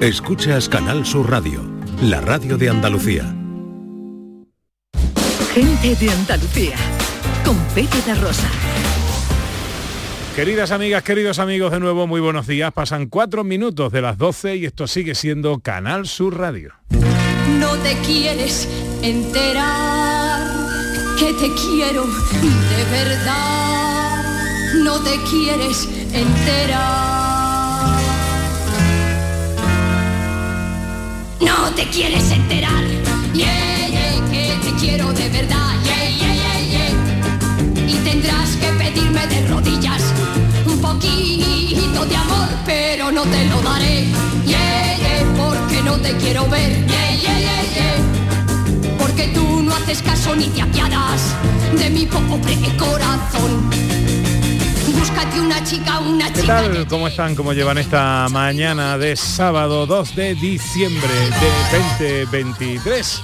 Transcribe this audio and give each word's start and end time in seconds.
Escuchas 0.00 0.66
Canal 0.66 1.04
Sur 1.04 1.28
Radio, 1.28 1.60
la 2.00 2.22
radio 2.22 2.56
de 2.56 2.70
Andalucía. 2.70 3.36
Gente 5.52 5.94
de 5.94 6.10
Andalucía, 6.10 6.76
con 7.44 7.58
Pepe 7.74 8.00
de 8.06 8.14
Rosa. 8.14 8.48
Queridas 10.34 10.70
amigas, 10.70 11.02
queridos 11.02 11.38
amigos, 11.38 11.70
de 11.70 11.80
nuevo 11.80 12.06
muy 12.06 12.22
buenos 12.22 12.46
días. 12.46 12.72
Pasan 12.72 13.08
cuatro 13.08 13.44
minutos 13.44 13.92
de 13.92 14.00
las 14.00 14.16
12 14.16 14.56
y 14.56 14.64
esto 14.64 14.86
sigue 14.86 15.14
siendo 15.14 15.60
Canal 15.60 16.06
Sur 16.06 16.38
Radio. 16.38 16.72
No 17.58 17.76
te 17.82 17.94
quieres 17.98 18.70
enterar 19.02 20.40
que 21.18 21.34
te 21.34 21.52
quiero 21.60 22.06
de 22.06 22.84
verdad. 22.90 24.24
No 24.82 24.98
te 25.00 25.18
quieres 25.30 25.86
enterar. 26.14 27.19
No 31.40 31.70
te 31.74 31.88
quieres 31.88 32.30
enterar. 32.30 32.84
Yeah, 33.32 33.88
yeah, 33.88 34.30
que 34.30 34.58
te 34.62 34.72
quiero 34.78 35.10
de 35.12 35.28
verdad. 35.30 35.72
Yeah, 35.84 36.10
yeah, 36.10 36.34
yeah, 36.34 36.60
yeah. 36.72 37.88
Y 37.88 37.94
tendrás 38.04 38.56
que 38.56 38.66
pedirme 38.72 39.26
de 39.26 39.48
rodillas 39.48 40.02
un 40.66 40.78
poquito 40.80 42.04
de 42.04 42.16
amor, 42.16 42.48
pero 42.66 43.10
no 43.10 43.22
te 43.22 43.44
lo 43.46 43.62
daré. 43.62 44.04
Yeah, 44.46 44.96
yeah, 44.98 45.34
porque 45.38 45.82
no 45.82 45.96
te 45.96 46.14
quiero 46.18 46.46
ver. 46.48 46.86
Yeah, 46.86 47.14
yeah, 47.14 47.38
yeah, 47.38 47.62
yeah. 47.74 48.96
Porque 48.98 49.28
tú 49.28 49.62
no 49.62 49.74
haces 49.74 50.02
caso 50.02 50.36
ni 50.36 50.48
te 50.48 50.60
apiadas 50.60 51.34
de 51.78 51.88
mi 51.88 52.04
pobre 52.06 52.56
corazón. 52.76 54.19
Búscate 55.00 55.40
una 55.40 55.64
chica, 55.64 55.98
una 56.00 56.30
¿Qué 56.30 56.42
chica. 56.42 56.60
tal? 56.60 56.86
¿Cómo 56.86 57.08
están? 57.08 57.34
¿Cómo 57.34 57.54
llevan 57.54 57.78
esta 57.78 58.26
mañana 58.30 58.98
de 58.98 59.16
sábado 59.16 59.86
2 59.86 60.14
de 60.14 60.34
diciembre 60.34 61.08
de 61.98 62.20
2023? 62.20 63.22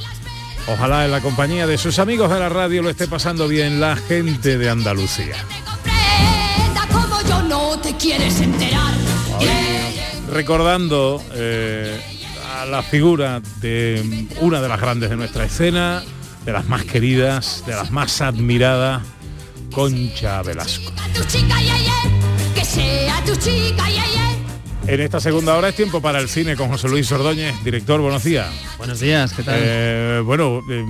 Ojalá 0.69 1.04
en 1.04 1.10
la 1.10 1.20
compañía 1.20 1.66
de 1.66 1.77
sus 1.77 1.98
amigos 1.98 2.30
de 2.30 2.41
la 2.41 2.48
radio 2.48 2.80
lo 2.82 2.88
esté 2.88 3.06
pasando 3.06 3.47
bien 3.47 3.78
la 3.78 3.94
gente 3.94 4.56
de 4.56 4.70
Andalucía. 4.70 5.36
Recordando 10.32 11.22
eh, 11.34 12.00
a 12.58 12.64
la 12.64 12.82
figura 12.82 13.42
de 13.60 14.27
una 14.41 14.62
de 14.62 14.69
las 14.69 14.80
grandes 14.80 15.10
de 15.10 15.16
nuestra 15.16 15.44
escena, 15.44 16.02
de 16.47 16.52
las 16.52 16.64
más 16.69 16.84
queridas, 16.84 17.64
de 17.66 17.74
las 17.74 17.91
más 17.91 18.22
admiradas, 18.22 19.02
Concha 19.77 20.42
Velasco. 20.42 20.91
tu 21.12 21.22
chica, 21.27 21.60
yeah, 21.60 21.78
yeah. 21.78 22.55
Que 22.55 22.64
sea 22.64 23.22
tu 23.27 23.36
chica, 23.36 23.91
yeah, 23.91 24.06
yeah. 24.06 24.35
En 24.88 25.00
esta 25.00 25.18
segunda 25.18 25.56
hora 25.56 25.70
es 25.70 25.74
tiempo 25.74 26.00
para 26.00 26.20
el 26.20 26.28
cine 26.28 26.54
con 26.54 26.68
José 26.68 26.88
Luis 26.88 27.10
Ordóñez, 27.10 27.56
director, 27.64 28.00
buenos 28.00 28.22
días. 28.22 28.46
Buenos 28.78 29.00
días, 29.00 29.32
¿qué 29.32 29.42
tal? 29.42 29.54
Eh, 29.60 30.22
bueno, 30.24 30.60
eh, 30.70 30.84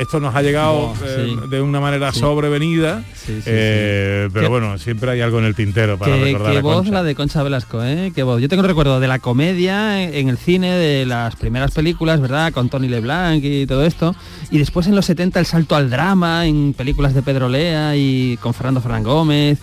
esto 0.00 0.20
nos 0.20 0.32
ha 0.36 0.42
llegado 0.42 0.72
Oh, 0.72 0.94
eh, 1.04 1.36
de 1.48 1.60
una 1.60 1.80
manera 1.80 2.12
Sí. 2.12 2.20
sobrevenida, 2.20 3.02
Sí, 3.16 3.40
pero 3.44 4.48
bueno, 4.48 4.78
siempre 4.78 5.10
hay 5.10 5.20
algo 5.22 5.40
en 5.40 5.46
el 5.46 5.56
tintero 5.56 5.98
para 5.98 6.16
recordar 6.16 6.52
qué 6.54 6.60
voz 6.60 6.76
Concha. 6.76 6.92
la 6.92 7.02
de 7.02 7.14
Concha 7.16 7.42
Velasco, 7.42 7.82
¿eh? 7.84 8.12
Qué 8.14 8.22
voz. 8.22 8.40
Yo 8.40 8.48
tengo 8.48 8.62
el 8.62 8.68
recuerdo 8.68 9.00
de 9.00 9.08
la 9.08 9.18
comedia 9.18 10.02
en, 10.04 10.14
en 10.14 10.28
el 10.28 10.38
cine, 10.38 10.70
de 10.76 11.04
las 11.04 11.34
primeras 11.34 11.72
películas, 11.72 12.20
¿verdad? 12.20 12.52
Con 12.52 12.68
Tony 12.68 12.86
LeBlanc 12.88 13.42
y 13.42 13.66
todo 13.66 13.84
esto. 13.84 14.14
Y 14.52 14.58
después 14.58 14.86
en 14.86 14.94
los 14.94 15.06
70 15.06 15.40
el 15.40 15.46
salto 15.46 15.74
al 15.74 15.90
drama, 15.90 16.46
en 16.46 16.74
películas 16.74 17.12
de 17.12 17.22
Pedro 17.22 17.48
Lea 17.48 17.96
y 17.96 18.36
con 18.36 18.54
Fernando 18.54 18.80
Fran 18.80 19.02
Gómez. 19.02 19.58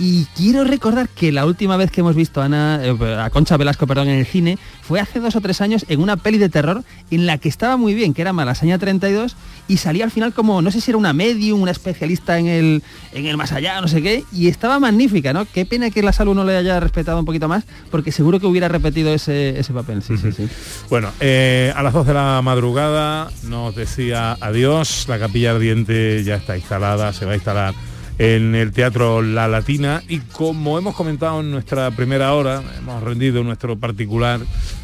Y 0.00 0.26
quiero 0.36 0.62
recordar 0.62 1.08
que 1.08 1.32
la 1.32 1.44
última 1.44 1.76
vez 1.76 1.90
que 1.90 2.02
hemos 2.02 2.14
visto 2.14 2.40
a, 2.40 2.44
Ana, 2.44 2.80
eh, 2.84 3.16
a 3.18 3.30
Concha 3.30 3.56
Velasco 3.56 3.84
perdón, 3.88 4.08
en 4.08 4.20
el 4.20 4.26
cine 4.26 4.56
fue 4.80 5.00
hace 5.00 5.18
dos 5.18 5.34
o 5.34 5.40
tres 5.40 5.60
años 5.60 5.84
en 5.88 6.00
una 6.00 6.16
peli 6.16 6.38
de 6.38 6.48
terror 6.48 6.84
en 7.10 7.26
la 7.26 7.38
que 7.38 7.48
estaba 7.48 7.76
muy 7.76 7.94
bien, 7.94 8.14
que 8.14 8.22
era 8.22 8.32
Malasaña 8.32 8.78
32, 8.78 9.34
y 9.66 9.78
salía 9.78 10.04
al 10.04 10.12
final 10.12 10.32
como, 10.32 10.62
no 10.62 10.70
sé 10.70 10.80
si 10.80 10.92
era 10.92 10.98
una 10.98 11.12
medium, 11.12 11.60
una 11.60 11.72
especialista 11.72 12.38
en 12.38 12.46
el, 12.46 12.82
en 13.12 13.26
el 13.26 13.36
más 13.36 13.50
allá, 13.50 13.80
no 13.80 13.88
sé 13.88 14.00
qué, 14.00 14.22
y 14.32 14.46
estaba 14.46 14.78
magnífica, 14.78 15.32
¿no? 15.32 15.46
Qué 15.46 15.66
pena 15.66 15.90
que 15.90 16.00
la 16.02 16.12
salud 16.12 16.34
no 16.34 16.44
le 16.44 16.56
haya 16.56 16.78
respetado 16.78 17.18
un 17.18 17.24
poquito 17.24 17.48
más, 17.48 17.64
porque 17.90 18.12
seguro 18.12 18.38
que 18.38 18.46
hubiera 18.46 18.68
repetido 18.68 19.12
ese, 19.12 19.58
ese 19.58 19.72
papel, 19.72 20.02
sí, 20.02 20.16
sí, 20.16 20.30
sí. 20.30 20.48
Bueno, 20.88 21.10
eh, 21.18 21.72
a 21.74 21.82
las 21.82 21.92
2 21.92 22.06
de 22.06 22.14
la 22.14 22.40
madrugada 22.42 23.30
nos 23.42 23.74
decía 23.74 24.38
adiós, 24.40 25.06
la 25.08 25.18
capilla 25.18 25.50
ardiente 25.50 26.22
ya 26.22 26.36
está 26.36 26.56
instalada, 26.56 27.12
se 27.12 27.26
va 27.26 27.32
a 27.32 27.34
instalar 27.34 27.74
en 28.18 28.54
el 28.54 28.72
Teatro 28.72 29.22
La 29.22 29.48
Latina. 29.48 30.02
Y 30.08 30.18
como 30.18 30.78
hemos 30.78 30.94
comentado 30.94 31.40
en 31.40 31.50
nuestra 31.50 31.90
primera 31.92 32.34
hora, 32.34 32.62
hemos 32.76 33.02
rendido 33.02 33.42
nuestro 33.42 33.78
particular 33.78 34.40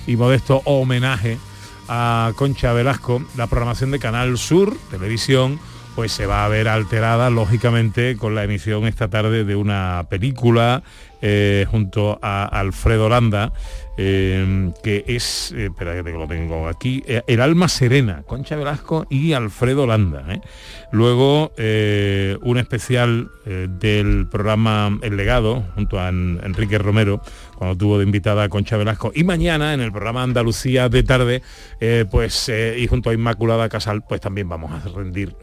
y 0.06 0.16
modesto 0.16 0.62
homenaje 0.64 1.38
a 1.88 2.32
Concha 2.36 2.72
Velasco, 2.72 3.22
la 3.36 3.46
programación 3.46 3.90
de 3.90 3.98
Canal 3.98 4.38
Sur, 4.38 4.76
televisión, 4.90 5.58
pues 5.94 6.12
se 6.12 6.26
va 6.26 6.44
a 6.44 6.48
ver 6.48 6.68
alterada, 6.68 7.30
lógicamente, 7.30 8.16
con 8.16 8.34
la 8.34 8.44
emisión 8.44 8.86
esta 8.86 9.08
tarde 9.08 9.44
de 9.44 9.54
una 9.54 10.06
película 10.08 10.82
eh, 11.22 11.66
junto 11.70 12.18
a 12.22 12.44
Alfredo 12.44 13.08
Landa, 13.08 13.52
eh, 13.96 14.70
que 14.82 15.04
es, 15.06 15.52
eh, 15.56 15.66
espera 15.66 16.02
que 16.02 16.10
lo 16.10 16.26
tengo 16.26 16.68
aquí, 16.68 17.02
eh, 17.06 17.22
El 17.26 17.40
alma 17.40 17.68
serena, 17.68 18.22
Concha 18.26 18.56
Velasco 18.56 19.06
y 19.08 19.32
Alfredo 19.32 19.86
Landa. 19.86 20.24
¿eh? 20.28 20.40
Luego 20.92 21.52
un 22.42 22.58
especial 22.58 23.28
del 23.44 24.26
programa 24.30 24.96
El 25.02 25.16
Legado, 25.16 25.64
junto 25.74 25.98
a 25.98 26.08
En- 26.08 26.40
Enrique 26.44 26.78
Romero, 26.78 27.20
cuando 27.56 27.76
tuvo 27.76 27.98
de 27.98 28.04
invitada 28.04 28.44
a 28.44 28.48
Concha 28.48 28.76
Velasco. 28.76 29.10
Y 29.14 29.24
mañana 29.24 29.74
en 29.74 29.80
el 29.80 29.90
programa 29.90 30.22
Andalucía 30.22 30.88
de 30.88 31.02
tarde, 31.02 31.42
pues 32.10 32.48
y 32.78 32.86
junto 32.86 33.10
a 33.10 33.14
Inmaculada 33.14 33.68
Casal, 33.68 34.02
pues 34.08 34.20
también 34.20 34.48
vamos 34.48 34.70
a 34.72 34.88
rendir 34.88 35.34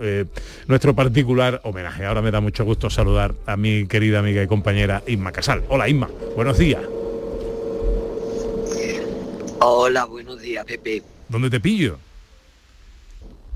nuestro 0.68 0.96
particular 0.96 1.60
homenaje. 1.64 2.06
Ahora 2.06 2.22
me 2.22 2.32
da 2.32 2.40
mucho 2.40 2.64
gusto 2.64 2.90
saludar 2.90 3.34
a 3.46 3.58
mi 3.58 3.86
querida 3.88 4.20
amiga 4.20 4.42
y 4.42 4.48
compañera 4.48 5.04
Inma 5.08 5.32
Casal. 5.34 5.64
Hola 5.68 5.90
Inma, 5.90 6.10
buenos 6.36 6.58
días. 6.58 6.82
Hola, 9.64 10.06
buenos 10.06 10.42
días, 10.42 10.66
Pepe. 10.66 11.04
¿Dónde 11.30 11.48
te 11.48 11.60
pillo? 11.60 12.00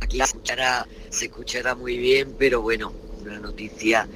Aquí 0.02 0.18
se 0.18 0.24
escuchará, 0.24 0.86
se 1.10 1.26
escuchará 1.26 1.74
muy 1.74 1.98
bien, 1.98 2.36
pero 2.38 2.62
bueno, 2.62 2.94
una 3.24 3.40
noticia 3.40 4.08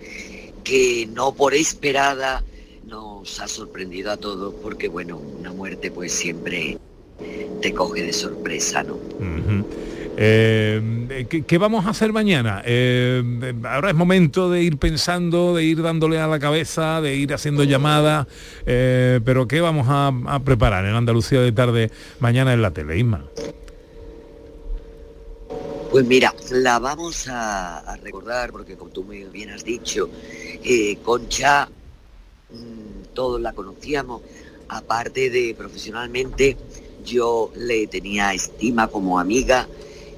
que 0.63 1.09
no 1.11 1.33
por 1.33 1.55
esperada 1.55 2.43
nos 2.85 3.39
ha 3.39 3.47
sorprendido 3.47 4.11
a 4.11 4.17
todos, 4.17 4.53
porque 4.61 4.87
bueno, 4.87 5.17
una 5.17 5.51
muerte 5.51 5.89
pues 5.89 6.11
siempre 6.11 6.77
te 7.59 7.73
coge 7.73 8.03
de 8.03 8.13
sorpresa, 8.13 8.83
¿no? 8.83 8.99
Eh, 10.21 11.25
¿qué, 11.47 11.57
vamos 11.57 11.85
a 11.85 11.91
hacer 11.91 12.11
mañana? 12.11 12.61
Eh, 12.65 13.23
ahora 13.63 13.91
es 13.91 13.95
momento 13.95 14.51
de 14.51 14.61
ir 14.61 14.77
pensando, 14.77 15.55
de 15.55 15.63
ir 15.63 15.81
dándole 15.81 16.19
a 16.19 16.27
la 16.27 16.39
cabeza, 16.39 16.99
de 16.99 17.15
ir 17.15 17.33
haciendo 17.33 17.63
llamadas, 17.63 18.27
eh, 18.65 19.21
pero 19.23 19.47
¿qué 19.47 19.61
vamos 19.61 19.87
a, 19.89 20.11
preparar 20.43 20.83
en 20.83 20.95
Andalucía 20.95 21.39
de 21.39 21.53
tarde 21.53 21.89
mañana 22.19 22.51
en 22.51 22.61
la 22.61 22.71
tele, 22.71 22.97
Isma? 22.97 23.23
Pues 25.89 26.05
mira, 26.05 26.35
la 26.51 26.79
vamos 26.79 27.29
a, 27.29 27.97
recordar, 28.03 28.51
porque 28.51 28.75
como 28.75 28.91
tú 28.91 29.05
muy 29.05 29.23
bien 29.23 29.51
has 29.51 29.63
dicho, 29.63 30.09
eh, 30.65 30.97
Concha, 31.01 31.69
mm, 32.51 33.13
todos 33.13 33.39
la 33.39 33.53
conocíamos, 33.53 34.21
aparte 34.67 35.29
de 35.29 35.55
profesionalmente, 35.57 36.57
yo 37.05 37.53
le 37.55 37.87
tenía 37.87 38.33
estima 38.33 38.89
como 38.89 39.17
amiga, 39.17 39.65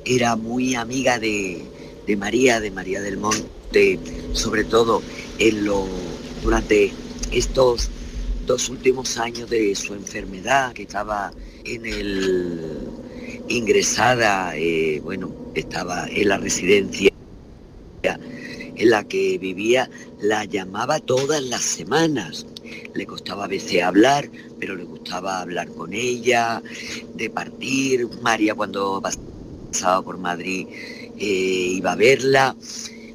era 0.06 0.36
muy 0.36 0.76
amiga 0.76 1.20
de, 1.20 1.62
de 2.08 2.16
María, 2.16 2.60
de 2.60 2.72
María 2.72 3.02
del 3.02 3.18
Monte, 3.18 4.00
sobre 4.34 4.64
todo 4.64 5.02
en 5.40 5.66
lo, 5.66 5.88
durante 6.44 6.92
estos 7.32 7.90
dos 8.46 8.70
últimos 8.70 9.18
años 9.18 9.50
de 9.50 9.76
su 9.76 9.94
enfermedad, 9.94 10.74
que 10.74 10.84
estaba 10.84 11.32
en 11.66 11.86
el 11.86 12.60
ingresada, 13.48 14.56
eh, 14.56 15.02
bueno, 15.04 15.32
estaba 15.56 16.08
en 16.10 16.30
la 16.30 16.38
residencia 16.38 17.12
en 18.04 18.90
la 18.90 19.04
que 19.08 19.38
vivía, 19.38 19.90
la 20.20 20.46
llamaba 20.46 21.00
todas 21.00 21.44
las 21.44 21.62
semanas. 21.62 22.48
Le 22.96 23.06
costaba 23.06 23.46
a 23.46 23.48
veces 23.48 23.84
hablar, 23.84 24.30
pero 24.60 24.76
le 24.76 24.86
gustaba 24.86 25.42
hablar 25.42 25.68
con 25.70 25.94
ella, 25.94 26.62
de 27.14 27.30
partir. 27.30 28.08
María 28.22 28.56
cuando 28.56 29.00
pasaba 29.72 30.02
por 30.02 30.18
Madrid 30.18 30.68
eh, 31.18 31.74
iba 31.78 31.94
a 31.94 31.96
verla. 31.96 32.56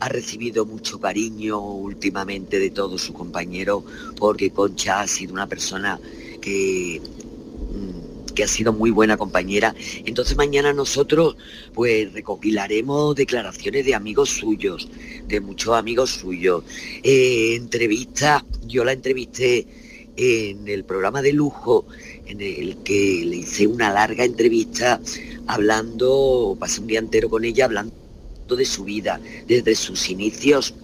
Ha 0.01 0.09
recibido 0.09 0.65
mucho 0.67 0.99
cariño 0.99 1.61
últimamente 1.61 2.59
de 2.59 2.71
todos 2.71 3.03
sus 3.03 3.15
compañeros 3.15 3.85
porque 4.19 4.51
Concha 4.51 5.01
ha 5.01 5.07
sido 5.07 5.33
una 5.33 5.47
persona 5.47 5.99
que 6.41 7.01
mm, 7.01 8.35
que 8.35 8.45
ha 8.45 8.49
sido 8.49 8.73
muy 8.73 8.91
buena 8.91 9.17
compañera. 9.17 9.75
Entonces 10.05 10.37
mañana 10.37 10.73
nosotros 10.73 11.37
pues 11.75 12.13
recopilaremos 12.13 13.17
declaraciones 13.17 13.85
de 13.85 13.95
amigos 13.95 14.31
suyos, 14.31 14.89
de 15.27 15.41
muchos 15.41 15.75
amigos 15.75 16.11
suyos. 16.11 16.63
Eh, 17.03 17.55
entrevista, 17.55 18.45
yo 18.67 18.85
la 18.85 18.93
entrevisté 18.93 19.67
en 20.17 20.69
el 20.69 20.85
programa 20.85 21.21
de 21.23 21.33
lujo 21.33 21.87
en 22.27 22.41
el 22.41 22.77
que 22.79 23.25
le 23.25 23.37
hice 23.37 23.67
una 23.67 23.93
larga 23.93 24.25
entrevista 24.25 25.01
hablando, 25.47 26.57
pasé 26.59 26.81
un 26.81 26.87
día 26.89 26.99
entero 26.99 27.29
con 27.29 27.45
ella 27.45 27.67
hablando 27.67 27.93
de 28.49 28.65
su 28.65 28.85
vida, 28.85 29.21
desde 29.47 29.75
sus 29.75 30.09
inicios 30.09 30.75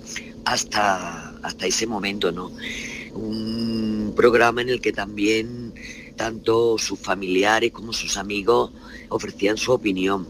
hasta, 0.44 1.30
hasta 1.42 1.66
ese 1.66 1.86
momento, 1.86 2.32
¿no? 2.32 2.52
Un 3.14 4.12
programa 4.16 4.62
en 4.62 4.68
el 4.68 4.80
que 4.80 4.92
también 4.92 5.72
tanto 6.16 6.78
sus 6.78 6.98
familiares 6.98 7.72
como 7.72 7.92
sus 7.92 8.16
amigos 8.16 8.70
ofrecían 9.08 9.56
su 9.56 9.72
opinión. 9.72 10.26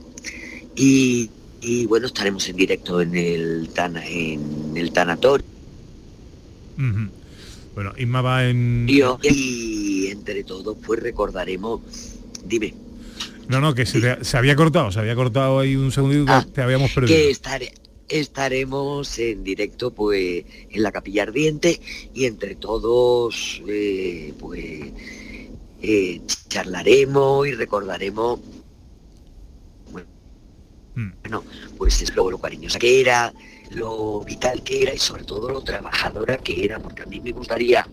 Y, 0.74 1.30
y 1.60 1.86
bueno, 1.86 2.06
estaremos 2.06 2.48
en 2.48 2.56
directo 2.56 3.00
en 3.00 3.14
el, 3.14 3.68
tana, 3.74 4.06
en 4.06 4.76
el 4.76 4.92
tanatorio. 4.92 5.46
Bueno, 7.74 7.92
Isma 7.96 8.20
va 8.20 8.48
en... 8.48 8.86
Y 8.88 9.00
entre 10.22 10.44
todos 10.44 10.76
pues 10.86 11.00
recordaremos, 11.00 11.80
dime, 12.44 12.74
No, 13.48 13.60
no, 13.60 13.74
que 13.74 13.84
se, 13.86 14.00
te- 14.00 14.24
se 14.24 14.36
había 14.36 14.54
cortado, 14.54 14.92
se 14.92 15.00
había 15.00 15.16
cortado 15.16 15.58
ahí 15.58 15.74
un 15.74 15.90
segundito 15.90 16.26
que 16.26 16.30
Ah, 16.32 16.46
te 16.54 16.62
habíamos 16.62 16.92
perdido. 16.92 17.16
que 17.16 17.28
estare- 17.30 17.74
estaremos 18.08 19.18
en 19.18 19.42
directo 19.42 19.92
pues 19.92 20.44
en 20.70 20.82
la 20.82 20.92
capilla 20.92 21.24
ardiente 21.24 21.80
y 22.14 22.26
entre 22.26 22.54
todos 22.54 23.60
eh, 23.66 24.32
pues 24.38 24.92
eh, 25.82 26.20
charlaremos 26.48 27.48
y 27.48 27.52
recordaremos 27.52 28.38
Mm. 30.94 31.10
bueno 31.22 31.42
pues 31.78 32.02
es 32.02 32.14
lo, 32.14 32.30
lo 32.30 32.36
cariñosa 32.38 32.78
que 32.78 33.00
era 33.00 33.32
lo 33.74 34.20
vital 34.20 34.62
que 34.62 34.82
era 34.82 34.94
y 34.94 34.98
sobre 34.98 35.24
todo 35.24 35.48
lo 35.48 35.62
trabajadora 35.62 36.36
que 36.38 36.64
era 36.64 36.78
porque 36.78 37.02
a 37.02 37.06
mí 37.06 37.20
me 37.20 37.32
gustaría 37.32 37.86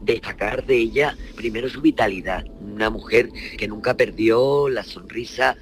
destacar 0.00 0.64
de 0.64 0.76
ella 0.76 1.16
primero 1.36 1.68
su 1.68 1.80
vitalidad 1.80 2.44
una 2.60 2.90
mujer 2.90 3.30
que 3.58 3.68
nunca 3.68 3.94
perdió 3.94 4.68
la 4.68 4.84
sonrisa 4.84 5.56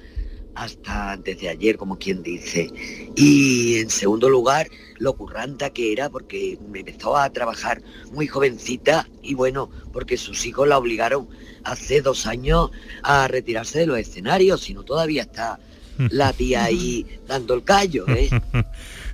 hasta 0.55 1.11
antes 1.11 1.39
de 1.39 1.49
ayer, 1.49 1.77
como 1.77 1.97
quien 1.97 2.21
dice. 2.21 2.69
Y 3.15 3.77
en 3.77 3.89
segundo 3.89 4.29
lugar, 4.29 4.67
lo 4.97 5.13
curranta 5.13 5.69
que 5.69 5.93
era, 5.93 6.09
porque 6.09 6.57
me 6.69 6.79
empezó 6.79 7.15
a 7.15 7.29
trabajar 7.29 7.81
muy 8.11 8.27
jovencita 8.27 9.07
y 9.21 9.33
bueno, 9.33 9.69
porque 9.93 10.17
sus 10.17 10.45
hijos 10.45 10.67
la 10.67 10.77
obligaron 10.77 11.29
hace 11.63 12.01
dos 12.01 12.25
años 12.25 12.71
a 13.03 13.27
retirarse 13.27 13.79
de 13.79 13.87
los 13.87 13.99
escenarios, 13.99 14.61
si 14.61 14.73
no 14.73 14.83
todavía 14.83 15.23
está 15.23 15.59
la 15.97 16.33
tía 16.33 16.65
ahí 16.65 17.05
dando 17.27 17.53
el 17.53 17.63
callo, 17.63 18.05
¿eh? 18.09 18.29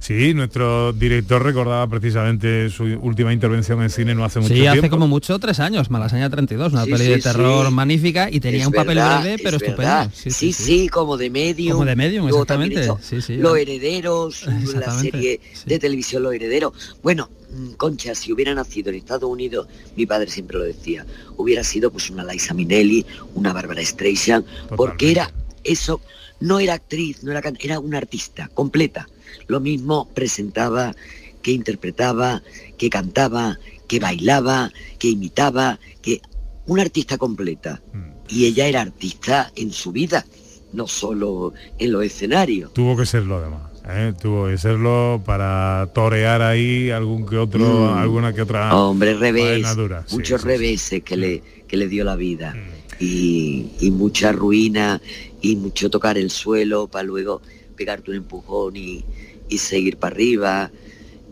Sí, 0.06 0.36
nuestro 0.36 0.94
director 0.94 1.42
recordaba 1.42 1.88
precisamente 1.88 2.70
su 2.70 2.84
última 2.84 3.34
intervención 3.34 3.82
en 3.82 3.90
cine 3.90 4.14
no 4.14 4.24
hace 4.24 4.40
mucho 4.40 4.54
Sí, 4.54 4.60
tiempo. 4.62 4.80
hace 4.80 4.90
como 4.92 5.08
mucho 5.08 5.40
tres 5.40 5.60
años, 5.60 5.90
Malasaña 5.90 6.30
32, 6.30 6.74
una 6.74 6.84
Sí, 6.86 6.92
peli 6.92 7.06
sí, 7.06 7.10
de 7.12 7.20
terror 7.22 7.68
sí. 7.70 7.74
magnífica 7.74 8.30
y 8.30 8.40
tenía 8.40 8.62
Es 8.62 8.68
un 8.68 8.74
papel 8.74 8.98
verdad, 8.98 9.22
breve, 9.22 9.36
es 9.36 9.42
pero 9.42 9.58
estupendo. 9.58 9.78
verdad. 9.82 10.12
Sí, 10.14 10.30
Sí, 10.30 10.54
sí, 10.54 10.90
como 10.90 11.18
de 11.18 11.32
medium. 11.32 11.72
Como 11.74 11.86
de 11.86 11.96
también 11.96 12.22
exactamente. 12.24 12.82
hizo 12.82 13.00
Sí, 13.02 13.20
sí, 13.22 13.38
Los 13.38 13.58
herederos, 13.58 14.46
la 14.76 14.92
serie 15.00 15.40
sí. 15.54 15.64
de 15.66 15.80
televisión 15.80 16.22
Los 16.22 16.36
herederos. 16.36 16.74
Bueno, 17.02 17.28
mm, 17.52 17.72
Concha, 17.72 18.14
si 18.14 18.32
hubiera 18.32 18.54
nacido 18.54 18.90
en 18.92 18.98
Estados 18.98 19.28
Unidos, 19.28 19.68
mi 19.96 20.06
padre 20.06 20.30
siempre 20.30 20.60
lo 20.60 20.66
decía, 20.66 21.04
hubiera 21.38 21.64
sido 21.64 21.92
pues 21.92 22.12
una 22.12 22.24
Liza 22.24 22.54
Minnelli, 22.54 23.04
una 23.34 23.54
Bárbara 23.54 23.84
Streisand, 23.84 24.46
porque 24.76 25.10
era 25.10 25.32
eso, 25.64 26.00
no 26.42 26.60
era 26.60 26.76
actriz, 26.76 27.24
no 27.24 27.32
era 27.32 27.42
era 27.60 27.80
una 27.80 27.98
artista 27.98 28.50
completa. 28.54 29.08
Lo 29.48 29.60
mismo 29.60 30.10
presentaba, 30.14 30.96
que 31.42 31.52
interpretaba, 31.52 32.42
que 32.78 32.90
cantaba, 32.90 33.58
que 33.88 34.00
bailaba, 34.00 34.72
que 35.00 35.10
imitaba, 35.10 35.80
que 36.02 36.22
una 36.66 36.82
artista 36.82 37.18
completa. 37.18 37.82
Mm. 37.94 38.16
Y 38.30 38.46
ella 38.46 38.68
era 38.68 38.82
artista 38.82 39.52
en 39.56 39.72
su 39.72 39.92
vida, 39.92 40.26
no 40.74 40.88
solo 40.88 41.54
en 41.78 41.92
los 41.92 42.04
escenarios. 42.04 42.74
Tuvo 42.74 42.98
que 42.98 43.06
serlo 43.06 43.38
además. 43.38 43.62
¿eh? 43.88 44.14
Tuvo 44.20 44.48
que 44.48 44.58
serlo 44.58 45.22
para 45.24 45.92
torear 45.94 46.42
ahí 46.42 46.90
algún 46.90 47.26
que 47.28 47.38
otro, 47.38 47.92
Mm. 47.94 47.98
alguna 48.00 48.34
que 48.34 48.42
otra 48.42 48.76
Hombre, 48.76 49.14
revés. 49.14 49.68
Sí, 49.68 50.16
muchos 50.16 50.42
sí, 50.42 50.48
sí. 50.48 50.54
reveses 50.54 51.04
que 51.04 51.16
le, 51.18 51.44
que 51.68 51.78
le 51.78 51.88
dio 51.88 52.04
la 52.04 52.16
vida. 52.16 52.56
Mm. 52.56 53.04
Y, 53.04 53.68
y 53.82 53.92
mucha 53.92 54.32
ruina 54.32 55.00
y 55.42 55.58
mucho 55.58 55.90
tocar 55.92 56.18
el 56.18 56.32
suelo 56.32 56.88
para 56.88 57.04
luego 57.04 57.42
pegarte 57.76 58.12
un 58.12 58.18
empujón 58.18 58.76
y, 58.76 59.06
y 59.50 59.58
seguir 59.58 59.98
para 59.98 60.16
arriba. 60.16 60.72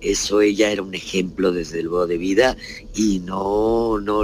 Eso 0.01 0.41
ella 0.41 0.69
era 0.69 0.81
un 0.81 0.93
ejemplo 0.93 1.51
desde 1.51 1.81
luego 1.81 2.07
de 2.07 2.17
vida 2.17 2.57
y 2.93 3.19
no, 3.19 3.99
no, 3.99 4.23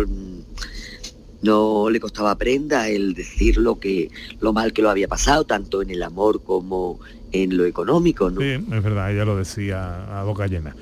no 1.41 1.89
le 1.89 1.99
costaba 1.99 2.35
prenda 2.35 2.89
el 2.89 3.13
decir 3.13 3.57
lo 3.57 3.79
que, 3.79 4.09
lo 4.41 4.53
mal 4.53 4.73
que 4.73 4.81
lo 4.81 4.89
había 4.89 5.07
pasado, 5.07 5.45
tanto 5.45 5.81
en 5.81 5.89
el 5.89 6.03
amor 6.03 6.43
como 6.43 6.99
en 7.31 7.55
lo 7.57 7.65
económico. 7.65 8.29
Sí, 8.31 8.45
es 8.45 8.83
verdad, 8.83 9.11
ella 9.11 9.25
lo 9.25 9.37
decía 9.37 10.19
a 10.19 10.23
boca 10.23 10.47
llena. 10.47 10.75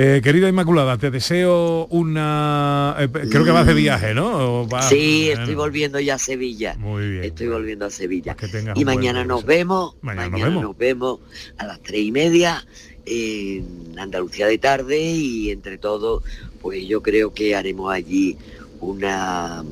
Eh, 0.00 0.20
querida 0.22 0.48
Inmaculada, 0.48 0.96
te 0.96 1.10
deseo 1.10 1.86
una... 1.86 2.94
eh, 3.00 3.08
creo 3.08 3.44
que 3.44 3.50
vas 3.50 3.66
de 3.66 3.74
viaje, 3.74 4.14
¿no? 4.14 4.64
Vas- 4.64 4.88
Sí, 4.88 5.24
bueno, 5.26 5.40
estoy 5.40 5.54
volviendo 5.56 5.98
ya 5.98 6.14
a 6.14 6.18
Sevilla. 6.18 6.76
Muy 6.78 7.08
bien. 7.10 7.24
Estoy 7.24 7.48
volviendo 7.48 7.84
a 7.86 7.90
Sevilla. 7.90 8.36
Pues 8.38 8.52
Y 8.76 8.84
mañana 8.84 9.24
nos 9.24 9.44
vemos, 9.44 9.96
Mañana 10.00 10.28
mañana, 10.28 10.50
nos 10.54 10.62
nos, 10.62 10.78
vemos. 10.78 11.18
a 11.56 11.66
las 11.66 11.80
tres 11.82 12.02
y 12.02 12.12
media 12.12 12.64
en 13.06 13.98
Andalucía 13.98 14.46
de 14.46 14.58
tarde 14.58 15.00
y 15.00 15.50
entre 15.50 15.78
todos, 15.78 16.22
pues 16.62 16.86
yo 16.86 17.02
creo 17.02 17.34
que 17.34 17.56
haremos 17.56 17.92
allí 17.92 18.38
una 18.80 19.64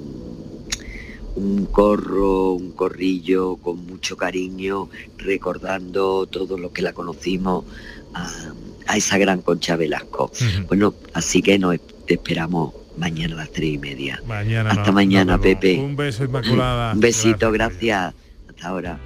un 1.36 1.66
corro, 1.66 2.52
un 2.54 2.72
corrillo 2.72 3.56
con 3.58 3.86
mucho 3.86 4.16
cariño, 4.16 4.88
recordando 5.18 6.26
todo 6.26 6.58
lo 6.58 6.72
que 6.72 6.82
la 6.82 6.92
conocimos 6.94 7.64
a, 8.12 8.52
a 8.86 8.96
esa 8.96 9.18
gran 9.18 9.42
Concha 9.42 9.76
Velasco. 9.76 10.30
Bueno, 10.68 10.94
así 11.14 11.42
que 11.42 11.58
nos 11.58 11.78
te 12.06 12.14
esperamos 12.14 12.72
mañana 12.96 13.34
a 13.34 13.38
las 13.38 13.50
tres 13.52 13.74
y 13.74 13.78
media. 13.78 14.22
Mañana 14.26 14.70
Hasta 14.70 14.92
mañana. 14.92 15.38
Pepe. 15.38 15.78
Un 15.78 15.96
beso, 15.96 16.24
Inmaculada. 16.24 16.92
Un 16.92 17.00
besito, 17.00 17.50
Gracias. 17.52 17.80
gracias. 17.80 18.14
Hasta 18.48 18.68
ahora. 18.68 18.98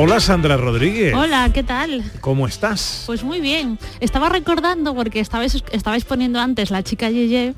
Hola 0.00 0.20
Sandra 0.20 0.56
Rodríguez. 0.56 1.12
Hola, 1.12 1.50
¿qué 1.52 1.64
tal? 1.64 2.04
¿Cómo 2.20 2.46
estás? 2.46 3.02
Pues 3.06 3.24
muy 3.24 3.40
bien. 3.40 3.80
Estaba 3.98 4.28
recordando 4.28 4.94
porque 4.94 5.18
estabais, 5.18 5.64
estabais 5.72 6.04
poniendo 6.04 6.38
antes 6.38 6.70
la 6.70 6.84
chica 6.84 7.10
Yeye 7.10 7.54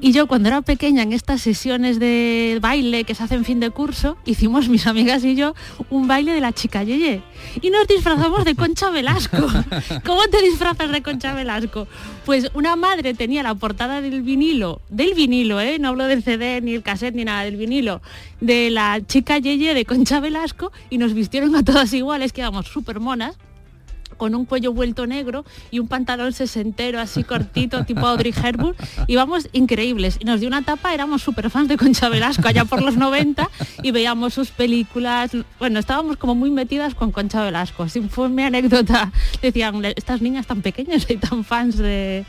y 0.00 0.12
yo 0.12 0.28
cuando 0.28 0.50
era 0.50 0.62
pequeña 0.62 1.02
en 1.02 1.12
estas 1.12 1.40
sesiones 1.40 1.98
de 1.98 2.60
baile 2.62 3.02
que 3.02 3.16
se 3.16 3.24
hacen 3.24 3.44
fin 3.44 3.58
de 3.58 3.70
curso, 3.70 4.16
hicimos 4.24 4.68
mis 4.68 4.86
amigas 4.86 5.24
y 5.24 5.34
yo 5.34 5.56
un 5.90 6.06
baile 6.06 6.32
de 6.32 6.40
la 6.40 6.52
chica 6.52 6.84
Yeye 6.84 7.24
y 7.60 7.70
nos 7.70 7.88
disfrazamos 7.88 8.44
de 8.44 8.54
Concha 8.54 8.90
Velasco. 8.90 9.38
¿Cómo 10.06 10.22
te 10.30 10.42
disfrazas 10.42 10.92
de 10.92 11.02
Concha 11.02 11.34
Velasco? 11.34 11.88
Pues 12.24 12.52
una 12.54 12.76
madre 12.76 13.14
tenía 13.14 13.42
la 13.42 13.56
portada 13.56 14.00
del 14.00 14.22
vinilo, 14.22 14.80
del 14.90 15.14
vinilo, 15.14 15.60
¿eh? 15.60 15.80
no 15.80 15.88
hablo 15.88 16.04
del 16.04 16.22
CD 16.22 16.60
ni 16.60 16.74
el 16.74 16.84
cassette 16.84 17.16
ni 17.16 17.24
nada, 17.24 17.42
del 17.42 17.56
vinilo, 17.56 18.00
de 18.40 18.70
la 18.70 19.00
chica 19.04 19.38
Yeye 19.38 19.74
de 19.74 19.84
Concha 19.84 20.20
Velasco 20.20 20.70
y 20.88 20.98
nos 20.98 21.14
vistieron 21.14 21.56
a 21.56 21.64
todas 21.64 21.79
iguales, 21.92 22.32
que 22.32 22.40
íbamos 22.40 22.66
súper 22.66 23.00
monas 23.00 23.36
con 24.20 24.34
un 24.34 24.44
cuello 24.44 24.74
vuelto 24.74 25.06
negro 25.06 25.46
y 25.70 25.78
un 25.78 25.88
pantalón 25.88 26.34
sesentero 26.34 27.00
así 27.00 27.24
cortito, 27.24 27.84
tipo 27.86 28.06
Audrey 28.06 28.34
Hepburn, 28.36 28.76
íbamos 29.06 29.48
increíbles. 29.52 30.18
Y 30.20 30.26
nos 30.26 30.40
dio 30.40 30.48
una 30.48 30.60
tapa, 30.60 30.92
éramos 30.92 31.22
súper 31.22 31.48
fans 31.48 31.68
de 31.68 31.78
Concha 31.78 32.10
Velasco 32.10 32.46
allá 32.46 32.66
por 32.66 32.82
los 32.82 32.98
90 32.98 33.48
y 33.82 33.90
veíamos 33.92 34.34
sus 34.34 34.50
películas. 34.50 35.30
Bueno, 35.58 35.78
estábamos 35.78 36.18
como 36.18 36.34
muy 36.34 36.50
metidas 36.50 36.94
con 36.94 37.12
Concha 37.12 37.42
Velasco. 37.42 37.84
Así 37.84 38.02
fue 38.02 38.28
mi 38.28 38.42
anécdota. 38.42 39.10
Decían, 39.40 39.82
estas 39.86 40.20
niñas 40.20 40.46
tan 40.46 40.60
pequeñas 40.60 41.06
y 41.08 41.16
tan 41.16 41.42
fans 41.42 41.78
de, 41.78 42.26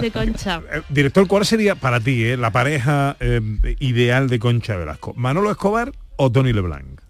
de 0.00 0.10
Concha. 0.10 0.62
Eh, 0.72 0.82
Director, 0.88 1.26
¿cuál 1.26 1.44
sería 1.44 1.74
para 1.74 2.00
ti 2.00 2.24
eh, 2.24 2.36
la 2.36 2.50
pareja 2.50 3.16
eh, 3.20 3.40
ideal 3.78 4.28
de 4.28 4.38
Concha 4.38 4.76
Velasco? 4.76 5.12
¿Manolo 5.16 5.50
Escobar 5.50 5.92
o 6.16 6.32
Tony 6.32 6.52
LeBlanc? 6.52 7.05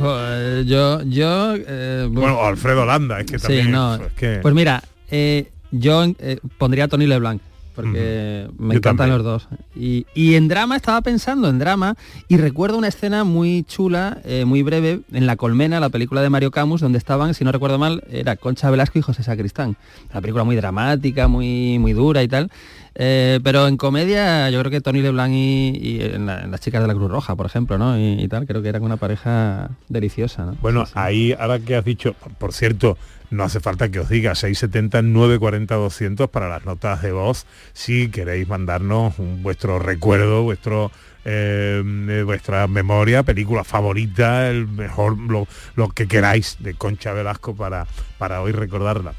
Pues 0.00 0.66
yo, 0.66 1.02
yo... 1.02 1.54
eh, 1.56 2.08
Bueno, 2.10 2.42
Alfredo 2.44 2.84
Landa, 2.86 3.20
es 3.20 3.26
que 3.30 3.38
Sí, 3.38 3.42
también... 3.46 3.70
no. 3.70 3.94
es 3.96 4.12
que- 4.14 4.38
Pues 4.42 4.54
mira, 4.54 4.82
eh, 5.10 5.50
yo 5.70 6.04
eh, 6.18 6.38
pondría 6.58 6.84
a 6.84 6.88
Tony 6.88 7.06
LeBlanc. 7.06 7.40
Porque 7.74 8.48
me 8.58 8.74
Yo 8.74 8.78
encantan 8.78 9.08
también. 9.08 9.16
los 9.18 9.24
dos. 9.24 9.48
Y, 9.76 10.06
y 10.14 10.34
en 10.34 10.48
drama 10.48 10.76
estaba 10.76 11.00
pensando 11.02 11.48
en 11.48 11.58
drama 11.58 11.96
y 12.28 12.36
recuerdo 12.36 12.76
una 12.76 12.88
escena 12.88 13.24
muy 13.24 13.62
chula, 13.64 14.18
eh, 14.24 14.44
muy 14.44 14.62
breve, 14.62 15.00
en 15.12 15.26
La 15.26 15.36
Colmena, 15.36 15.80
la 15.80 15.88
película 15.88 16.20
de 16.20 16.30
Mario 16.30 16.50
Camus, 16.50 16.80
donde 16.80 16.98
estaban, 16.98 17.32
si 17.34 17.44
no 17.44 17.52
recuerdo 17.52 17.78
mal, 17.78 18.02
era 18.10 18.36
Concha 18.36 18.70
Velasco 18.70 18.98
y 18.98 19.02
José 19.02 19.22
Sacristán. 19.22 19.76
Una 20.10 20.20
película 20.20 20.44
muy 20.44 20.56
dramática, 20.56 21.28
muy, 21.28 21.78
muy 21.78 21.92
dura 21.92 22.22
y 22.22 22.28
tal. 22.28 22.50
Eh, 22.96 23.38
pero 23.44 23.68
en 23.68 23.76
comedia 23.76 24.50
yo 24.50 24.58
creo 24.58 24.70
que 24.70 24.80
Tony 24.80 25.00
LeBlanc 25.00 25.32
y, 25.32 25.78
y 25.80 26.00
en, 26.02 26.26
la- 26.26 26.42
en 26.42 26.50
las 26.50 26.60
chicas 26.60 26.82
de 26.82 26.88
la 26.88 26.94
Cruz 26.94 27.08
Roja, 27.10 27.36
por 27.36 27.46
ejemplo, 27.46 27.78
¿no? 27.78 27.96
Y, 27.98 28.20
y 28.20 28.28
tal, 28.28 28.46
creo 28.46 28.62
que 28.62 28.68
eran 28.68 28.82
una 28.82 28.96
pareja 28.96 29.70
deliciosa, 29.88 30.44
¿no? 30.44 30.56
Bueno, 30.60 30.84
ahí 30.94 31.32
ahora 31.38 31.60
que 31.60 31.76
has 31.76 31.84
dicho, 31.84 32.14
por 32.38 32.52
cierto, 32.52 32.98
no 33.30 33.44
hace 33.44 33.60
falta 33.60 33.90
que 33.90 34.00
os 34.00 34.08
diga 34.08 34.34
670 34.34 35.02
940 35.02 35.74
200 35.74 36.30
para 36.30 36.48
las 36.48 36.64
notas 36.64 37.02
de 37.02 37.12
voz 37.12 37.46
si 37.72 38.10
queréis 38.10 38.48
mandarnos 38.48 39.14
vuestro 39.18 39.78
recuerdo, 39.78 40.42
vuestro 40.42 40.90
eh, 41.24 41.82
eh, 41.84 42.22
vuestra 42.24 42.66
memoria, 42.66 43.22
película 43.22 43.62
favorita, 43.62 44.48
el 44.48 44.66
mejor 44.66 45.18
lo, 45.18 45.46
lo 45.76 45.88
que 45.90 46.08
queráis 46.08 46.56
de 46.60 46.74
Concha 46.74 47.12
Velasco 47.12 47.54
para 47.54 47.86
para 48.18 48.40
hoy 48.40 48.52
recordarla. 48.52 49.14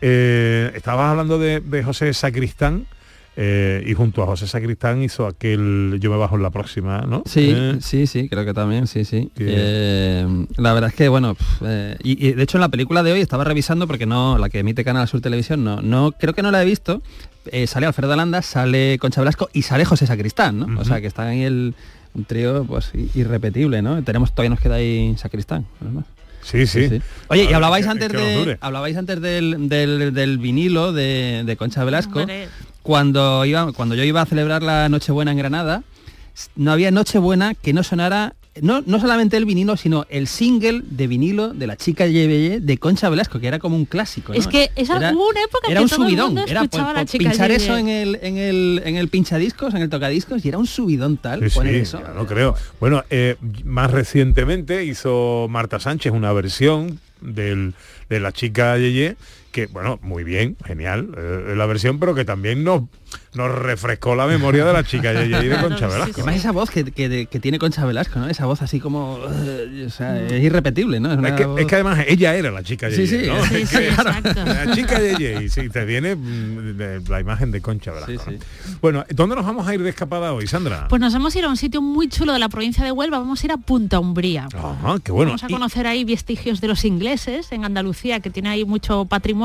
Eh, 0.00 0.72
estabas 0.74 1.10
hablando 1.10 1.38
de, 1.38 1.60
de 1.60 1.84
José 1.84 2.12
Sacristán. 2.14 2.86
Eh, 3.36 3.82
y 3.86 3.94
junto 3.94 4.22
a 4.22 4.26
José 4.26 4.46
Sacristán 4.46 5.02
hizo 5.02 5.26
aquel 5.26 5.98
Yo 6.00 6.10
me 6.10 6.16
bajo 6.18 6.36
en 6.36 6.42
la 6.42 6.50
próxima, 6.50 7.00
¿no? 7.02 7.22
Sí, 7.26 7.50
Eh, 7.54 7.76
sí, 7.80 8.06
sí, 8.06 8.28
creo 8.28 8.44
que 8.44 8.52
también, 8.52 8.86
sí, 8.86 9.04
sí. 9.04 9.30
Eh, 9.38 10.46
la 10.56 10.72
verdad 10.74 10.90
es 10.90 10.96
que, 10.96 11.08
bueno, 11.08 11.36
eh, 11.64 11.96
y, 12.02 12.26
y 12.28 12.32
de 12.32 12.42
hecho 12.42 12.58
en 12.58 12.62
la 12.62 12.68
película 12.68 13.02
de 13.02 13.12
hoy 13.12 13.20
estaba 13.20 13.44
revisando 13.44 13.86
porque 13.86 14.06
no, 14.06 14.36
la 14.38 14.48
que 14.50 14.58
emite 14.58 14.84
Canal 14.84 15.08
Sur 15.08 15.20
Televisión, 15.20 15.64
no, 15.64 15.80
no, 15.80 16.12
creo 16.12 16.34
que 16.34 16.42
no 16.42 16.50
la 16.50 16.62
he 16.62 16.64
visto. 16.66 17.02
Eh, 17.46 17.66
sale 17.66 17.86
Alfredo 17.86 18.14
Landa, 18.14 18.40
sale 18.42 18.98
Concha 19.00 19.20
Blasco 19.22 19.48
y 19.52 19.62
sale 19.62 19.84
José 19.84 20.06
Sacristán, 20.06 20.58
¿no? 20.60 20.80
O 20.80 20.84
sea 20.84 21.00
que 21.00 21.06
está 21.08 21.24
ahí 21.28 21.42
el 21.42 21.74
un 22.14 22.24
trío 22.26 22.64
pues 22.64 22.92
irrepetible, 23.14 23.80
¿no? 23.80 24.02
Tenemos, 24.04 24.32
todavía 24.32 24.50
nos 24.50 24.60
queda 24.60 24.74
ahí 24.76 25.14
Sacristán, 25.16 25.64
además. 25.80 26.04
Sí, 26.42 26.66
sí. 26.66 27.00
Oye, 27.28 27.46
y 27.50 27.52
hablabais 27.54 27.86
antes 27.86 28.10
de 28.12 28.58
hablabais 28.60 28.96
antes 28.96 29.20
del, 29.20 29.68
del- 29.68 30.12
del 30.12 30.38
vinilo 30.38 30.92
de, 30.92 31.42
de 31.46 31.56
Concha 31.56 31.82
Velasco. 31.84 32.20
Hombre. 32.20 32.48
Cuando 32.82 33.44
iba, 33.44 33.72
cuando 33.72 33.94
yo 33.94 34.04
iba 34.04 34.22
a 34.22 34.26
celebrar 34.26 34.62
la 34.62 34.88
Nochebuena 34.88 35.30
en 35.32 35.38
Granada, 35.38 35.82
no 36.56 36.72
había 36.72 36.90
Nochebuena 36.90 37.54
que 37.54 37.72
no 37.72 37.82
sonara 37.82 38.34
no, 38.60 38.82
no 38.84 39.00
solamente 39.00 39.38
el 39.38 39.46
vinilo, 39.46 39.76
sino 39.78 40.04
el 40.10 40.26
single 40.26 40.82
de 40.84 41.06
vinilo 41.06 41.54
de 41.54 41.66
la 41.66 41.76
chica 41.76 42.06
Yeye 42.06 42.60
de 42.60 42.78
Concha 42.78 43.08
Velasco, 43.08 43.40
que 43.40 43.46
era 43.46 43.58
como 43.58 43.76
un 43.76 43.86
clásico. 43.86 44.32
¿no? 44.34 44.38
Es 44.38 44.46
que 44.46 44.70
esa 44.76 44.96
hubo 44.96 45.28
una 45.28 45.40
época 45.40 45.68
era 45.70 45.80
que 45.80 45.84
un 45.84 45.88
todo 45.88 46.02
el 46.02 46.10
subidón, 46.10 46.26
mundo 46.34 46.44
era 46.46 46.64
pues, 46.64 46.82
la 46.82 47.04
chica 47.06 47.30
pinchar 47.30 47.50
eso 47.50 47.76
en 47.78 47.88
el, 47.88 48.18
en 48.20 48.36
el 48.36 48.82
en 48.84 48.96
el 48.96 49.08
pinchadiscos, 49.08 49.72
en 49.74 49.80
el 49.82 49.88
tocadiscos, 49.88 50.44
y 50.44 50.48
era 50.48 50.58
un 50.58 50.66
subidón 50.66 51.16
tal, 51.16 51.48
Sí, 51.48 51.54
poner 51.54 51.74
sí, 51.74 51.80
eso. 51.80 52.00
ya 52.02 52.12
lo 52.12 52.26
creo. 52.26 52.54
Bueno, 52.78 53.04
eh, 53.08 53.36
más 53.64 53.90
recientemente 53.90 54.84
hizo 54.84 55.46
Marta 55.48 55.80
Sánchez 55.80 56.12
una 56.12 56.32
versión 56.32 57.00
del, 57.22 57.72
de 58.10 58.20
la 58.20 58.32
chica 58.32 58.76
Yeye, 58.76 59.16
que, 59.52 59.66
bueno, 59.66 59.98
muy 60.02 60.24
bien, 60.24 60.56
genial 60.64 61.10
eh, 61.16 61.54
la 61.56 61.66
versión, 61.66 61.98
pero 62.00 62.14
que 62.14 62.24
también 62.24 62.64
nos, 62.64 62.82
nos 63.34 63.52
refrescó 63.54 64.14
la 64.16 64.26
memoria 64.26 64.64
de 64.64 64.72
la 64.72 64.82
chica 64.82 65.12
Yeye 65.22 65.44
y 65.44 65.48
de 65.48 65.56
Concha 65.60 65.86
Velasco. 65.86 66.12
Además 66.16 66.36
esa 66.36 66.50
voz 66.52 66.70
que, 66.70 66.84
que- 66.84 67.26
que 67.26 67.38
tiene 67.40 67.58
Concha 67.58 67.84
Velasco, 67.84 68.18
¿no? 68.18 68.28
Esa 68.28 68.46
voz 68.46 68.62
así 68.62 68.80
como... 68.80 69.16
uh, 69.18 69.86
o 69.86 69.90
sea, 69.90 70.20
es 70.22 70.42
irrepetible, 70.42 70.98
¿no? 71.00 71.12
Es, 71.12 71.18
una 71.18 71.28
Es 71.28 71.34
que, 71.34 71.46
voz- 71.46 71.60
es 71.60 71.66
que 71.66 71.74
además 71.74 72.04
ella 72.08 72.34
era 72.34 72.50
la 72.50 72.62
chica 72.62 72.88
Yeye, 72.88 73.06
sí, 73.06 73.26
¿no? 73.28 73.44
sí, 73.44 73.54
Es 73.56 73.68
sí, 73.68 73.76
que- 73.76 73.88
exacto. 73.88 74.44
La 74.44 74.74
chica 74.74 74.98
Yeye, 75.00 75.44
y 75.44 75.48
sí, 75.48 75.68
te 75.68 75.84
viene 75.84 76.16
mm, 76.16 77.08
la 77.08 77.20
imagen 77.20 77.50
de 77.50 77.60
Concha 77.60 77.92
Velasco. 77.92 78.30
¿no? 78.30 78.38
Bueno, 78.80 79.04
¿dónde 79.10 79.36
nos 79.36 79.44
vamos 79.44 79.68
a 79.68 79.74
ir 79.74 79.82
de 79.82 79.90
escapada 79.90 80.32
hoy, 80.32 80.46
Sandra? 80.46 80.88
Pues 80.88 81.00
nos 81.00 81.12
vamos 81.12 81.34
a 81.34 81.38
ir 81.38 81.44
a 81.44 81.48
un 81.48 81.56
sitio 81.58 81.82
muy 81.82 82.08
chulo 82.08 82.32
de 82.32 82.38
la 82.38 82.48
provincia 82.48 82.82
de 82.84 82.90
Huelva, 82.92 83.18
vamos 83.18 83.42
a 83.42 83.46
ir 83.46 83.52
a 83.52 83.58
Punta 83.58 84.00
Umbría. 84.00 84.48
Ajá, 84.54 84.96
qué 85.04 85.12
bueno. 85.12 85.32
Vamos 85.32 85.44
a 85.44 85.48
Y- 85.48 85.52
conocer 85.52 85.86
ahí 85.86 86.04
vestigios 86.04 86.60
de 86.62 86.68
los 86.68 86.84
ingleses 86.86 87.52
en 87.52 87.66
Andalucía, 87.66 88.20
que 88.20 88.30
tiene 88.30 88.48
ahí 88.48 88.64
mucho 88.64 89.04
patrimonio, 89.04 89.41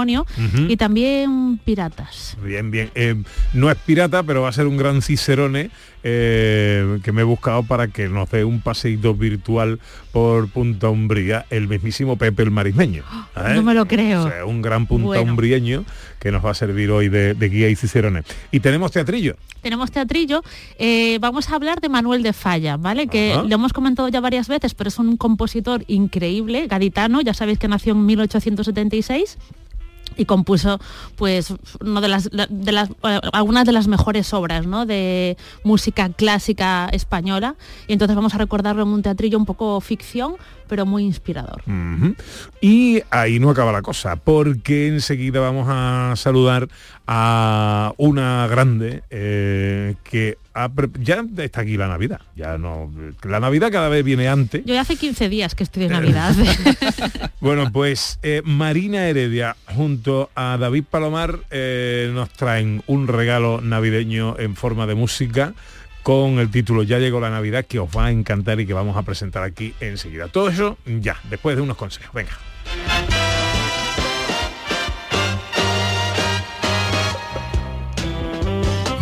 Y 0.67 0.77
también 0.77 1.59
piratas. 1.63 2.37
Bien, 2.43 2.69
bien. 2.71 2.91
Eh, 2.95 3.15
no 3.53 3.69
es 3.71 3.77
pirata, 3.77 4.23
pero 4.23 4.41
va 4.43 4.49
a 4.49 4.53
ser 4.53 4.67
un 4.67 4.77
gran 4.77 5.01
cicerone 5.01 5.69
eh, 6.03 6.99
que 7.03 7.11
me 7.11 7.21
he 7.21 7.23
buscado 7.25 7.63
para 7.63 7.87
que 7.87 8.07
nos 8.07 8.29
dé 8.31 8.43
un 8.43 8.61
paseíto 8.61 9.13
virtual 9.13 9.79
por 10.11 10.47
Punta 10.49 10.89
Umbría, 10.89 11.45
el 11.49 11.67
mismísimo 11.67 12.17
Pepe 12.17 12.43
el 12.43 12.51
Marismeño. 12.51 13.03
¿eh? 13.35 13.53
No 13.55 13.63
me 13.63 13.73
lo 13.73 13.85
creo. 13.87 14.23
O 14.25 14.29
sea, 14.29 14.45
un 14.45 14.61
gran 14.61 14.85
punta 14.85 15.07
Bueno. 15.07 15.23
umbrieño 15.31 15.83
que 16.19 16.31
nos 16.31 16.43
va 16.45 16.51
a 16.51 16.53
servir 16.53 16.91
hoy 16.91 17.09
de, 17.09 17.33
de 17.33 17.49
guía 17.49 17.69
y 17.69 17.75
cicerone. 17.75 18.23
Y 18.51 18.59
tenemos 18.59 18.91
teatrillo. 18.91 19.35
tenemos 19.61 19.91
teatrillo, 19.91 20.43
eh, 20.79 21.17
vamos 21.19 21.49
a 21.49 21.55
hablar 21.55 21.81
de 21.81 21.89
Manuel 21.89 22.23
de 22.23 22.33
Falla, 22.33 22.77
¿vale? 22.77 23.07
Que 23.07 23.33
Ajá. 23.33 23.43
lo 23.43 23.55
hemos 23.55 23.73
comentado 23.73 24.07
ya 24.07 24.19
varias 24.21 24.47
veces, 24.47 24.73
pero 24.73 24.87
es 24.87 24.97
un 24.99 25.17
compositor 25.17 25.83
increíble, 25.87 26.67
gaditano, 26.67 27.21
ya 27.21 27.33
sabéis 27.33 27.59
que 27.59 27.67
nació 27.67 27.93
en 27.93 28.05
1876 28.05 29.37
y 30.15 30.25
compuso 30.25 30.79
pues 31.15 31.53
de 31.79 32.07
las, 32.07 32.29
de 32.31 32.71
las 32.71 32.89
eh, 33.03 33.19
algunas 33.33 33.65
de 33.65 33.71
las 33.71 33.87
mejores 33.87 34.33
obras 34.33 34.65
¿no? 34.65 34.85
de 34.85 35.37
música 35.63 36.09
clásica 36.09 36.89
española 36.91 37.55
y 37.87 37.93
entonces 37.93 38.15
vamos 38.15 38.33
a 38.33 38.37
recordarlo 38.37 38.83
en 38.83 38.89
un 38.89 39.01
teatrillo 39.01 39.37
un 39.37 39.45
poco 39.45 39.79
ficción 39.81 40.35
pero 40.67 40.85
muy 40.85 41.03
inspirador. 41.03 41.63
Y 42.61 43.01
ahí 43.09 43.39
no 43.39 43.49
acaba 43.49 43.71
la 43.71 43.81
cosa, 43.81 44.15
porque 44.15 44.87
enseguida 44.87 45.39
vamos 45.39 45.67
a 45.69 46.13
saludar 46.15 46.67
a 47.07 47.93
una 47.97 48.45
grande 48.47 49.03
eh, 49.09 49.95
que 50.03 50.37
ha 50.53 50.69
ya 50.99 51.23
está 51.37 51.61
aquí 51.61 51.77
la 51.77 51.87
Navidad. 51.87 52.19
Ya 52.35 52.57
no, 52.57 52.91
la 53.23 53.39
Navidad 53.39 53.71
cada 53.71 53.89
vez 53.89 54.03
viene 54.03 54.27
antes. 54.27 54.65
yo 54.65 54.73
ya 54.73 54.81
hace 54.81 54.95
15 54.95 55.29
días 55.29 55.55
que 55.55 55.63
estoy 55.63 55.83
de 55.83 55.89
Navidad 55.89 56.35
Bueno, 57.39 57.71
pues 57.71 58.19
eh, 58.23 58.41
Marina 58.43 59.07
Heredia 59.07 59.55
junto 59.73 60.29
a 60.35 60.57
David 60.57 60.83
Palomar 60.89 61.39
eh, 61.51 62.11
nos 62.13 62.29
traen 62.29 62.83
un 62.87 63.07
regalo 63.07 63.61
navideño 63.61 64.37
en 64.39 64.55
forma 64.55 64.85
de 64.87 64.95
música 64.95 65.53
con 66.07 66.39
el 66.39 66.49
título 66.49 66.83
Ya 66.83 66.99
llegó 66.99 67.19
la 67.19 67.29
Navidad 67.29 67.65
que 67.65 67.79
os 67.79 67.89
va 67.89 68.05
a 68.05 68.11
encantar 68.11 68.61
y 68.61 68.65
que 68.65 68.71
vamos 68.71 68.95
a 68.95 69.03
presentar 69.03 69.43
aquí 69.43 69.73
enseguida. 69.81 70.29
Todo 70.29 70.47
eso 70.47 70.77
ya, 70.85 71.17
después 71.29 71.57
de 71.57 71.61
unos 71.61 71.75
consejos. 71.75 72.13
Venga. 72.13 72.31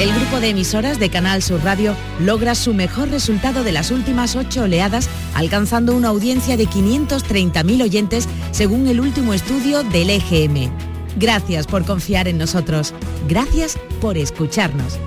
El 0.00 0.14
grupo 0.14 0.40
de 0.40 0.48
emisoras 0.48 0.98
de 0.98 1.10
Canal 1.10 1.42
Sur 1.42 1.62
Radio 1.62 1.94
logra 2.20 2.54
su 2.54 2.72
mejor 2.72 3.10
resultado 3.10 3.64
de 3.64 3.72
las 3.72 3.90
últimas 3.90 4.34
ocho 4.34 4.62
oleadas, 4.62 5.10
alcanzando 5.34 5.94
una 5.94 6.08
audiencia 6.08 6.56
de 6.56 6.66
530.000 6.66 7.82
oyentes 7.82 8.26
según 8.50 8.88
el 8.88 8.98
último 8.98 9.34
estudio 9.34 9.82
del 9.82 10.08
EGM. 10.08 10.72
Gracias 11.16 11.66
por 11.66 11.84
confiar 11.84 12.28
en 12.28 12.38
nosotros. 12.38 12.94
Gracias 13.28 13.78
por 14.00 14.16
escucharnos. 14.16 14.98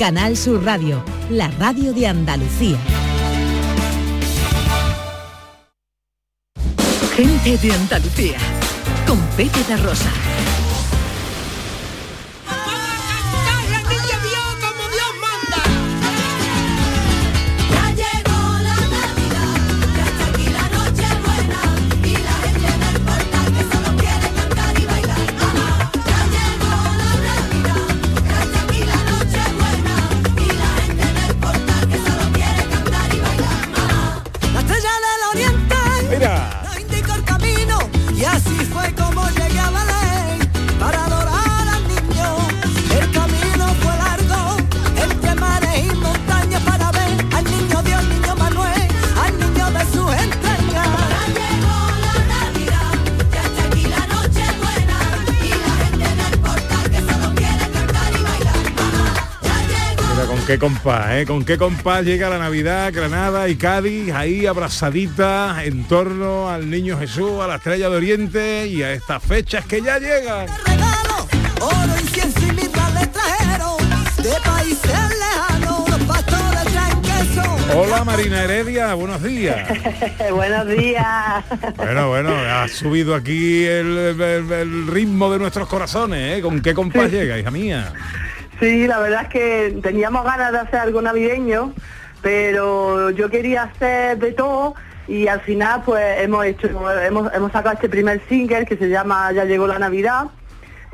Canal 0.00 0.36
Sur 0.36 0.64
Radio, 0.64 1.04
la 1.30 1.48
radio 1.52 1.92
de 1.92 2.08
Andalucía. 2.08 2.78
Gente 7.14 7.56
de 7.56 7.72
Andalucía. 7.72 8.38
Con 9.06 9.20
Rosa. 9.80 10.10
Compás, 60.60 61.10
¿eh? 61.12 61.24
Con 61.26 61.44
qué 61.44 61.56
compás 61.58 62.04
llega 62.04 62.28
la 62.28 62.38
Navidad, 62.38 62.92
Granada 62.94 63.48
y 63.48 63.56
Cádiz, 63.56 64.12
ahí 64.14 64.46
abrazadita 64.46 65.64
en 65.64 65.84
torno 65.84 66.48
al 66.48 66.70
Niño 66.70 66.98
Jesús, 66.98 67.40
a 67.42 67.46
la 67.48 67.56
Estrella 67.56 67.88
de 67.90 67.96
Oriente 67.96 68.66
y 68.68 68.82
a 68.82 68.92
estas 68.92 69.22
fechas 69.22 69.64
que 69.64 69.80
ya 69.82 69.98
llegan. 69.98 70.46
Oro, 71.60 72.00
incienso 72.00 72.40
y 72.46 72.52
mirra 72.52 72.90
le 72.90 73.06
trajeron 73.08 73.76
de 74.16 74.32
países 74.44 74.90
lejanos. 75.18 75.88
Los 75.90 76.00
pastores 76.02 76.64
traen 76.72 77.02
queso. 77.02 77.56
Hola 77.78 78.04
Marina 78.04 78.42
Heredia, 78.44 78.94
buenos 78.94 79.22
días. 79.22 79.66
Buenos 80.30 80.68
días. 80.68 81.44
Bueno, 81.76 82.08
bueno, 82.08 82.30
ha 82.34 82.68
subido 82.68 83.14
aquí 83.14 83.64
el, 83.64 83.96
el- 84.20 84.52
el 84.52 84.86
ritmo 84.86 85.30
de 85.32 85.38
nuestros 85.38 85.68
corazones, 85.68 86.38
¿eh? 86.38 86.42
¿Con 86.42 86.60
qué 86.60 86.72
compás 86.74 87.10
llega, 87.10 87.38
hija 87.38 87.50
mía? 87.50 87.92
Sí, 88.60 88.86
la 88.86 88.98
verdad 88.98 89.22
es 89.22 89.28
que 89.28 89.80
teníamos 89.82 90.22
ganas 90.24 90.52
de 90.52 90.58
hacer 90.58 90.80
algo 90.80 91.00
navideño, 91.00 91.72
pero 92.20 93.10
yo 93.10 93.30
quería 93.30 93.64
hacer 93.64 94.18
de 94.18 94.32
todo 94.32 94.74
y 95.08 95.26
al 95.26 95.40
final 95.40 95.82
pues 95.84 96.20
hemos 96.20 96.44
hecho, 96.44 96.68
hemos, 97.00 97.32
hemos 97.32 97.52
sacado 97.52 97.74
este 97.74 97.88
primer 97.88 98.20
single 98.28 98.66
que 98.66 98.76
se 98.76 98.88
llama 98.88 99.32
Ya 99.32 99.44
llegó 99.44 99.66
la 99.66 99.78
Navidad. 99.78 100.26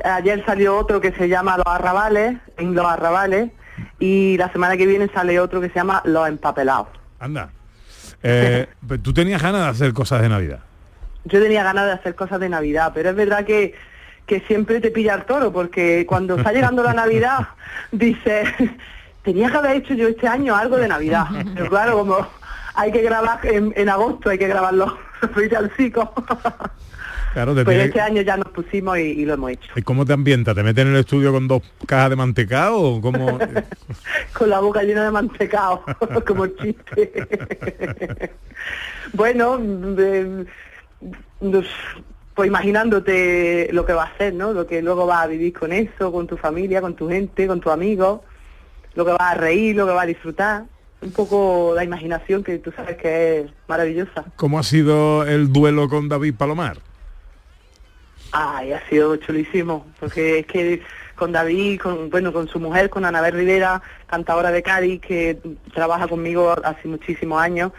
Ayer 0.03 0.43
salió 0.45 0.77
otro 0.77 1.01
que 1.01 1.11
se 1.11 1.27
llama 1.27 1.57
Los 1.57 1.67
Arrabales, 1.67 2.37
en 2.57 2.73
Los 2.73 2.85
Arrabales, 2.85 3.51
y 3.99 4.37
la 4.37 4.51
semana 4.51 4.77
que 4.77 4.85
viene 4.85 5.09
sale 5.13 5.39
otro 5.39 5.59
que 5.59 5.69
se 5.69 5.75
llama 5.75 6.01
Los 6.05 6.27
Empapelados. 6.27 6.87
Anda. 7.19 7.49
Eh, 8.23 8.67
¿Tú 9.03 9.13
tenías 9.13 9.41
ganas 9.41 9.63
de 9.63 9.67
hacer 9.67 9.93
cosas 9.93 10.21
de 10.21 10.29
Navidad? 10.29 10.59
Yo 11.25 11.41
tenía 11.41 11.63
ganas 11.63 11.85
de 11.85 11.91
hacer 11.91 12.15
cosas 12.15 12.39
de 12.39 12.47
Navidad, 12.47 12.91
pero 12.95 13.09
es 13.09 13.15
verdad 13.15 13.45
que, 13.45 13.75
que 14.27 14.41
siempre 14.41 14.79
te 14.81 14.91
pilla 14.91 15.15
el 15.15 15.23
toro, 15.25 15.51
porque 15.51 16.05
cuando 16.05 16.35
está 16.35 16.51
llegando 16.51 16.83
la 16.83 16.93
Navidad, 16.93 17.47
dices, 17.91 18.47
tenía 19.23 19.49
que 19.49 19.57
haber 19.57 19.77
hecho 19.77 19.93
yo 19.95 20.07
este 20.07 20.27
año 20.27 20.55
algo 20.55 20.77
de 20.77 20.87
Navidad. 20.87 21.25
Pero 21.55 21.69
claro, 21.69 21.97
como 21.97 22.27
hay 22.75 22.91
que 22.91 23.01
grabar 23.01 23.39
en, 23.43 23.73
en 23.75 23.89
agosto, 23.89 24.29
hay 24.29 24.37
que 24.37 24.47
grabar 24.47 24.73
los 24.73 24.93
villancicos. 25.35 26.09
Claro, 27.33 27.53
te 27.55 27.63
Pues 27.63 27.75
tiene- 27.75 27.85
este 27.89 28.01
año 28.01 28.21
ya 28.23 28.35
nos 28.37 28.47
pusimos 28.49 28.97
y, 28.97 29.01
y 29.01 29.25
lo 29.25 29.35
hemos 29.35 29.51
hecho. 29.51 29.69
¿Y 29.75 29.81
cómo 29.83 30.05
te 30.05 30.13
ambienta? 30.13 30.53
¿Te 30.55 30.63
meten 30.63 30.87
en 30.87 30.93
el 30.95 30.99
estudio 31.01 31.31
con 31.31 31.47
dos 31.47 31.61
cajas 31.85 32.09
de 32.09 32.15
mantecado 32.15 32.79
o 32.79 33.01
cómo? 33.01 33.37
Con 34.33 34.49
la 34.49 34.59
boca 34.59 34.81
llena 34.83 35.03
de 35.05 35.11
mantecao, 35.11 35.83
como 36.25 36.45
el 36.45 36.55
chiste. 36.57 37.27
bueno, 39.13 39.59
eh, 39.99 40.45
nos- 41.41 41.65
pues 42.37 42.49
imaginándote 42.49 43.67
lo 43.73 43.83
que 43.83 43.93
va 43.93 44.03
a 44.03 44.05
hacer, 44.09 44.31
¿no? 44.31 44.53
Lo 44.53 44.67
que 44.67 44.83
luego 44.83 45.07
vas 45.07 45.23
a 45.23 45.27
vivir 45.27 45.57
con 45.57 45.73
eso, 45.73 46.11
con 46.11 46.27
tu 46.27 46.37
familia, 46.37 46.81
con 46.81 46.95
tu 46.95 47.09
gente, 47.09 47.47
con 47.47 47.59
tus 47.59 47.71
amigos, 47.71 48.21
lo 48.93 49.05
que 49.05 49.11
vas 49.13 49.31
a 49.31 49.33
reír, 49.33 49.75
lo 49.75 49.87
que 49.87 49.93
vas 49.93 50.03
a 50.03 50.05
disfrutar. 50.05 50.65
Un 51.01 51.11
poco 51.13 51.73
la 51.75 51.83
imaginación 51.83 52.43
que 52.43 52.59
tú 52.59 52.71
sabes 52.71 52.95
que 52.97 53.39
es 53.39 53.51
maravillosa. 53.67 54.25
¿Cómo 54.35 54.59
ha 54.59 54.63
sido 54.63 55.25
el 55.25 55.51
duelo 55.51 55.89
con 55.89 56.09
David 56.09 56.35
Palomar? 56.35 56.77
Ay, 58.31 58.71
ha 58.71 58.87
sido 58.87 59.15
chulísimo, 59.15 59.87
porque 59.99 60.37
es 60.39 60.45
que 60.45 60.83
con 61.15 61.31
David, 61.31 61.79
con, 61.79 62.11
bueno, 62.11 62.31
con 62.31 62.47
su 62.47 62.59
mujer, 62.59 62.91
con 62.91 63.03
Anabel 63.03 63.33
Rivera, 63.33 63.81
cantadora 64.05 64.51
de 64.51 64.61
Cádiz, 64.61 65.01
que 65.01 65.39
trabaja 65.73 66.07
conmigo 66.07 66.55
hace 66.63 66.87
muchísimos 66.87 67.41
años, 67.41 67.71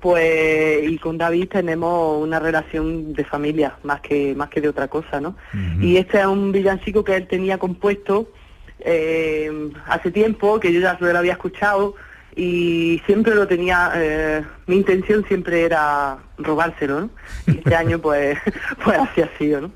pues, 0.00 0.88
y 0.88 0.98
con 0.98 1.18
David 1.18 1.48
tenemos 1.48 2.22
una 2.22 2.38
relación 2.38 3.12
de 3.12 3.24
familia, 3.24 3.76
más 3.82 4.00
que, 4.00 4.34
más 4.34 4.48
que 4.48 4.60
de 4.60 4.68
otra 4.68 4.88
cosa, 4.88 5.20
¿no? 5.20 5.36
Y 5.80 5.96
este 5.96 6.20
es 6.20 6.26
un 6.26 6.52
villancico 6.52 7.04
que 7.04 7.16
él 7.16 7.26
tenía 7.26 7.58
compuesto 7.58 8.32
eh, 8.80 9.70
hace 9.86 10.10
tiempo, 10.10 10.58
que 10.58 10.72
yo 10.72 10.80
ya 10.80 10.96
lo 10.98 11.18
había 11.18 11.32
escuchado, 11.32 11.94
y 12.34 13.02
siempre 13.06 13.34
lo 13.34 13.46
tenía, 13.46 13.92
eh, 13.94 14.44
mi 14.66 14.76
intención 14.76 15.24
siempre 15.26 15.62
era 15.62 16.18
robárselo, 16.38 17.00
¿no? 17.02 17.10
Y 17.46 17.58
este 17.58 17.74
año 17.74 17.98
pues, 18.02 18.38
pues 18.84 18.98
así 18.98 19.22
ha 19.22 19.30
sido, 19.38 19.60
¿no? 19.60 19.72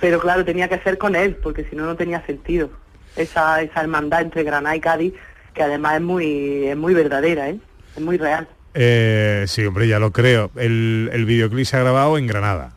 Pero 0.00 0.20
claro, 0.20 0.44
tenía 0.44 0.68
que 0.68 0.78
ser 0.78 0.98
con 0.98 1.16
él, 1.16 1.36
porque 1.36 1.64
si 1.64 1.76
no, 1.76 1.84
no 1.84 1.96
tenía 1.96 2.24
sentido. 2.26 2.70
Esa, 3.16 3.62
esa 3.62 3.80
hermandad 3.80 4.22
entre 4.22 4.44
Granada 4.44 4.76
y 4.76 4.80
Cádiz, 4.80 5.14
que 5.54 5.62
además 5.62 5.96
es 5.96 6.02
muy, 6.02 6.66
es 6.66 6.76
muy 6.76 6.94
verdadera, 6.94 7.50
¿eh? 7.50 7.58
Es 7.96 8.02
muy 8.02 8.16
real. 8.16 8.48
Eh, 8.80 9.44
sí, 9.48 9.66
hombre, 9.66 9.88
ya 9.88 9.98
lo 9.98 10.12
creo. 10.12 10.52
El, 10.54 11.10
el 11.12 11.24
videoclip 11.24 11.66
se 11.66 11.76
ha 11.76 11.80
grabado 11.80 12.16
en 12.16 12.28
Granada. 12.28 12.70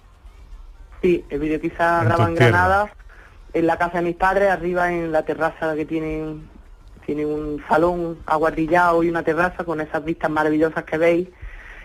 Sí, 1.04 1.24
el 1.30 1.40
video 1.40 1.62
quizá 1.62 2.00
En 2.00 2.06
graba 2.06 2.26
tus 2.26 2.28
en. 2.30 2.36
Granada, 2.36 2.94
en 3.54 3.68
la 3.68 3.78
casa 3.78 4.00
de 4.00 4.06
mis 4.06 4.16
padres, 4.16 4.50
arriba 4.50 4.92
en 4.92 5.12
la 5.12 5.24
terraza 5.24 5.76
que 5.76 5.86
tienen, 5.86 6.42
tiene 7.06 7.24
un 7.28 7.64
salón 7.70 8.18
aguardillado 8.26 9.04
y 9.04 9.10
una 9.10 9.22
terraza 9.22 9.64
con 9.64 9.80
esas 9.80 10.04
vistas 10.04 10.32
maravillosas 10.32 10.86
que 10.86 10.98
veis, 10.98 11.28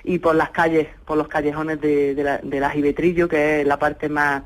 y 0.02 0.18
por 0.18 0.34
las 0.34 0.48
calles, 0.48 0.88
por 1.04 1.18
los 1.18 1.28
callejones 1.28 1.78
de, 1.82 2.14
de 2.14 2.24
la, 2.24 2.38
de 2.38 2.58
la 2.58 2.70
Jibetrillo, 2.70 3.28
que 3.28 3.60
es 3.60 3.66
la 3.66 3.78
parte 3.78 4.08
más 4.08 4.44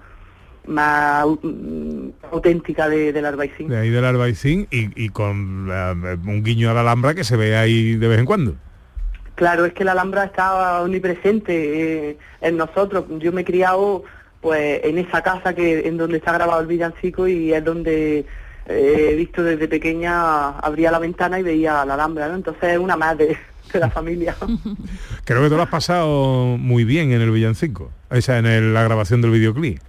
más 0.66 1.26
mm, 1.42 2.09
auténtica 2.33 2.88
de, 2.88 3.12
del 3.12 3.24
Albaicín. 3.24 3.68
De 3.68 3.78
ahí 3.78 3.90
del 3.90 4.04
Albaicín 4.04 4.66
y, 4.70 5.04
y 5.04 5.11
con 5.11 5.68
eh, 5.70 6.16
un 6.26 6.42
guiño 6.42 6.70
a 6.70 6.74
la 6.74 6.80
Alhambra 6.80 7.14
que 7.14 7.22
se 7.22 7.37
ve 7.37 7.56
ahí 7.56 7.94
de 7.94 8.09
vez 8.09 8.18
en 8.18 8.26
cuando. 8.26 8.56
Claro, 9.40 9.64
es 9.64 9.72
que 9.72 9.85
la 9.85 9.92
Alhambra 9.92 10.24
está 10.24 10.83
omnipresente 10.83 12.11
eh, 12.11 12.18
en 12.42 12.59
nosotros. 12.59 13.07
Yo 13.20 13.33
me 13.33 13.40
he 13.40 13.44
criado 13.46 14.05
pues 14.42 14.85
en 14.85 14.98
esa 14.98 15.22
casa 15.22 15.55
que 15.55 15.88
en 15.88 15.96
donde 15.96 16.18
está 16.18 16.33
grabado 16.35 16.61
el 16.61 16.66
villancico 16.66 17.26
y 17.26 17.50
es 17.50 17.64
donde 17.64 18.26
eh, 18.66 19.09
he 19.11 19.14
visto 19.14 19.42
desde 19.42 19.66
pequeña 19.66 20.59
abría 20.59 20.90
la 20.90 20.98
ventana 20.98 21.40
y 21.40 21.42
veía 21.42 21.87
la 21.87 21.94
Alhambra, 21.94 22.29
¿no? 22.29 22.35
Entonces 22.35 22.72
es 22.74 22.79
una 22.79 22.98
más 22.98 23.16
de, 23.16 23.35
la 23.72 23.88
familia. 23.88 24.37
Creo 25.24 25.42
que 25.42 25.48
te 25.48 25.57
lo 25.57 25.62
has 25.62 25.70
pasado 25.70 26.59
muy 26.59 26.85
bien 26.85 27.12
en 27.12 27.22
el 27.22 27.31
villancico. 27.31 27.90
O 28.11 28.14
en 28.33 28.44
el- 28.44 28.74
la 28.74 28.83
grabación 28.83 29.22
del 29.22 29.31
videoclip. 29.31 29.81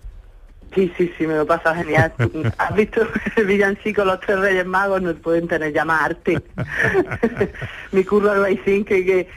Sí, 0.74 0.92
sí, 0.98 1.12
sí, 1.18 1.28
me 1.28 1.36
lo 1.36 1.46
pasa 1.46 1.76
genial. 1.76 2.14
¿Has 2.58 2.76
visto 2.76 3.02
el 3.36 3.46
villancico 3.46 4.06
Los 4.06 4.20
Tres 4.22 4.40
Reyes 4.40 4.66
Magos? 4.66 5.02
Nos 5.02 5.16
pueden 5.16 5.48
tener 5.48 5.74
ya 5.74 5.84
más 5.86 6.02
arte. 6.04 6.42
Mi 7.92 8.04
curro 8.04 8.32
Albaicín, 8.32 8.86
que, 8.86 9.06
que, 9.06 9.28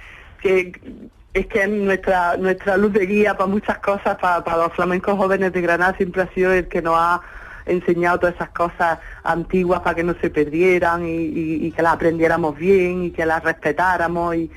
que 0.40 0.72
es 1.34 1.46
que 1.46 1.62
es 1.64 1.68
nuestra, 1.68 2.36
nuestra 2.36 2.76
luz 2.76 2.92
de 2.92 3.06
guía 3.06 3.36
para 3.36 3.48
muchas 3.48 3.78
cosas, 3.78 4.16
para, 4.18 4.44
para 4.44 4.58
los 4.58 4.72
flamencos 4.74 5.16
jóvenes 5.16 5.52
de 5.52 5.60
Granada 5.60 5.96
siempre 5.96 6.22
ha 6.22 6.28
sido 6.32 6.52
el 6.52 6.68
que 6.68 6.80
nos 6.80 6.94
ha 6.96 7.20
enseñado 7.66 8.20
todas 8.20 8.36
esas 8.36 8.50
cosas 8.50 8.98
antiguas 9.24 9.80
para 9.80 9.96
que 9.96 10.04
no 10.04 10.14
se 10.20 10.30
perdieran 10.30 11.04
y, 11.04 11.16
y- 11.16 11.66
y 11.66 11.72
que 11.72 11.82
las 11.82 11.94
aprendiéramos 11.94 12.56
bien 12.56 13.04
y 13.04 13.10
que 13.10 13.24
las 13.26 13.42
respetáramos 13.42 14.36
y, 14.36 14.50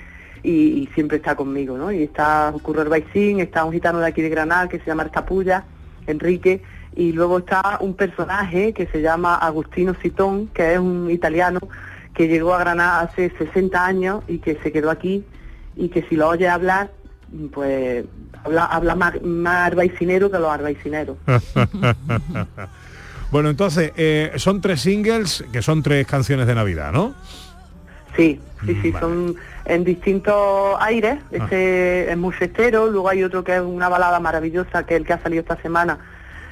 siempre 0.94 1.18
está 1.18 1.36
conmigo, 1.36 1.78
¿no? 1.78 1.92
Y 1.92 2.04
está 2.04 2.54
Curro 2.62 2.82
Herbaicín, 2.84 3.40
está 3.42 3.66
un 3.66 3.74
gitano 3.74 4.00
de 4.00 4.08
aquí 4.08 4.22
de 4.22 4.30
Granada 4.30 4.70
que 4.70 4.80
se 4.80 4.86
llama 4.86 5.04
Arcapulla, 5.04 5.64
Enrique, 6.08 6.62
y 6.96 7.12
luego 7.12 7.40
está 7.40 7.78
un 7.80 7.94
personaje 7.94 8.74
que 8.74 8.88
se 8.88 9.02
llama 9.02 9.36
Agustino 9.36 9.94
Citón, 9.94 10.48
que 10.48 10.74
es 10.74 10.80
un 10.80 11.12
italiano 11.12 11.60
que 12.14 12.28
llegó 12.28 12.56
a 12.56 12.60
Granada 12.60 13.02
hace 13.02 13.32
60 13.38 13.86
años 13.86 14.24
y 14.28 14.40
que 14.40 14.58
se 14.64 14.72
quedó 14.72 14.90
aquí 14.90 15.24
y 15.76 15.90
que 15.90 16.02
si 16.10 16.16
lo 16.16 16.28
oye 16.28 16.50
hablar, 16.50 16.90
pues 17.54 18.06
habla, 18.44 18.66
habla 18.66 18.96
más, 18.96 19.22
más 19.22 19.68
arbaicinero 19.68 20.32
que 20.32 20.40
los 20.40 20.50
arbaicineros. 20.50 21.18
bueno, 23.32 23.50
entonces, 23.50 23.92
eh, 23.96 24.32
son 24.38 24.62
tres 24.62 24.82
singles 24.82 25.46
que 25.52 25.62
son 25.62 25.84
tres 25.84 26.08
canciones 26.08 26.48
de 26.48 26.56
Navidad, 26.56 26.92
¿no? 26.92 27.14
Sí, 28.18 28.42
sí, 28.66 28.74
sí, 28.82 28.92
son 29.00 29.36
en 29.66 29.84
distintos 29.84 30.76
aires. 30.80 31.20
Este 31.32 32.12
es 32.12 32.18
muy 32.18 32.34
festero, 32.34 32.88
luego 32.88 33.08
hay 33.10 33.24
otro 33.24 33.44
que 33.44 33.56
es 33.56 33.62
una 33.62 33.88
balada 33.90 34.20
maravillosa, 34.20 34.86
que 34.86 34.96
es 34.96 35.00
el 35.02 35.06
que 35.08 35.14
ha 35.14 35.20
salido 35.22 35.42
esta 35.42 35.56
semana, 35.62 36.00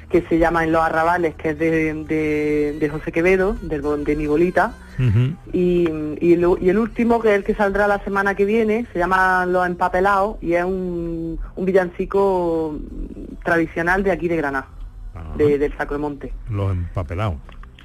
que 0.10 0.22
se 0.22 0.38
llama 0.38 0.64
En 0.64 0.72
los 0.72 0.82
Arrabales, 0.84 1.34
que 1.36 1.50
es 1.50 1.58
de, 1.60 1.94
de- 2.06 2.78
de 2.80 2.90
José 2.90 3.12
Quevedo, 3.12 3.54
del 3.64 3.82
bo- 3.82 3.98
de 3.98 4.16
mi 4.16 4.28
bolita. 4.28 4.74
Y, 5.52 5.90
y 6.22 6.34
el, 6.34 6.46
y 6.62 6.70
el 6.70 6.78
último, 6.78 7.20
que 7.20 7.30
es 7.32 7.36
el 7.36 7.44
que 7.44 7.56
saldrá 7.56 7.88
la 7.88 8.00
semana 8.04 8.36
que 8.36 8.46
viene, 8.46 8.86
se 8.94 9.00
llama 9.00 9.46
Los 9.48 9.66
Empapelados 9.66 10.38
y 10.42 10.54
es 10.54 10.64
un, 10.64 11.38
un 11.56 11.66
villancico 11.66 12.76
tradicional 13.44 14.04
de 14.04 14.12
aquí 14.12 14.28
de 14.28 14.38
Granada, 14.38 14.68
de- 15.38 15.58
del 15.58 15.76
Sacromonte, 15.78 16.32
Los 16.50 16.72
empapelados. 16.72 17.36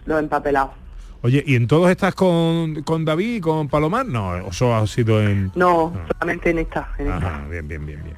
Los 0.06 0.20
Empapelados. 0.20 0.70
Oye, 1.22 1.44
¿y 1.46 1.54
en 1.54 1.66
todos 1.66 1.90
estás 1.90 2.14
con, 2.14 2.82
con 2.82 3.04
David 3.04 3.34
y 3.36 3.40
con 3.42 3.68
Palomar? 3.68 4.06
No, 4.06 4.36
eso 4.48 4.74
ha 4.74 4.86
sido 4.86 5.20
en... 5.22 5.52
No, 5.54 5.92
solamente 6.18 6.48
en 6.48 6.60
esta. 6.60 6.88
En 6.98 7.08
esta. 7.08 7.16
Ajá, 7.18 7.46
bien, 7.50 7.68
bien, 7.68 7.84
bien, 7.84 8.02
bien. 8.02 8.16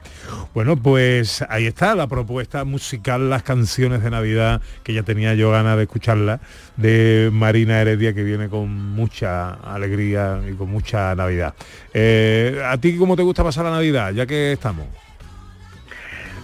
Bueno, 0.55 0.77
pues 0.77 1.45
ahí 1.49 1.67
está 1.67 1.97
la 1.97 2.07
propuesta 2.07 2.65
musical, 2.65 3.29
las 3.29 3.43
canciones 3.43 4.05
de 4.05 4.11
Navidad, 4.11 4.61
que 4.85 4.93
ya 4.95 5.03
tenía 5.03 5.35
yo 5.35 5.51
ganas 5.51 5.77
de 5.79 5.83
escucharla, 5.83 6.39
de 6.77 7.31
Marina 7.33 7.81
Heredia, 7.81 8.15
que 8.15 8.23
viene 8.23 8.49
con 8.49 8.71
mucha 8.71 9.55
alegría 9.55 10.41
y 10.49 10.53
con 10.55 10.71
mucha 10.71 11.13
Navidad. 11.17 11.55
Eh, 11.93 12.63
¿A 12.65 12.79
ti 12.79 12.97
cómo 12.97 13.17
te 13.17 13.23
gusta 13.25 13.43
pasar 13.43 13.65
la 13.65 13.73
Navidad, 13.73 14.13
ya 14.13 14.27
que 14.27 14.53
estamos? 14.53 14.87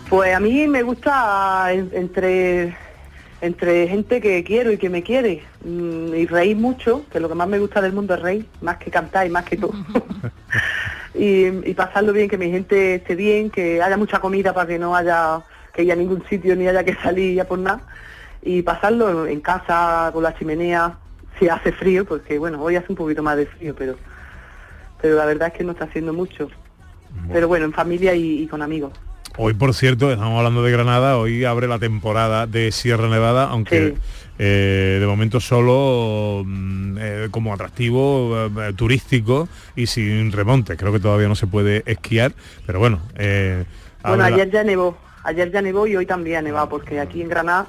Pues 0.09 0.35
a 0.35 0.41
mí 0.41 0.67
me 0.67 0.83
gusta 0.83 1.73
en- 1.73 1.91
entre 1.93 2.75
entre 3.41 3.89
gente 3.89 4.21
que 4.21 4.43
quiero 4.43 4.73
y 4.73 4.79
que 4.79 4.91
me 4.91 5.03
quiere 5.03 5.43
mm, 5.65 6.15
y 6.15 6.27
reír 6.27 6.57
mucho, 6.57 7.05
que 7.11 7.21
lo 7.21 7.29
que 7.29 7.35
más 7.35 7.49
me 7.49 7.59
gusta 7.59 7.81
del 7.81 7.93
mundo 7.93 8.15
es 8.15 8.21
reír, 8.21 8.47
más 8.61 8.79
que 8.79 8.91
cantar 8.91 9.27
y 9.27 9.31
más 9.31 9.45
que 9.45 9.57
todo. 9.57 9.73
y, 11.15 11.47
y 11.69 11.75
pasarlo 11.75 12.13
bien, 12.13 12.29
que 12.29 12.39
mi 12.39 12.51
gente 12.51 12.97
esté 12.97 13.15
bien, 13.15 13.51
que 13.51 13.83
haya 13.83 13.97
mucha 13.97 14.21
comida 14.21 14.53
para 14.53 14.67
que 14.67 14.79
no 14.79 14.95
haya 14.95 15.43
que 15.73 15.85
ir 15.85 15.93
a 15.93 15.97
ningún 15.97 16.25
sitio 16.29 16.57
ni 16.57 16.67
haya 16.67 16.85
que 16.85 16.95
salir 16.95 17.35
ya 17.35 17.45
por 17.45 17.59
nada. 17.59 17.81
Y 18.43 18.63
pasarlo 18.63 19.27
en 19.27 19.41
casa, 19.41 20.11
con 20.13 20.23
la 20.23 20.37
chimenea, 20.37 20.97
si 21.39 21.49
hace 21.49 21.73
frío, 21.73 22.05
porque 22.05 22.39
bueno, 22.39 22.63
hoy 22.63 22.77
hace 22.77 22.87
un 22.91 22.97
poquito 22.97 23.23
más 23.23 23.37
de 23.37 23.47
frío, 23.47 23.75
pero 23.77 23.97
pero 25.01 25.17
la 25.17 25.27
verdad 25.27 25.49
es 25.49 25.55
que 25.55 25.65
no 25.65 25.73
está 25.73 25.85
haciendo 25.85 26.13
mucho. 26.13 26.49
Pero 27.33 27.49
bueno, 27.49 27.65
en 27.65 27.73
familia 27.73 28.15
y, 28.15 28.43
y 28.43 28.47
con 28.47 28.63
amigos. 28.63 28.93
Hoy, 29.41 29.55
por 29.55 29.73
cierto, 29.73 30.11
estamos 30.11 30.37
hablando 30.37 30.65
de 30.65 30.73
Granada, 30.73 31.17
hoy 31.17 31.45
abre 31.45 31.69
la 31.69 31.79
temporada 31.79 32.49
de 32.49 32.73
Sierra 32.73 33.09
Nevada, 33.09 33.45
aunque 33.45 33.95
eh, 34.37 34.97
de 35.01 35.07
momento 35.07 35.39
solo 35.39 36.43
mm, 36.45 36.99
eh, 37.01 37.29
como 37.31 37.55
atractivo 37.55 38.47
eh, 38.47 38.73
turístico 38.75 39.49
y 39.77 39.87
sin 39.87 40.33
remonte. 40.33 40.77
Creo 40.77 40.93
que 40.93 40.99
todavía 40.99 41.29
no 41.29 41.37
se 41.37 41.47
puede 41.47 41.85
esquiar, 41.87 42.33
pero 42.67 42.81
bueno. 42.81 43.01
Bueno, 44.03 44.25
ayer 44.25 44.51
ya 44.51 44.65
nevó, 44.65 44.99
ayer 45.23 45.53
ya 45.53 45.63
nevó 45.63 45.87
y 45.87 45.95
hoy 45.95 46.05
también 46.05 46.39
ha 46.39 46.43
nevado, 46.43 46.69
porque 46.69 46.99
aquí 46.99 47.23
en 47.23 47.29
Granada, 47.29 47.69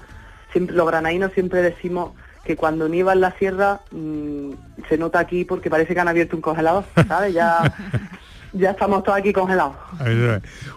siempre, 0.51 0.75
los 0.75 0.88
granadinos 0.88 1.34
siempre 1.34 1.62
decimos 1.62 2.13
que 2.45 2.55
cuando 2.55 2.89
nieva 2.89 3.13
en 3.13 3.21
la 3.21 3.38
sierra 3.38 3.82
mm, 3.91 4.53
se 4.89 4.97
nota 4.97 5.19
aquí 5.19 5.45
porque 5.45 5.69
parece 5.69 5.93
que 5.93 5.99
han 5.99 6.08
abierto 6.08 6.36
un 6.36 6.41
congelador, 6.41 6.86
¿sabes? 7.08 7.32
Ya, 7.32 7.62
ya 8.53 8.71
estamos 8.71 9.03
todos 9.03 9.17
aquí 9.19 9.31
congelados. 9.33 9.75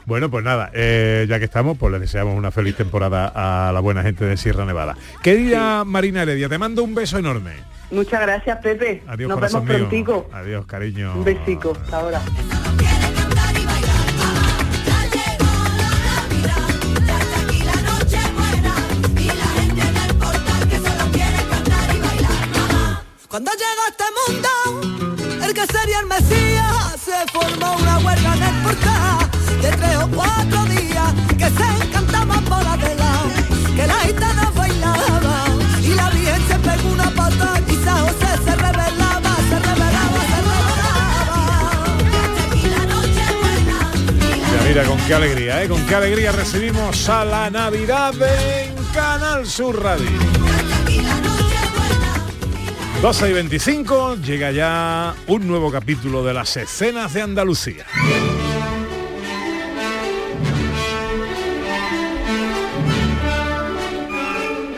Bueno, 0.06 0.30
pues 0.30 0.44
nada, 0.44 0.70
eh, 0.74 1.26
ya 1.28 1.38
que 1.38 1.44
estamos, 1.46 1.76
pues 1.78 1.92
le 1.92 1.98
deseamos 1.98 2.36
una 2.36 2.50
feliz 2.50 2.76
temporada 2.76 3.32
a 3.68 3.72
la 3.72 3.80
buena 3.80 4.02
gente 4.02 4.24
de 4.24 4.36
Sierra 4.36 4.64
Nevada. 4.64 4.96
Querida 5.22 5.84
Marina 5.84 6.22
Heredia, 6.22 6.48
te 6.48 6.58
mando 6.58 6.82
un 6.82 6.94
beso 6.94 7.18
enorme. 7.18 7.52
Muchas 7.90 8.20
gracias, 8.22 8.58
Pepe. 8.58 9.02
Adiós, 9.06 9.28
Nos 9.28 9.40
vemos 9.40 9.64
mío. 9.64 9.76
prontico. 9.76 10.26
Adiós, 10.32 10.64
cariño. 10.66 11.12
Un 11.14 11.24
besico. 11.24 11.72
Hasta 11.78 11.98
ahora. 11.98 12.20
Cuando 23.28 23.50
llegó 23.52 23.82
a 23.82 23.88
este 23.88 24.04
mundo, 24.20 25.46
el 25.46 25.54
que 25.54 25.66
sería 25.66 26.00
el 26.00 26.06
Mesías, 26.06 26.41
formó 27.32 27.76
una 27.76 27.98
huelga 27.98 28.34
en 28.36 28.42
el 28.42 28.62
portal 28.62 29.30
de 29.62 29.70
tres 29.70 29.96
o 29.96 30.08
cuatro 30.08 30.64
días 30.66 31.12
que 31.38 31.48
se 31.50 31.84
encantaban 31.84 32.44
por 32.44 32.62
la 32.62 32.76
vela, 32.76 33.12
que 33.76 33.86
la 33.86 33.94
gitana 34.00 34.50
bailaba 34.54 35.44
y 35.82 35.94
la 35.94 36.10
Virgen 36.10 36.42
se 36.48 36.58
pegó 36.58 36.88
una 36.90 37.10
pata 37.10 37.60
y 37.68 37.74
José 37.76 38.30
se 38.44 38.54
revelaba, 38.56 39.32
se 39.48 39.58
revelaba, 39.68 40.20
se 40.32 40.38
revelaba. 40.50 41.40
Mira, 44.50 44.62
mira, 44.68 44.84
con 44.84 44.98
qué 45.06 45.14
alegría, 45.14 45.62
¿eh? 45.62 45.68
Con 45.68 45.86
qué 45.86 45.94
alegría 45.94 46.32
recibimos 46.32 47.08
a 47.08 47.24
la 47.24 47.50
Navidad 47.50 48.14
en 48.20 48.74
Canal 48.92 49.46
Sur 49.46 49.82
Radio. 49.82 50.10
12 53.02 53.30
y 53.30 53.32
25, 53.32 54.16
llega 54.24 54.52
ya 54.52 55.16
un 55.26 55.48
nuevo 55.48 55.72
capítulo 55.72 56.22
de 56.22 56.32
las 56.32 56.56
escenas 56.56 57.12
de 57.12 57.22
Andalucía. 57.22 57.84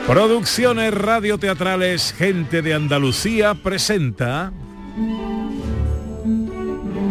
Producciones 0.07 0.95
radioteatrales 0.95 2.15
Gente 2.17 2.63
de 2.63 2.73
Andalucía 2.73 3.57
presenta 3.57 4.55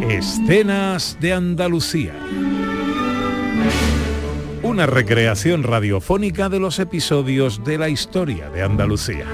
Escenas 0.09 1.17
de 1.21 1.33
Andalucía. 1.33 2.15
Una 4.63 4.87
recreación 4.87 5.61
radiofónica 5.61 6.49
de 6.49 6.59
los 6.59 6.79
episodios 6.79 7.63
de 7.63 7.77
la 7.77 7.89
historia 7.89 8.49
de 8.49 8.63
Andalucía. 8.63 9.27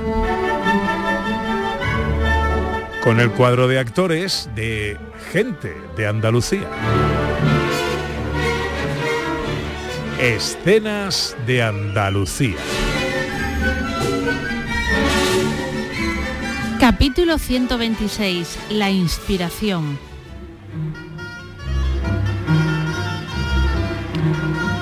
Con 3.04 3.20
el 3.22 3.32
cuadro 3.32 3.68
de 3.68 3.80
actores 3.80 4.50
de 4.56 4.98
Gente 5.32 5.74
de 5.96 6.08
Andalucía. 6.08 6.70
Escenas 10.20 11.38
de 11.48 11.64
Andalucía. 11.64 12.58
Capítulo 16.80 17.38
126. 17.38 18.60
La 18.72 18.90
inspiración. 18.90 20.09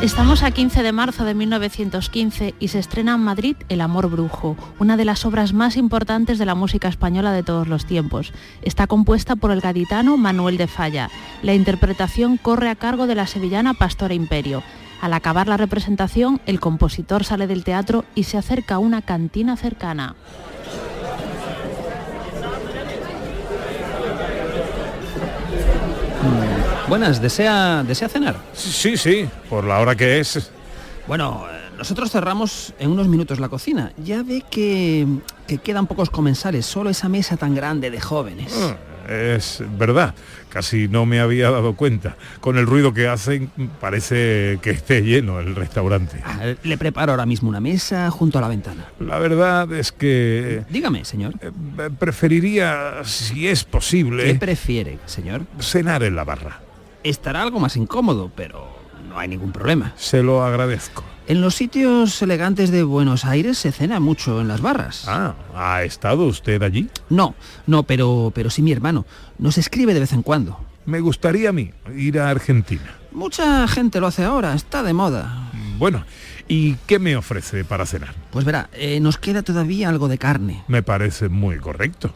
Estamos 0.07 0.41
a 0.41 0.51
15 0.51 0.83
de 0.83 0.93
marzo 0.93 1.25
de 1.25 1.33
1915 1.33 2.55
y 2.61 2.69
se 2.69 2.79
estrena 2.79 3.15
en 3.15 3.19
Madrid 3.19 3.57
El 3.67 3.81
Amor 3.81 4.09
Brujo, 4.09 4.55
una 4.79 4.95
de 4.95 5.03
las 5.03 5.25
obras 5.25 5.51
más 5.51 5.75
importantes 5.75 6.39
de 6.39 6.45
la 6.45 6.55
música 6.55 6.87
española 6.87 7.33
de 7.33 7.43
todos 7.43 7.67
los 7.67 7.85
tiempos. 7.85 8.31
Está 8.61 8.87
compuesta 8.87 9.35
por 9.35 9.51
el 9.51 9.59
gaditano 9.59 10.15
Manuel 10.15 10.55
de 10.55 10.67
Falla. 10.67 11.09
La 11.43 11.55
interpretación 11.55 12.37
corre 12.37 12.69
a 12.69 12.75
cargo 12.75 13.05
de 13.05 13.15
la 13.15 13.27
sevillana 13.27 13.73
Pastora 13.73 14.13
Imperio. 14.13 14.63
Al 15.01 15.11
acabar 15.11 15.49
la 15.49 15.57
representación, 15.57 16.39
el 16.45 16.61
compositor 16.61 17.25
sale 17.25 17.45
del 17.45 17.65
teatro 17.65 18.05
y 18.15 18.23
se 18.23 18.37
acerca 18.37 18.75
a 18.75 18.79
una 18.79 19.01
cantina 19.01 19.57
cercana. 19.57 20.15
Buenas, 26.87 27.21
¿desea, 27.21 27.83
¿desea 27.83 28.07
cenar? 28.07 28.37
Sí, 28.53 28.95
sí, 28.95 29.27
por 29.49 29.65
la 29.65 29.79
hora 29.79 29.95
que 29.95 30.19
es. 30.19 30.51
Bueno, 31.05 31.45
nosotros 31.77 32.09
cerramos 32.11 32.73
en 32.79 32.91
unos 32.91 33.07
minutos 33.09 33.39
la 33.39 33.49
cocina. 33.49 33.91
Ya 33.97 34.23
ve 34.23 34.43
que, 34.49 35.05
que 35.47 35.57
quedan 35.57 35.87
pocos 35.87 36.09
comensales, 36.09 36.65
solo 36.65 36.89
esa 36.89 37.09
mesa 37.09 37.35
tan 37.35 37.55
grande 37.55 37.91
de 37.91 37.99
jóvenes. 37.99 38.53
Ah, 38.57 38.77
Es 39.09 39.61
verdad, 39.77 40.15
casi 40.49 40.87
no 40.87 41.05
me 41.05 41.19
había 41.19 41.49
dado 41.51 41.75
cuenta. 41.75 42.15
Con 42.39 42.57
el 42.57 42.65
ruido 42.65 42.93
que 42.93 43.07
hacen 43.09 43.51
parece 43.81 44.59
que 44.61 44.69
esté 44.69 45.01
lleno 45.01 45.41
el 45.41 45.55
restaurante. 45.55 46.21
Ah, 46.25 46.53
Le 46.63 46.77
preparo 46.77 47.11
ahora 47.11 47.25
mismo 47.25 47.49
una 47.49 47.59
mesa 47.59 48.09
junto 48.11 48.37
a 48.37 48.41
la 48.41 48.47
ventana. 48.47 48.85
La 49.01 49.17
verdad 49.19 49.71
es 49.73 49.91
que... 49.91 50.63
Dígame, 50.69 51.03
señor. 51.03 51.33
eh, 51.41 51.51
preferiría, 51.99 53.01
si 53.03 53.47
es 53.49 53.65
posible... 53.65 54.23
¿Qué 54.23 54.35
prefiere, 54.35 54.99
señor? 55.05 55.41
Cenar 55.59 56.03
en 56.03 56.15
la 56.15 56.23
barra. 56.23 56.61
Estará 57.03 57.41
algo 57.41 57.59
más 57.59 57.77
incómodo, 57.77 58.31
pero 58.35 58.67
no 59.07 59.19
hay 59.19 59.27
ningún 59.27 59.51
problema. 59.51 59.93
Se 59.95 60.23
lo 60.23 60.43
agradezco. 60.43 61.03
En 61.27 61.41
los 61.41 61.55
sitios 61.55 62.21
elegantes 62.21 62.71
de 62.71 62.83
Buenos 62.83 63.25
Aires 63.25 63.57
se 63.57 63.71
cena 63.71 63.99
mucho 63.99 64.39
en 64.39 64.47
las 64.47 64.61
barras. 64.61 65.03
Ah, 65.07 65.35
¿ha 65.53 65.83
estado 65.83 66.25
usted 66.25 66.63
allí? 66.63 66.89
No, 67.09 67.35
no, 67.65 67.83
pero, 67.83 68.31
pero 68.33 68.49
sí 68.49 68.61
mi 68.61 68.71
hermano. 68.71 69.05
Nos 69.37 69.57
escribe 69.57 69.93
de 69.93 69.99
vez 69.99 70.13
en 70.13 70.21
cuando. 70.23 70.57
Me 70.85 71.01
gustaría 71.01 71.49
a 71.49 71.53
mí 71.53 71.71
ir 71.95 72.17
a 72.19 72.29
Argentina. 72.29 72.95
Mucha 73.11 73.67
gente 73.67 73.99
lo 73.99 74.07
hace 74.07 74.23
ahora, 74.23 74.53
está 74.53 74.83
de 74.83 74.93
moda. 74.93 75.51
Bueno, 75.77 76.05
¿y 76.47 76.75
qué 76.87 76.97
me 76.97 77.17
ofrece 77.17 77.65
para 77.65 77.85
cenar? 77.85 78.15
Pues 78.31 78.45
verá, 78.45 78.69
eh, 78.71 78.99
nos 79.01 79.17
queda 79.17 79.43
todavía 79.43 79.89
algo 79.89 80.07
de 80.07 80.17
carne. 80.17 80.63
Me 80.69 80.81
parece 80.81 81.27
muy 81.27 81.57
correcto. 81.57 82.13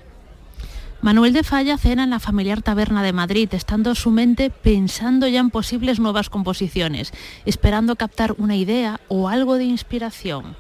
Manuel 1.02 1.34
de 1.34 1.44
Falla 1.44 1.80
cena 1.80 2.04
en 2.04 2.12
la 2.12 2.20
familiar 2.20 2.62
taberna 2.62 3.02
de 3.02 3.12
Madrid, 3.12 3.50
estando 3.54 3.96
su 3.96 4.12
mente 4.12 4.52
pensando 4.52 5.28
ya 5.28 5.40
en 5.40 5.50
posibles 5.50 6.00
nuevas 6.00 6.30
composiciones, 6.30 7.12
esperando 7.44 7.96
captar 7.96 8.36
una 8.38 8.56
idea 8.56 9.00
o 9.08 9.28
algo 9.28 9.58
de 9.58 9.64
inspiración. 9.64 10.56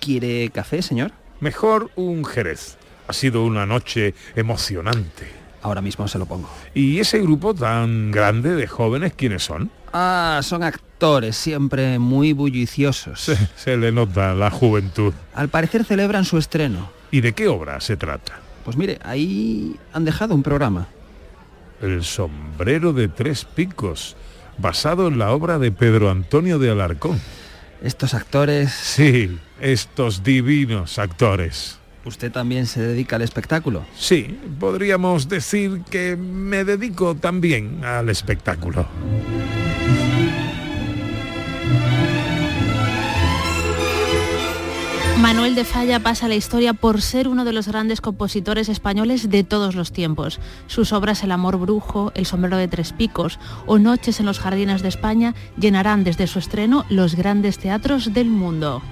¿Quiere 0.00 0.48
café, 0.48 0.80
señor? 0.80 1.12
Mejor 1.40 1.90
un 1.96 2.24
jerez. 2.24 2.78
Ha 3.06 3.12
sido 3.12 3.44
una 3.44 3.66
noche 3.66 4.14
emocionante. 4.34 5.28
Ahora 5.60 5.82
mismo 5.82 6.08
se 6.08 6.18
lo 6.18 6.24
pongo. 6.24 6.48
¿Y 6.72 6.98
ese 6.98 7.18
grupo 7.18 7.54
tan 7.54 8.10
grande 8.10 8.54
de 8.54 8.66
jóvenes 8.66 9.12
quiénes 9.14 9.42
son? 9.42 9.70
Ah, 9.92 10.40
son 10.42 10.62
actores, 10.62 11.36
siempre 11.36 11.98
muy 11.98 12.32
bulliciosos. 12.32 13.20
Se, 13.20 13.36
se 13.56 13.76
le 13.76 13.92
nota 13.92 14.32
la 14.32 14.50
juventud. 14.50 15.12
Al 15.34 15.50
parecer 15.50 15.84
celebran 15.84 16.24
su 16.24 16.38
estreno. 16.38 16.90
¿Y 17.10 17.20
de 17.20 17.34
qué 17.34 17.48
obra 17.48 17.78
se 17.82 17.98
trata? 17.98 18.40
Pues 18.64 18.76
mire, 18.76 18.98
ahí 19.02 19.76
han 19.92 20.04
dejado 20.04 20.34
un 20.34 20.42
programa. 20.42 20.88
El 21.80 22.04
sombrero 22.04 22.92
de 22.92 23.08
tres 23.08 23.44
picos, 23.44 24.16
basado 24.58 25.08
en 25.08 25.18
la 25.18 25.32
obra 25.32 25.58
de 25.58 25.72
Pedro 25.72 26.10
Antonio 26.10 26.58
de 26.58 26.70
Alarcón. 26.70 27.20
Estos 27.82 28.12
actores... 28.12 28.70
Sí, 28.72 29.38
estos 29.60 30.22
divinos 30.22 30.98
actores. 30.98 31.78
¿Usted 32.04 32.32
también 32.32 32.66
se 32.66 32.80
dedica 32.80 33.16
al 33.16 33.22
espectáculo? 33.22 33.84
Sí, 33.94 34.38
podríamos 34.58 35.28
decir 35.28 35.82
que 35.90 36.16
me 36.16 36.64
dedico 36.64 37.14
también 37.14 37.84
al 37.84 38.08
espectáculo. 38.08 38.86
Manuel 45.20 45.54
de 45.54 45.64
Falla 45.64 46.00
pasa 46.00 46.24
a 46.24 46.28
la 46.30 46.34
historia 46.34 46.72
por 46.72 47.02
ser 47.02 47.28
uno 47.28 47.44
de 47.44 47.52
los 47.52 47.68
grandes 47.68 48.00
compositores 48.00 48.70
españoles 48.70 49.28
de 49.28 49.44
todos 49.44 49.74
los 49.74 49.92
tiempos. 49.92 50.40
Sus 50.66 50.94
obras 50.94 51.22
El 51.22 51.30
amor 51.30 51.58
brujo, 51.58 52.10
El 52.14 52.24
sombrero 52.24 52.56
de 52.56 52.68
tres 52.68 52.94
picos 52.94 53.38
o 53.66 53.78
Noches 53.78 54.18
en 54.20 54.26
los 54.26 54.38
jardines 54.38 54.80
de 54.80 54.88
España 54.88 55.34
llenarán 55.58 56.04
desde 56.04 56.26
su 56.26 56.38
estreno 56.38 56.86
los 56.88 57.16
grandes 57.16 57.58
teatros 57.58 58.14
del 58.14 58.28
mundo. 58.28 58.82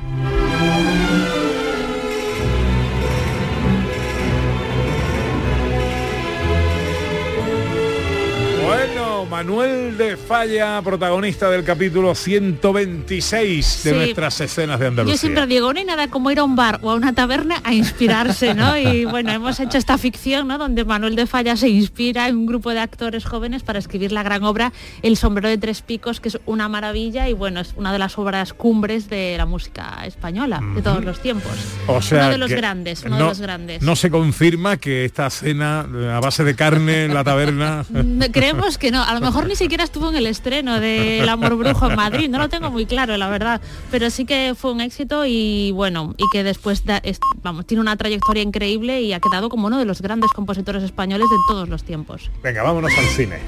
Manuel 9.30 9.98
de 9.98 10.16
Falla, 10.16 10.80
protagonista 10.82 11.50
del 11.50 11.62
capítulo 11.62 12.14
126 12.14 13.82
de 13.84 13.90
Sí. 13.90 13.96
nuestras 13.96 14.40
escenas 14.40 14.80
de 14.80 14.86
Andalucía. 14.86 15.14
Yo 15.14 15.18
siempre 15.20 15.46
digo, 15.46 15.70
no 15.72 15.78
hay 15.78 15.84
nada 15.84 16.08
como 16.08 16.30
ir 16.30 16.38
a 16.38 16.44
un 16.44 16.56
bar 16.56 16.78
o 16.82 16.90
a 16.90 16.94
una 16.94 17.12
taberna 17.12 17.56
a 17.62 17.74
inspirarse, 17.74 18.54
¿no? 18.54 18.76
Y 18.78 19.04
bueno, 19.04 19.30
hemos 19.32 19.60
hecho 19.60 19.76
esta 19.76 19.98
ficción, 19.98 20.48
¿no? 20.48 20.56
Donde 20.56 20.84
Manuel 20.86 21.14
de 21.14 21.26
Falla 21.26 21.56
se 21.56 21.68
inspira 21.68 22.26
en 22.28 22.36
un 22.36 22.46
grupo 22.46 22.70
de 22.70 22.80
actores 22.80 23.26
jóvenes 23.26 23.62
para 23.62 23.78
escribir 23.78 24.12
la 24.12 24.22
gran 24.22 24.44
obra 24.44 24.72
El 25.02 25.16
sombrero 25.16 25.48
de 25.50 25.58
tres 25.58 25.82
picos, 25.82 26.20
que 26.20 26.28
es 26.28 26.38
una 26.46 26.68
maravilla 26.68 27.28
y 27.28 27.34
bueno, 27.34 27.60
es 27.60 27.74
una 27.76 27.92
de 27.92 27.98
las 27.98 28.16
obras 28.18 28.54
cumbres 28.54 29.10
de 29.10 29.34
la 29.36 29.44
música 29.46 29.98
española 30.06 30.62
de 30.74 30.80
todos 30.82 31.04
los 31.04 31.20
tiempos. 31.20 31.52
O 31.86 32.00
sea, 32.00 32.22
uno 32.24 32.30
de 32.30 32.38
los 32.38 32.50
grandes, 32.50 33.02
uno 33.04 33.10
no, 33.18 33.24
de 33.24 33.28
los 33.30 33.40
grandes. 33.40 33.82
No 33.82 33.94
se 33.94 34.10
confirma 34.10 34.78
que 34.78 35.04
esta 35.04 35.28
cena 35.28 35.86
eh, 35.94 36.10
a 36.14 36.20
base 36.20 36.44
de 36.44 36.54
carne 36.54 37.04
en 37.04 37.14
la 37.14 37.24
taberna. 37.24 37.84
Mm, 37.90 38.22
Creemos 38.32 38.78
que 38.78 38.90
no, 38.90 39.02
a 39.02 39.17
lo 39.20 39.26
mejor 39.26 39.46
ni 39.46 39.56
siquiera 39.56 39.84
estuvo 39.84 40.08
en 40.10 40.16
el 40.16 40.26
estreno 40.26 40.80
de 40.80 41.20
El 41.20 41.28
amor 41.28 41.56
brujo 41.56 41.88
en 41.90 41.96
Madrid, 41.96 42.28
no 42.28 42.38
lo 42.38 42.48
tengo 42.48 42.70
muy 42.70 42.86
claro, 42.86 43.16
la 43.16 43.28
verdad, 43.28 43.60
pero 43.90 44.10
sí 44.10 44.24
que 44.24 44.54
fue 44.56 44.72
un 44.72 44.80
éxito 44.80 45.24
y 45.26 45.72
bueno, 45.72 46.14
y 46.16 46.24
que 46.32 46.42
después, 46.44 46.84
da- 46.84 46.98
es- 46.98 47.18
vamos, 47.42 47.66
tiene 47.66 47.80
una 47.80 47.96
trayectoria 47.96 48.42
increíble 48.42 49.00
y 49.02 49.12
ha 49.12 49.20
quedado 49.20 49.48
como 49.48 49.66
uno 49.66 49.78
de 49.78 49.84
los 49.84 50.00
grandes 50.02 50.30
compositores 50.32 50.82
españoles 50.82 51.26
de 51.30 51.36
todos 51.48 51.68
los 51.68 51.82
tiempos. 51.84 52.30
Venga, 52.42 52.62
vámonos 52.62 52.92
al 52.96 53.04
cine. 53.06 53.38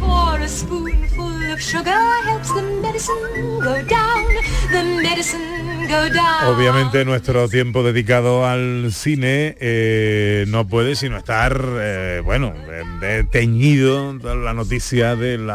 For 0.00 0.40
a 0.40 0.48
spoonful 0.48 1.52
of 1.52 1.60
sugar 1.60 1.98
helps 2.26 2.48
the 2.54 2.62
medicine 2.82 3.58
go 3.60 3.74
down, 3.88 4.24
the 4.72 4.82
medicine 5.02 5.40
go 5.40 5.66
down. 5.66 5.71
Obviamente 6.48 7.04
nuestro 7.04 7.48
tiempo 7.48 7.82
dedicado 7.82 8.46
al 8.46 8.90
cine 8.92 9.56
eh, 9.60 10.44
no 10.48 10.66
puede 10.66 10.96
sino 10.96 11.16
estar, 11.16 11.60
eh, 11.80 12.20
bueno, 12.24 12.52
eh, 12.70 12.82
de- 13.00 13.24
teñido 13.24 14.14
de 14.18 14.34
la 14.36 14.52
noticia 14.54 15.14
del 15.16 15.50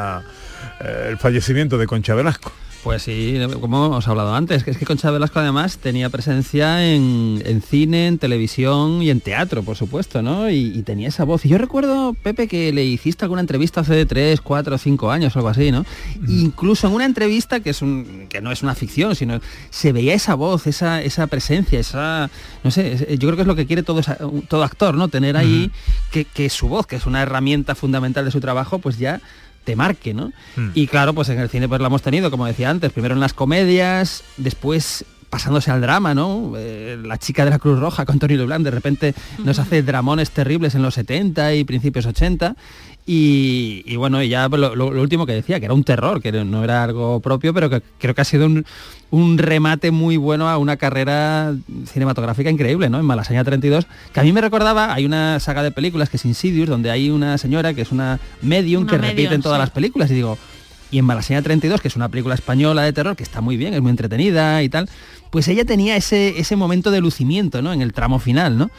fallecimiento 1.19 1.77
de 1.77 1.87
Concha 1.87 2.13
Velasco. 2.15 2.51
Pues 2.83 3.03
sí, 3.03 3.37
como 3.59 3.89
os 3.89 4.07
he 4.07 4.09
hablado 4.09 4.33
antes, 4.33 4.63
que 4.63 4.71
es 4.71 4.77
que 4.77 4.85
Concha 4.85 5.11
Velasco 5.11 5.39
además 5.39 5.77
tenía 5.77 6.09
presencia 6.09 6.87
en, 6.87 7.41
en 7.45 7.61
cine, 7.61 8.07
en 8.07 8.17
televisión 8.17 9.01
y 9.01 9.09
en 9.09 9.19
teatro, 9.19 9.63
por 9.63 9.75
supuesto, 9.75 10.21
¿no? 10.21 10.49
Y, 10.49 10.71
y 10.73 10.83
tenía 10.83 11.09
esa 11.09 11.25
voz. 11.25 11.43
Y 11.45 11.49
yo 11.49 11.57
recuerdo, 11.57 12.13
Pepe, 12.13 12.47
que 12.47 12.71
le 12.71 12.85
hiciste 12.85 13.25
alguna 13.25 13.41
entrevista 13.41 13.81
hace 13.81 14.05
3, 14.05 14.39
4, 14.41 14.77
5 14.77 15.11
años 15.11 15.35
algo 15.35 15.49
así, 15.49 15.71
¿no? 15.71 15.85
Incluso 16.27 16.87
en 16.87 16.93
una 16.93 17.05
entrevista 17.05 17.59
que 17.59 17.71
es 17.71 17.81
un, 17.81 18.27
que 18.29 18.41
no 18.41 18.51
es 18.51 18.63
una 18.63 18.75
ficción, 18.75 19.15
sino 19.15 19.41
se 19.69 19.91
veía 19.91 20.13
esa 20.13 20.35
voz, 20.35 20.67
esa, 20.67 21.01
esa 21.01 21.27
presencia, 21.27 21.79
esa. 21.79 22.29
No 22.63 22.71
sé, 22.71 23.17
yo 23.17 23.27
creo 23.27 23.35
que 23.35 23.41
es 23.41 23.47
lo 23.47 23.55
que 23.55 23.65
quiere 23.65 23.83
todo, 23.83 24.01
todo 24.47 24.63
actor, 24.63 24.95
¿no? 24.95 25.07
Tener 25.07 25.35
ahí 25.35 25.71
que, 26.11 26.25
que 26.25 26.49
su 26.49 26.69
voz, 26.69 26.87
que 26.87 26.95
es 26.95 27.05
una 27.05 27.21
herramienta 27.21 27.75
fundamental 27.75 28.23
de 28.23 28.31
su 28.31 28.39
trabajo, 28.39 28.79
pues 28.79 28.97
ya 28.97 29.19
te 29.67 29.75
marque, 29.75 30.13
¿no? 30.13 30.31
Y 30.75 30.87
claro, 30.87 31.13
pues 31.13 31.27
en 31.27 31.39
el 31.39 31.49
cine 31.49 31.67
pues 31.67 31.81
lo 31.81 31.87
hemos 31.87 32.01
tenido, 32.01 32.31
como 32.31 32.45
decía 32.45 32.69
antes, 32.69 32.93
primero 32.93 33.15
en 33.15 33.19
las 33.19 33.33
comedias, 33.33 34.23
después 34.37 35.03
pasándose 35.29 35.71
al 35.71 35.81
drama, 35.81 36.15
¿no? 36.15 36.53
Eh, 36.55 36.97
la 37.03 37.17
chica 37.17 37.43
de 37.43 37.51
la 37.51 37.59
Cruz 37.59 37.77
Roja 37.77 38.05
con 38.05 38.17
Tony 38.17 38.37
Leblanc 38.37 38.63
de 38.63 38.71
repente 38.71 39.13
nos 39.43 39.59
hace 39.59 39.83
dramones 39.83 40.31
terribles 40.31 40.73
en 40.75 40.83
los 40.83 40.93
70 40.93 41.53
y 41.55 41.65
principios 41.65 42.05
80 42.05 42.55
y, 43.09 43.83
y 43.85 43.95
bueno, 43.95 44.21
y 44.21 44.27
ya 44.27 44.49
lo, 44.49 44.87
último 44.87 45.25
que 45.25 45.31
decía, 45.31 45.61
que 45.61 45.65
era 45.65 45.73
un 45.73 45.85
terror, 45.85 46.21
que 46.21 46.33
no 46.33 46.61
era 46.65 46.83
algo 46.83 47.21
propio, 47.21 47.53
pero 47.53 47.69
que 47.69 47.81
creo 47.99 48.13
que 48.13 48.19
ha 48.19 48.25
sido 48.25 48.45
un, 48.45 48.65
un 49.11 49.37
remate 49.37 49.91
muy 49.91 50.17
bueno 50.17 50.49
a 50.49 50.57
una 50.57 50.75
carrera 50.75 51.55
cinematográfica 51.85 52.49
increíble, 52.49 52.89
¿no? 52.89 52.99
En 52.99 53.05
Malasaña 53.05 53.45
32, 53.45 53.87
que 54.11 54.19
a 54.19 54.23
mí 54.23 54.33
me 54.33 54.41
recordaba, 54.41 54.93
hay 54.93 55.05
una 55.05 55.39
saga 55.39 55.63
de 55.63 55.71
películas 55.71 56.09
que 56.09 56.17
es 56.17 56.25
Insidious, 56.25 56.67
donde 56.67 56.91
hay 56.91 57.09
una 57.09 57.37
señora 57.37 57.73
que 57.73 57.81
es 57.81 57.93
una 57.93 58.19
medium 58.41 58.83
Una 58.83 58.91
que 58.91 58.97
medium, 58.97 59.15
repite 59.15 59.35
en 59.35 59.41
todas 59.41 59.57
sí. 59.57 59.61
las 59.61 59.69
películas 59.69 60.11
y 60.11 60.15
digo, 60.15 60.37
y 60.91 60.99
en 60.99 61.05
Malasaña 61.05 61.41
32, 61.41 61.79
que 61.79 61.87
es 61.87 61.95
una 61.95 62.09
película 62.09 62.35
española 62.35 62.81
de 62.81 62.91
terror 62.91 63.15
que 63.15 63.23
está 63.23 63.39
muy 63.39 63.55
bien, 63.55 63.73
es 63.73 63.81
muy 63.81 63.91
entretenida 63.91 64.61
y 64.63 64.67
tal, 64.67 64.89
pues 65.31 65.47
ella 65.47 65.63
tenía 65.63 65.95
ese, 65.95 66.39
ese 66.39 66.57
momento 66.57 66.91
de 66.91 66.99
lucimiento, 66.99 67.61
¿no? 67.61 67.71
En 67.71 67.81
el 67.81 67.93
tramo 67.93 68.19
final, 68.19 68.57
¿no? 68.57 68.69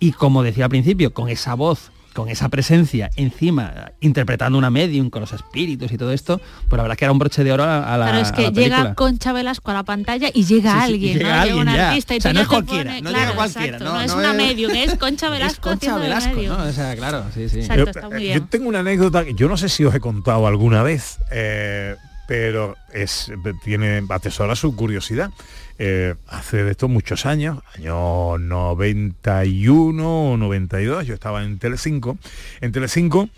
Y 0.00 0.10
como 0.10 0.42
decía 0.42 0.64
al 0.64 0.70
principio, 0.70 1.12
con 1.12 1.28
esa 1.28 1.54
voz, 1.54 1.92
con 2.18 2.28
esa 2.28 2.48
presencia 2.48 3.10
encima, 3.14 3.92
interpretando 4.00 4.58
una 4.58 4.70
medium 4.70 5.08
con 5.08 5.20
los 5.20 5.32
espíritus 5.32 5.92
y 5.92 5.96
todo 5.98 6.10
esto, 6.12 6.40
pues 6.68 6.76
la 6.76 6.82
verdad 6.82 6.96
que 6.96 7.04
era 7.04 7.12
un 7.12 7.18
broche 7.20 7.44
de 7.44 7.52
oro 7.52 7.62
a, 7.62 7.94
a 7.94 7.96
la, 7.96 8.06
Claro, 8.06 8.18
es 8.22 8.32
que 8.32 8.50
llega. 8.50 8.94
Concha 8.96 9.32
Velasco 9.32 9.70
a 9.70 9.74
la 9.74 9.84
pantalla 9.84 10.28
y 10.34 10.44
llega 10.44 10.72
Sí, 10.72 10.78
sí, 10.78 10.80
y 10.80 10.94
alguien, 10.94 11.18
llega 11.18 11.34
¿no? 11.36 11.40
alguien 11.42 11.68
un 11.68 11.74
ya. 11.74 11.88
artista 11.90 12.14
y 12.14 12.18
O 12.18 12.20
sea, 12.20 12.32
no 12.32 12.40
es 12.40 12.48
cualquiera, 12.48 12.90
pones- 12.90 13.02
no 13.04 13.10
claro, 13.10 13.24
llega 13.24 13.36
cualquiera, 13.36 13.66
exacto, 13.76 13.84
no- 13.94 14.00
es 14.00 14.10
no 14.10 14.16
una 14.18 14.30
es- 14.32 14.36
medium, 14.36 14.70
es 14.74 14.94
Concha 14.98 15.30
Velasco 15.30 15.60
Concha 15.62 15.76
haciendo 15.76 15.98
de 16.00 16.08
Velasco. 16.08 16.42
¿no? 16.42 16.68
O 16.68 16.72
sea, 16.72 16.96
claro, 16.96 17.24
sí, 17.32 17.48
sí. 17.48 17.60
Exacto, 17.60 17.84
Yo- 17.84 17.90
está 17.90 18.08
muy 18.08 18.16
eh, 18.16 18.20
bien. 18.20 18.38
Yo 18.40 18.46
tengo 18.46 18.68
una 18.68 18.80
anécdota, 18.80 19.24
que 19.24 19.34
yo 19.34 19.48
no 19.48 19.56
sé 19.56 19.68
si 19.68 19.84
os 19.84 19.94
he 19.94 20.00
contado 20.00 20.46
alguna 20.48 20.82
vez, 20.82 21.18
eh, 21.30 21.94
pero 22.26 22.76
es, 22.92 23.30
tiene, 23.64 24.02
atesora 24.08 24.56
su 24.56 24.74
curiosidad. 24.74 25.30
Eh, 25.78 26.14
hace 26.26 26.64
de 26.64 26.72
esto 26.72 26.88
muchos 26.88 27.24
años, 27.24 27.60
año 27.76 28.36
91 28.38 30.32
o 30.32 30.36
92, 30.36 31.06
yo 31.06 31.14
estaba 31.14 31.44
en 31.44 31.58
Telecinco. 31.58 32.18
En 32.60 32.72
Telecinco 32.72 33.28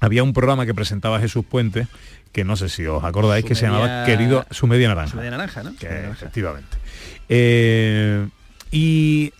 había 0.00 0.22
un 0.22 0.32
programa 0.34 0.66
que 0.66 0.74
presentaba 0.74 1.20
Jesús 1.20 1.44
Puente, 1.44 1.86
que 2.32 2.44
no 2.44 2.56
sé 2.56 2.68
si 2.68 2.84
os 2.86 3.02
acordáis, 3.02 3.44
Su 3.44 3.48
que 3.48 3.54
se 3.54 3.66
llamaba 3.66 4.04
Querido 4.04 4.44
Su 4.50 4.66
Media 4.66 4.88
Naranja. 4.88 5.12
Su 5.12 5.16
media 5.16 5.30
naranja, 5.30 5.62
¿no? 5.62 5.70
Que, 5.72 5.78
Su 5.78 5.84
media 5.86 6.00
naranja. 6.02 6.18
efectivamente. 6.26 6.76
Eh, 7.28 8.28
y 8.70 9.32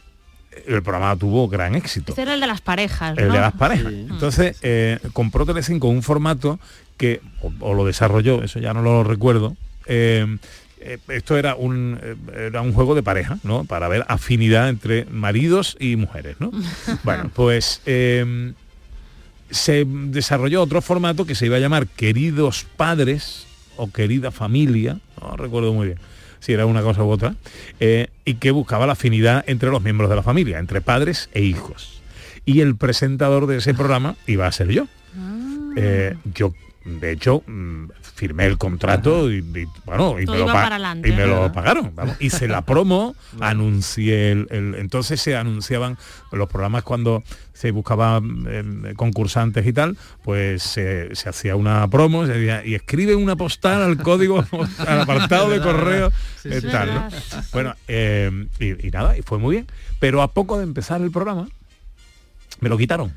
el 0.67 0.83
programa 0.83 1.17
tuvo 1.17 1.49
gran 1.49 1.75
éxito. 1.75 2.13
Este 2.13 2.23
era 2.23 2.35
el 2.35 2.41
de 2.41 2.47
las 2.47 2.61
parejas, 2.63 3.19
El 3.19 3.33
de 3.33 3.39
las 3.41 3.53
parejas. 3.53 3.93
Entonces, 3.93 4.57
eh, 4.63 4.99
compró 5.13 5.45
Telecinco 5.45 5.89
un 5.89 6.03
formato 6.03 6.59
que, 6.97 7.21
o, 7.43 7.53
o 7.61 7.75
lo 7.75 7.85
desarrolló, 7.85 8.43
eso 8.43 8.61
ya 8.61 8.73
no 8.73 8.81
lo 8.81 9.05
recuerdo, 9.05 9.57
eh, 9.87 10.39
eh, 10.85 10.99
esto 11.09 11.37
era 11.37 11.55
un, 11.55 11.99
eh, 12.03 12.17
era 12.49 12.63
un 12.63 12.73
juego 12.73 12.95
de 12.95 13.03
pareja, 13.03 13.39
¿no? 13.43 13.65
Para 13.65 13.89
ver 13.89 14.05
afinidad 14.09 14.69
entre 14.69 15.05
maridos 15.07 15.77
y 15.81 15.97
mujeres, 15.97 16.37
¿no? 16.39 16.53
bueno, 17.05 17.31
pues 17.35 17.81
eh, 17.87 18.53
se 19.51 19.85
desarrolló 19.87 20.63
otro 20.63 20.81
formato 20.83 21.27
que 21.27 21.35
se 21.35 21.47
iba 21.47 21.57
a 21.57 21.61
llamar 21.61 21.87
Queridos 21.87 22.67
Padres 22.77 23.47
o 23.77 23.91
Querida 23.91 24.31
Familia, 24.31 24.99
no 25.21 25.37
recuerdo 25.37 25.73
muy 25.73 25.89
bien 25.89 25.99
si 26.45 26.53
era 26.53 26.67
una 26.67 26.83
cosa 26.83 27.03
u 27.03 27.09
otra, 27.09 27.37
eh, 27.81 28.09
y 28.27 28.35
que 28.35 28.51
buscaba 28.51 28.87
la 28.87 28.93
afinidad 28.93 29.43
entre 29.47 29.71
los 29.71 29.83
miembros 29.83 30.11
de 30.11 30.17
la 30.17 30.23
familia, 30.23 30.59
entre 30.59 30.83
padres 30.83 31.31
e 31.33 31.41
hijos. 31.41 32.03
Y 32.45 32.61
el 32.61 32.77
presentador 32.77 33.47
de 33.47 33.57
ese 33.57 33.73
programa 33.73 34.17
iba 34.27 34.47
a 34.47 34.53
ser 34.53 34.69
yo. 34.69 34.87
Eh, 35.77 36.15
yo, 36.35 36.53
de 36.85 37.13
hecho, 37.13 37.43
mm, 37.47 37.87
firmé 38.15 38.47
el 38.47 38.59
contrato 38.59 39.31
y, 39.33 39.37
y, 39.39 39.67
bueno, 39.87 40.21
y 40.21 40.27
me, 40.27 40.39
lo, 40.39 40.51
adelante, 40.51 41.09
y 41.09 41.13
pagaron. 41.53 41.93
vamos. 41.95 42.17
Hice 42.21 42.47
la 42.49 42.63
promo, 42.63 43.15
anuncié 43.41 44.33
el, 44.33 44.47
el- 44.51 44.75
entonces 44.77 45.21
se 45.21 45.37
anunciaban 45.37 45.97
los 46.33 46.49
programas 46.49 46.83
cuando 46.83 47.23
se 47.53 47.71
buscaban 47.71 48.45
eh, 48.49 48.95
concursantes 48.97 49.65
y 49.67 49.73
tal, 49.73 49.97
pues 50.23 50.63
se, 50.63 51.15
se 51.15 51.29
hacía 51.29 51.55
una 51.57 51.87
promo 51.89 52.27
se 52.27 52.33
decía, 52.33 52.65
y 52.67 52.75
escribe 52.75 53.15
una 53.15 53.37
postal 53.37 53.81
al 53.83 53.97
código, 53.97 54.45
al 54.87 55.01
apartado 55.03 55.49
de 55.51 55.61
correo, 55.61 56.11
Sí, 56.43 56.49
eh, 56.53 56.61
tal. 56.61 57.09
Bueno, 57.53 57.75
eh, 57.89 58.47
y, 58.59 58.87
y 58.89 58.91
nada, 58.91 59.17
y 59.17 59.23
fue 59.23 59.39
muy 59.39 59.57
bien. 59.57 59.67
Pero 60.01 60.21
a 60.21 60.33
poco 60.33 60.59
de 60.59 60.65
empezar 60.65 61.01
el 61.01 61.11
programa, 61.11 61.49
me 62.65 62.69
lo 62.71 62.79
quitaron. 62.79 63.13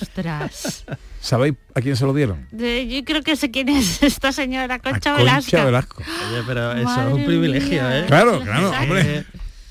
Ostras. 0.00 0.84
¿Sabéis 1.20 1.54
a 1.74 1.80
quién 1.80 1.94
se 1.96 2.04
lo 2.04 2.14
dieron? 2.14 2.46
De- 2.50 2.88
yo 2.88 3.04
creo 3.04 3.22
que 3.22 3.36
sé 3.36 3.50
quién 3.50 3.68
es 3.68 4.02
esta 4.02 4.32
señora 4.32 4.78
Concha 4.78 5.14
A 5.14 5.18
Velasco. 5.18 5.50
Concha 5.50 5.64
Velasco. 5.64 6.02
Oye, 6.30 6.42
pero 6.46 6.72
eso 6.72 6.84
Madre 6.84 7.08
es 7.10 7.14
un 7.16 7.24
privilegio, 7.24 7.82
mía. 7.82 8.00
¿eh? 8.00 8.04
Claro, 8.06 8.40
claro, 8.40 8.70
hombre. 8.70 9.24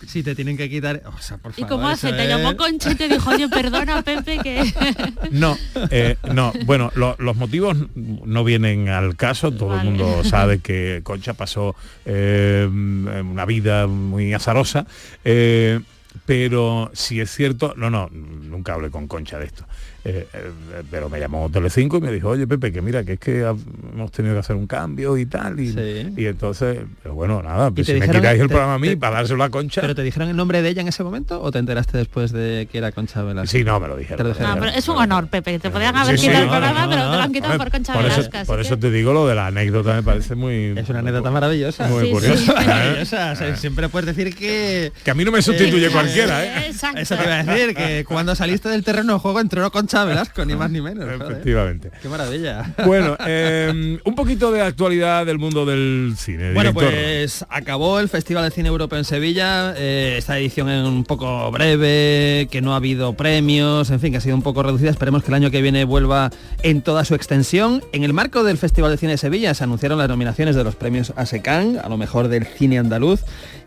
Si 0.08 0.24
te 0.24 0.34
tienen 0.34 0.58
que 0.58 0.68
quitar... 0.68 1.04
O 1.06 1.22
sea, 1.22 1.38
por 1.38 1.54
¿Y 1.56 1.64
cómo 1.64 1.88
hace? 1.88 2.12
Te 2.12 2.24
es- 2.24 2.28
llamó 2.30 2.58
Concha 2.58 2.92
y 2.92 2.96
te 2.96 3.08
dijo, 3.08 3.30
oye, 3.30 3.48
perdona, 3.50 4.02
Pepe, 4.02 4.40
que... 4.40 4.74
No, 5.32 5.56
eh, 5.92 6.16
no, 6.34 6.52
bueno, 6.66 6.92
lo- 6.96 7.16
los 7.20 7.36
motivos 7.36 7.78
no 7.96 8.44
vienen 8.44 8.90
al 8.90 9.16
caso, 9.16 9.52
todo 9.52 9.76
el 9.80 9.84
mundo 9.86 10.24
sabe 10.24 10.60
que 10.60 11.02
Concha 11.04 11.34
pasó 11.34 11.76
eh, 12.06 12.68
una 12.70 13.46
vida 13.46 13.86
muy 13.88 14.34
azarosa, 14.34 14.88
eh, 15.24 15.80
pero 16.26 16.92
si 16.94 17.22
es 17.22 17.32
cierto, 17.32 17.74
no, 17.78 17.90
no, 17.90 18.08
un 18.12 18.64
cable 18.64 18.90
con 18.90 19.08
concha 19.08 19.40
de 19.40 19.46
esto. 19.46 19.66
Eh, 20.04 20.28
eh, 20.34 20.52
pero 20.90 21.10
me 21.10 21.20
llamó 21.20 21.48
Telecinco 21.52 21.98
y 21.98 22.02
me 22.02 22.12
dijo, 22.12 22.30
oye 22.30 22.48
Pepe, 22.48 22.72
que 22.72 22.82
mira, 22.82 23.04
que 23.04 23.14
es 23.14 23.20
que 23.20 23.44
ha- 23.46 23.54
hemos 23.94 24.12
tenido 24.12 24.34
que 24.34 24.40
hacer 24.40 24.56
un 24.56 24.66
cambio 24.66 25.16
y 25.18 25.28
tal. 25.28 25.60
Y, 25.60 26.14
y 26.18 26.26
entonces, 26.26 26.80
pero 27.04 27.14
bueno, 27.14 27.44
nada, 27.44 27.70
pues 27.70 27.86
si 27.86 27.94
me 27.94 28.08
quitáis 28.10 28.40
el 28.42 28.48
te- 28.48 28.54
programa 28.54 28.74
a 28.76 28.80
mí 28.80 28.88
te- 28.90 28.98
para 28.98 29.18
dárselo 29.18 29.44
a 29.44 29.50
Concha. 29.52 29.82
¿Pero 29.82 29.94
te 29.94 30.02
dijeron 30.02 30.30
el 30.30 30.36
nombre 30.36 30.62
de 30.64 30.70
ella 30.70 30.82
en 30.82 30.88
ese 30.88 31.04
momento 31.04 31.40
o 31.42 31.52
te 31.52 31.60
enteraste 31.60 31.98
después 32.00 32.32
de 32.32 32.68
que 32.72 32.80
era 32.80 32.92
Concha 32.92 33.22
Velasco? 33.22 33.52
Sí, 33.56 33.64
no, 33.64 33.80
me 33.80 33.88
lo 33.88 33.96
dijeron. 33.96 34.18
Te 34.18 34.24
lo 34.24 34.30
dijeron. 34.30 34.56
No, 34.56 34.60
pero 34.60 34.72
es 34.76 34.88
un 34.90 34.98
honor, 34.98 35.28
Pepe. 35.28 35.60
Te 35.60 35.70
podían 35.70 35.96
haber 35.96 36.18
Sí, 36.18 36.26
sí, 36.26 36.28
quitado 36.30 36.46
el 36.46 36.50
no, 36.50 36.54
programa, 36.58 36.84
no, 36.86 36.90
pero 36.90 37.04
no, 37.04 37.12
te 37.12 37.18
lo 37.18 37.22
han 37.24 37.30
no. 37.30 37.34
quitado 37.34 37.58
por 37.58 37.72
Concha 37.72 37.94
por 37.94 38.04
Velasco. 38.04 38.38
por 38.48 38.56
que- 38.56 38.62
eso 38.64 38.80
te 38.80 38.90
digo 38.92 39.14
lo 39.14 39.28
de 39.28 39.36
la 39.36 39.48
anécdota, 39.48 39.94
me 39.94 40.02
parece 40.04 40.34
muy... 40.34 40.74
Es 40.78 40.90
una 40.90 41.00
anécdota 41.00 41.30
maravillosa. 41.30 41.88
Muy 41.88 42.06
Sí, 42.06 42.12
curiosa. 42.12 42.36
sí. 42.60 42.68
Maravillosa. 42.68 43.32
O 43.34 43.36
sea, 43.36 43.56
siempre 43.56 43.88
puedes 43.90 44.16
decir 44.16 44.36
que... 44.36 44.92
Que 45.04 45.12
a 45.12 45.14
mí 45.14 45.24
no 45.24 45.32
me 45.32 45.44
sustituye 45.44 45.90
cualquiera, 45.92 46.44
¿eh? 46.44 46.68
Exacto. 46.72 47.00
Eso 47.00 47.16
te 47.18 47.24
iba 47.24 47.40
a 47.40 47.44
decir, 47.44 47.76
que 47.76 48.04
cuando 48.08 48.34
saliste 48.36 48.68
del 48.70 48.84
terreno 48.84 49.14
de 49.14 49.20
juego 49.20 49.40
entró 49.40 49.70
Concha 49.72 49.91
Velasco, 50.06 50.46
ni 50.46 50.56
más 50.56 50.72
ni 50.72 50.82
menos. 50.82 51.06
joder. 51.06 51.32
Efectivamente. 51.32 51.92
Qué 52.02 52.08
maravilla. 52.08 52.74
Bueno, 52.86 53.16
eh, 53.26 54.00
un 54.04 54.16
poquito 54.16 54.52
de 54.52 54.62
actualidad 54.62 55.26
del 55.26 55.38
mundo 55.38 55.66
del 55.66 56.16
cine. 56.18 56.54
Bueno, 56.54 56.72
director. 56.72 56.92
pues 56.92 57.46
acabó 57.50 58.00
el 58.00 58.10
Festival 58.10 58.44
de 58.46 58.52
Cine 58.52 58.70
Europeo 58.70 58.98
en 58.98 59.06
Sevilla, 59.06 59.74
eh, 59.78 60.16
esta 60.18 60.38
edición 60.38 60.70
es 60.70 60.86
un 60.86 61.04
poco 61.04 61.52
breve, 61.52 62.48
que 62.50 62.62
no 62.62 62.74
ha 62.74 62.78
habido 62.78 63.14
premios, 63.14 63.90
en 63.90 64.00
fin, 64.00 64.12
que 64.12 64.18
ha 64.18 64.22
sido 64.22 64.36
un 64.36 64.42
poco 64.42 64.64
reducida, 64.64 64.90
esperemos 64.90 65.24
que 65.24 65.30
el 65.30 65.36
año 65.36 65.52
que 65.52 65.62
viene 65.62 65.84
vuelva 65.86 66.32
en 66.64 66.82
toda 66.82 67.06
su 67.06 67.16
extensión. 67.16 67.84
En 67.92 68.04
el 68.04 68.14
marco 68.14 68.44
del 68.44 68.58
Festival 68.58 68.92
de 68.92 68.98
Cine 68.98 69.14
de 69.14 69.18
Sevilla 69.18 69.54
se 69.54 69.64
anunciaron 69.64 69.98
las 69.98 70.10
nominaciones 70.10 70.56
de 70.56 70.64
los 70.64 70.76
premios 70.76 71.14
ASECAN, 71.16 71.80
a 71.84 71.90
lo 71.90 71.98
mejor 71.98 72.28
del 72.28 72.46
cine 72.46 72.80
andaluz, 72.80 73.22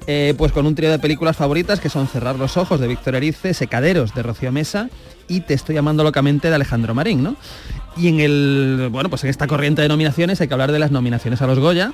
eh, 0.06 0.34
pues 0.36 0.52
con 0.52 0.66
un 0.66 0.74
trío 0.74 0.90
de 0.90 0.98
películas 0.98 1.36
favoritas 1.36 1.80
que 1.80 1.88
son 1.88 2.08
Cerrar 2.08 2.36
los 2.36 2.56
ojos 2.56 2.78
de 2.80 2.86
Víctor 2.86 3.14
Erice, 3.14 3.54
Secaderos 3.54 4.14
de 4.14 4.22
Rocío 4.22 4.52
Mesa 4.52 4.90
y 5.28 5.40
Te 5.40 5.54
estoy 5.54 5.74
llamando 5.74 6.04
locamente 6.04 6.48
de 6.48 6.54
Alejandro 6.54 6.94
Marín, 6.94 7.22
¿no? 7.22 7.36
Y 7.96 8.08
en 8.08 8.20
el 8.20 8.88
bueno, 8.90 9.08
pues 9.08 9.22
en 9.24 9.30
esta 9.30 9.46
corriente 9.46 9.80
de 9.80 9.88
nominaciones 9.88 10.40
hay 10.40 10.48
que 10.48 10.54
hablar 10.54 10.72
de 10.72 10.80
las 10.80 10.90
nominaciones 10.90 11.40
a 11.42 11.46
los 11.46 11.60
Goya, 11.60 11.92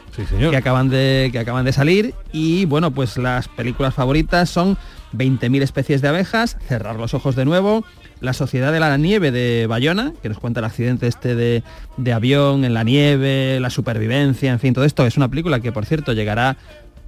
que 0.50 0.56
acaban 0.56 0.88
de 0.88 1.28
que 1.30 1.38
acaban 1.38 1.64
de 1.64 1.72
salir 1.72 2.14
y 2.32 2.64
bueno, 2.64 2.90
pues 2.90 3.18
las 3.18 3.48
películas 3.48 3.92
favoritas 3.94 4.48
son 4.48 4.78
20.000 5.12 5.62
especies 5.62 6.00
de 6.00 6.08
abejas, 6.08 6.56
Cerrar 6.68 6.96
los 6.96 7.12
ojos 7.12 7.36
de 7.36 7.44
nuevo, 7.44 7.84
La 8.20 8.32
sociedad 8.32 8.72
de 8.72 8.80
la 8.80 8.96
nieve 8.96 9.30
de 9.30 9.66
Bayona, 9.66 10.12
que 10.22 10.28
nos 10.28 10.38
cuenta 10.38 10.60
el 10.60 10.66
accidente 10.66 11.06
este 11.06 11.34
de, 11.34 11.62
de 11.98 12.12
avión 12.12 12.64
en 12.64 12.72
la 12.72 12.84
nieve, 12.84 13.58
la 13.60 13.70
supervivencia, 13.70 14.52
en 14.52 14.58
fin, 14.58 14.72
todo 14.72 14.84
esto 14.84 15.04
es 15.06 15.18
una 15.18 15.28
película 15.28 15.60
que 15.60 15.72
por 15.72 15.84
cierto 15.84 16.12
llegará 16.12 16.56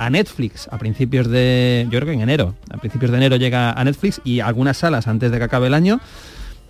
a 0.04 0.10
Netflix 0.10 0.68
a 0.70 0.78
principios 0.78 1.28
de, 1.28 1.86
yo 1.90 1.98
creo 2.00 2.06
que 2.06 2.14
en 2.14 2.22
enero, 2.22 2.54
a 2.70 2.78
principios 2.78 3.10
de 3.10 3.16
enero 3.18 3.36
llega 3.36 3.72
a 3.72 3.84
Netflix 3.84 4.20
y 4.24 4.40
algunas 4.40 4.76
salas 4.76 5.06
antes 5.06 5.30
de 5.30 5.38
que 5.38 5.44
acabe 5.44 5.68
el 5.68 5.74
año. 5.74 6.00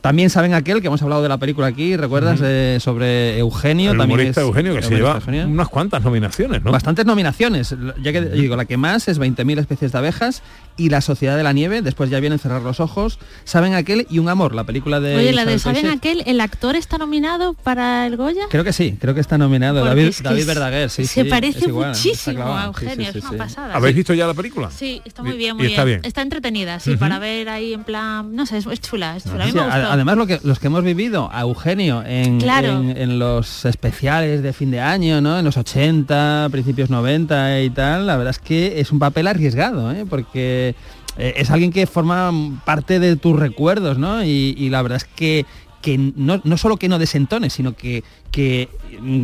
También 0.03 0.31
saben 0.31 0.53
aquel 0.53 0.81
que 0.81 0.89
hemos 0.89 1.01
hablado 1.01 1.23
de 1.23 1.29
la 1.29 1.39
película 1.39 1.69
aquí, 1.69 1.97
¿recuerdas? 1.97 2.41
Eh, 2.43 2.79
sobre 2.81 3.39
Eugenio. 3.39 3.93
el 3.93 3.99
también 3.99 4.19
humorista 4.19 4.41
es- 4.41 4.47
Eugenio, 4.49 4.73
que 4.73 4.79
el 4.79 4.85
se 4.85 4.95
lleva 4.97 5.15
Eugenio. 5.15 5.47
unas 5.47 5.69
cuantas 5.69 6.03
nominaciones, 6.03 6.63
¿no? 6.63 6.73
Bastantes 6.73 7.07
nominaciones, 7.07 7.75
ya 8.03 8.13
que 8.13 8.21
digo, 8.21 8.57
la 8.57 8.65
que 8.65 8.77
más 8.77 9.07
es 9.09 9.19
20.000 9.19 9.59
especies 9.61 9.93
de 9.93 9.99
abejas 9.99 10.43
y 10.77 10.89
La 10.89 11.03
Sociedad 11.03 11.37
de 11.37 11.45
la 11.45 11.53
Nieve, 11.53 11.83
después 11.83 12.11
ya 12.11 12.19
vienen 12.19 12.39
Cerrar 12.41 12.63
los 12.63 12.81
Ojos, 12.81 13.19
Saben 13.45 13.75
aquel 13.75 14.07
y 14.11 14.19
Un 14.19 14.29
Amor, 14.29 14.55
la 14.55 14.65
película 14.65 14.99
de... 15.01 15.15
Oye, 15.17 15.33
la 15.33 15.45
de 15.45 15.59
¿Saben 15.61 15.87
aquel? 15.87 16.23
¿El 16.27 16.41
actor 16.41 16.75
está 16.75 16.99
nominado 16.99 17.55
para 17.55 18.07
el 18.07 18.17
Goya? 18.17 18.43
Creo 18.51 18.65
que 18.65 18.73
sí, 18.73 18.97
creo 19.01 19.15
que 19.15 19.21
está 19.21 19.39
nominado 19.39 19.77
Porque 19.81 19.89
David, 19.91 20.07
es 20.09 20.17
que 20.19 20.23
David 20.25 20.47
Verdaguer, 20.47 20.91
sí, 20.91 21.07
se 21.07 21.23
sí, 21.23 21.29
parece 21.31 21.69
muchísimo 21.69 22.53
a 22.55 22.65
Sí, 22.65 22.71
sí, 22.81 22.87
Eugenio, 22.87 23.13
sí, 23.13 23.19
es 23.19 23.25
una 23.25 23.31
sí. 23.31 23.37
pasada. 23.37 23.75
¿Habéis 23.77 23.95
visto 23.97 24.15
ya 24.15 24.27
la 24.27 24.35
película? 24.35 24.69
Sí, 24.71 25.01
está 25.05 25.23
muy 25.23 25.37
bien, 25.37 25.55
y 25.57 25.59
muy 25.59 25.67
está 25.69 25.85
bien. 25.85 26.01
Está 26.03 26.23
entretenida, 26.23 26.81
sí, 26.81 26.97
para 26.97 27.19
ver 27.21 27.49
ahí 27.49 27.73
en 27.73 27.85
plan, 27.85 28.35
no 28.35 28.47
sé, 28.47 28.59
es, 28.59 28.81
chula, 28.81 29.17
es 29.17 29.23
chula. 29.25 29.45
A 29.45 29.47
mí 29.47 29.53
me 29.53 29.61
gustó. 29.63 29.92
Además 29.93 30.17
lo 30.17 30.27
que, 30.27 30.41
los 30.43 30.59
que 30.59 30.67
hemos 30.69 30.83
vivido 30.85 31.29
a 31.33 31.43
Eugenio 31.43 32.03
en, 32.05 32.41
Claro. 32.41 32.69
en, 32.81 32.97
en 32.97 33.19
los 33.19 33.65
especiales 33.65 34.43
de 34.43 34.53
fin 34.53 34.71
de 34.71 34.81
año, 34.81 35.21
¿no? 35.21 35.39
En 35.39 35.45
los 35.45 35.57
80, 35.57 36.49
principios 36.51 36.91
90 36.91 37.61
y 37.61 37.71
tal, 37.71 38.07
la 38.07 38.17
verdad 38.17 38.31
es 38.31 38.39
que 38.39 38.81
es 38.81 38.91
un 38.93 38.99
papel 38.99 39.27
arriesgado, 39.27 39.93
¿eh? 39.93 40.05
Porque 40.09 40.75
eh, 41.19 41.35
es 41.37 41.51
alguien 41.51 41.71
que 41.73 41.87
forma 41.87 42.33
parte 42.65 42.99
de 43.01 43.17
tus 43.17 43.39
recuerdos, 43.39 43.99
¿no? 43.99 44.25
Y, 44.25 44.55
y 44.57 44.71
la 44.71 44.83
verdad 44.83 44.97
es 44.97 45.05
que 45.05 45.45
que 45.83 45.99
no, 45.99 46.41
no 46.45 46.57
solo 46.59 46.77
que 46.77 46.89
no 46.89 47.01
desentone, 47.01 47.51
sino 47.51 47.75
que, 47.75 48.05
que 48.31 48.69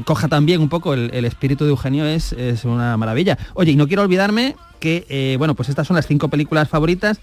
coja 0.04 0.26
también 0.26 0.60
un 0.60 0.68
poco 0.68 0.92
el, 0.92 1.08
el 1.14 1.24
espíritu 1.24 1.62
de 1.62 1.70
Eugenio 1.70 2.04
es, 2.04 2.32
es 2.32 2.64
una 2.64 2.96
maravilla. 2.96 3.38
Oye, 3.54 3.70
y 3.70 3.76
no 3.76 3.86
quiero 3.86 4.02
olvidarme 4.02 4.56
que, 4.80 5.06
eh, 5.08 5.36
bueno, 5.38 5.54
pues 5.54 5.68
estas 5.68 5.86
son 5.86 5.94
las 5.94 6.08
cinco 6.08 6.26
películas 6.26 6.68
favoritas, 6.68 7.20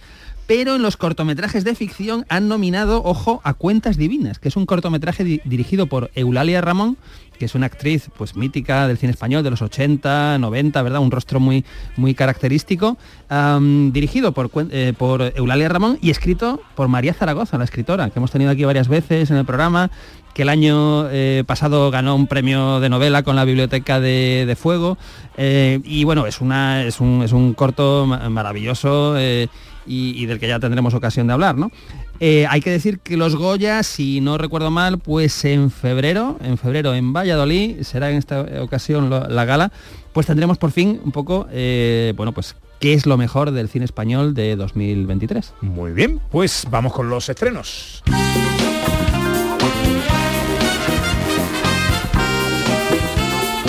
pero 0.48 0.76
en 0.76 0.82
los 0.82 0.98
cortometrajes 0.98 1.64
de 1.64 1.74
ficción 1.76 2.26
han 2.30 2.48
nominado, 2.48 3.02
ojo, 3.04 3.42
a 3.44 3.54
Cuentas 3.54 3.98
Divinas, 3.98 4.38
que 4.40 4.48
es 4.50 4.56
un 4.56 4.66
cortometraje 4.66 5.24
di- 5.24 5.42
dirigido 5.46 5.88
por 5.88 6.12
Eulalia 6.16 6.62
Ramón, 6.62 6.98
que 7.40 7.46
es 7.46 7.56
una 7.56 7.66
actriz 7.66 8.10
pues 8.18 8.36
mítica 8.38 8.88
del 8.88 8.98
cine 8.98 9.12
español 9.12 9.44
de 9.44 9.50
los 9.50 9.62
80, 9.62 10.38
90, 10.38 10.82
¿verdad? 10.84 11.00
Un 11.02 11.12
rostro 11.12 11.40
muy, 11.40 11.66
muy 11.98 12.14
característico, 12.14 12.98
dirigido 13.92 14.34
eh, 14.72 14.94
por 14.98 15.34
Eulalia 15.36 15.68
Ramón 15.68 15.98
y 16.02 16.12
escrito 16.12 16.62
por 16.76 16.88
María 16.88 17.14
Zaragoza, 17.14 17.58
la 17.58 17.66
escritora, 17.66 18.10
que 18.10 18.20
hemos 18.20 18.32
tenido 18.32 18.52
aquí 18.52 18.64
varias 18.64 18.88
veces 18.88 19.32
en 19.32 19.38
el 19.38 19.46
programa, 19.46 19.90
que 20.36 20.42
el 20.42 20.50
año 20.50 21.08
eh, 21.12 21.44
pasado 21.48 21.90
ganó 21.92 22.14
un 22.14 22.28
premio 22.28 22.82
de 22.82 22.90
novela 22.90 23.24
con 23.24 23.38
la 23.38 23.46
Biblioteca 23.46 24.02
de, 24.02 24.56
Fuego. 24.60 24.98
eh, 25.38 25.80
y 25.86 26.04
bueno, 26.04 26.28
es, 26.28 26.42
una, 26.42 26.84
es, 26.84 27.00
un, 27.00 27.24
es 27.24 27.32
un 27.32 27.54
corto 27.54 28.06
ma- 28.06 28.30
maravilloso 28.30 29.16
eh, 29.18 29.48
y, 29.88 30.26
del 30.26 30.38
que 30.40 30.50
ya 30.50 30.60
tendremos 30.60 30.94
ocasión 30.94 31.26
de 31.28 31.34
hablar, 31.34 31.56
¿no? 31.56 31.72
Hay 32.20 32.60
que 32.62 32.70
decir 32.70 33.00
que 33.00 33.16
los 33.18 33.36
Goya, 33.38 33.82
si 33.84 34.20
no 34.20 34.38
recuerdo 34.38 34.72
mal, 34.72 34.98
pues 35.00 35.46
en 35.46 35.72
febrero, 35.72 36.38
en 36.44 36.58
febrero 36.58 36.94
en 36.96 37.14
Valladolid, 37.14 37.82
será 37.84 38.10
en 38.12 38.18
esta 38.18 38.42
ocasión 38.62 39.10
la 39.10 39.46
gala, 39.46 39.72
pues 40.12 40.28
tendremos 40.28 40.58
por 40.58 40.72
fin 40.72 41.00
un 41.04 41.12
poco, 41.14 41.48
bueno, 42.16 42.32
pues 42.34 42.56
qué 42.80 42.94
es 42.94 43.06
lo 43.06 43.16
mejor 43.18 43.52
del 43.52 43.70
cine 43.70 43.86
español 43.86 44.34
de 44.34 44.56
2023. 44.58 45.54
Muy 45.62 45.92
bien, 45.94 46.20
pues 46.32 46.66
vamos 46.70 46.92
con 46.92 47.10
los 47.10 47.30
estrenos. 47.30 48.02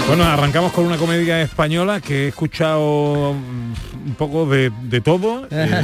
Bueno, 0.09 0.25
arrancamos 0.25 0.73
con 0.73 0.87
una 0.87 0.97
comedia 0.99 1.43
española 1.43 2.01
que 2.01 2.25
he 2.27 2.29
escuchado 2.29 3.31
un 3.33 4.15
poco 4.17 4.47
de, 4.47 4.71
de 4.85 5.01
todo 5.01 5.49
eh, 5.51 5.83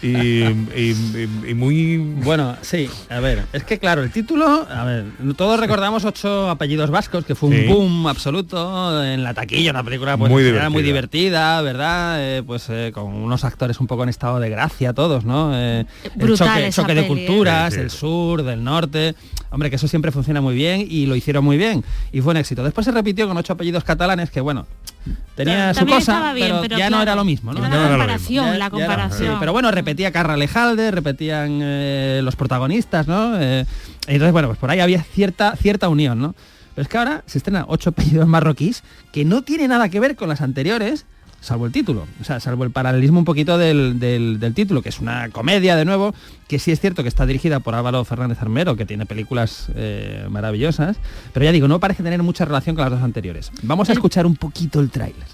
y, 0.00 0.08
y- 0.08 0.48
y- 0.74 1.50
y 1.50 1.54
muy... 1.54 1.98
Bueno, 1.98 2.56
sí, 2.62 2.88
a 3.10 3.20
ver, 3.20 3.44
es 3.52 3.64
que 3.64 3.78
claro, 3.78 4.02
el 4.02 4.10
título, 4.10 4.66
a 4.70 4.84
ver, 4.84 5.04
todos 5.36 5.60
recordamos 5.60 6.06
ocho 6.06 6.48
apellidos 6.48 6.88
vascos, 6.90 7.26
que 7.26 7.34
fue 7.34 7.50
un 7.50 7.54
Sí. 7.56 7.66
boom 7.66 8.06
absoluto 8.06 9.04
en 9.04 9.22
la 9.22 9.34
taquilla, 9.34 9.72
una 9.72 9.84
película 9.84 10.16
pues, 10.16 10.30
Muy 10.32 10.42
general 10.44 10.70
muy 10.70 10.82
divertida. 10.82 11.60
divertida, 11.60 11.62
¿verdad? 11.62 12.16
Eh, 12.38 12.42
pues 12.46 12.66
eh, 12.70 12.92
con 12.94 13.04
unos 13.12 13.44
actores 13.44 13.78
un 13.78 13.86
poco 13.86 14.04
en 14.04 14.08
estado 14.08 14.40
de 14.40 14.48
gracia 14.48 14.94
todos, 14.94 15.26
¿no? 15.26 15.50
Eh, 15.54 15.84
el 16.18 16.72
choque, 16.72 16.94
de 16.94 17.06
culturas, 17.06 17.74
Sí, 17.74 17.76
sí. 17.76 17.80
del 17.82 17.90
sur, 17.90 18.42
del 18.42 18.64
norte. 18.64 19.14
Hombre, 19.50 19.70
que 19.70 19.76
eso 19.76 19.88
siempre 19.88 20.12
funciona 20.12 20.40
muy 20.40 20.54
bien 20.54 20.86
y 20.88 21.06
lo 21.06 21.16
hicieron 21.16 21.44
muy 21.44 21.56
bien 21.56 21.82
y 22.12 22.20
fue 22.20 22.32
un 22.32 22.36
éxito. 22.36 22.62
Después 22.62 22.84
se 22.84 22.92
repitió 22.92 23.26
con 23.26 23.36
ocho 23.36 23.54
apellidos 23.54 23.82
catalanes 23.84 24.30
que, 24.30 24.40
bueno, 24.40 24.66
tenía 25.34 25.72
su 25.74 25.86
cosa, 25.86 26.32
bien, 26.34 26.48
pero, 26.48 26.60
pero 26.62 26.78
ya 26.78 26.90
no 26.90 27.00
era 27.00 27.14
lo 27.14 27.24
mismo, 27.24 27.52
¿no? 27.52 27.64
era 27.64 27.82
la 27.82 27.88
comparación, 27.88 28.44
Ya- 28.44 28.50
la 28.50 28.56
era- 28.56 28.70
comparación. 28.70 29.32
sí, 29.32 29.36
pero 29.40 29.52
bueno, 29.52 29.70
repetía 29.70 30.12
Carra 30.12 30.36
Lejalde, 30.36 30.90
repetían 30.90 31.60
eh, 31.62 32.20
los 32.22 32.36
protagonistas, 32.36 33.06
¿no? 33.06 33.40
Eh, 33.40 33.64
entonces, 34.06 34.32
bueno, 34.32 34.48
pues 34.48 34.58
por 34.58 34.70
ahí 34.70 34.80
había 34.80 35.02
cierta, 35.02 35.56
cierta 35.56 35.88
unión, 35.88 36.18
¿no? 36.20 36.34
Pero 36.74 36.82
es 36.82 36.88
que 36.88 36.98
ahora 36.98 37.22
se 37.26 37.38
estrenan 37.38 37.64
ocho 37.68 37.90
apellidos 37.96 38.28
marroquíes 38.28 38.82
que 39.12 39.24
no 39.24 39.42
tiene 39.42 39.66
nada 39.68 39.88
que 39.88 39.98
ver 40.00 40.14
con 40.16 40.28
las 40.28 40.40
anteriores, 40.42 41.06
salvo 41.40 41.66
el 41.66 41.72
título. 41.72 42.06
O 42.20 42.24
sea, 42.24 42.40
salvo 42.40 42.64
el 42.64 42.70
paralelismo 42.70 43.18
un 43.18 43.24
poquito 43.24 43.58
del, 43.58 43.98
del- 44.00 44.38
del 44.40 44.54
título, 44.54 44.82
que 44.82 44.88
es 44.88 44.98
una 45.00 45.28
comedia 45.30 45.76
de 45.76 45.84
nuevo, 45.84 46.14
que 46.48 46.58
sí 46.58 46.72
es 46.72 46.80
cierto 46.80 47.02
que 47.02 47.08
está 47.08 47.26
dirigida 47.26 47.60
por 47.60 47.74
Álvaro 47.74 48.04
Fernández 48.04 48.40
Armero, 48.42 48.76
que 48.76 48.84
tiene 48.86 49.06
películas 49.06 49.68
eh, 49.74 50.26
maravillosas, 50.30 50.96
pero 51.32 51.44
ya 51.44 51.52
digo, 51.52 51.68
no 51.68 51.78
parece 51.80 52.02
tener 52.02 52.22
mucha 52.22 52.44
relación 52.44 52.74
con 52.76 52.82
las 52.84 52.92
dos 52.92 53.02
anteriores. 53.02 53.50
Vamos 53.62 53.88
a 53.88 53.92
escuchar 53.92 54.26
un 54.26 54.36
poquito 54.36 54.80
el 54.80 54.90
tráiler. 54.90 55.26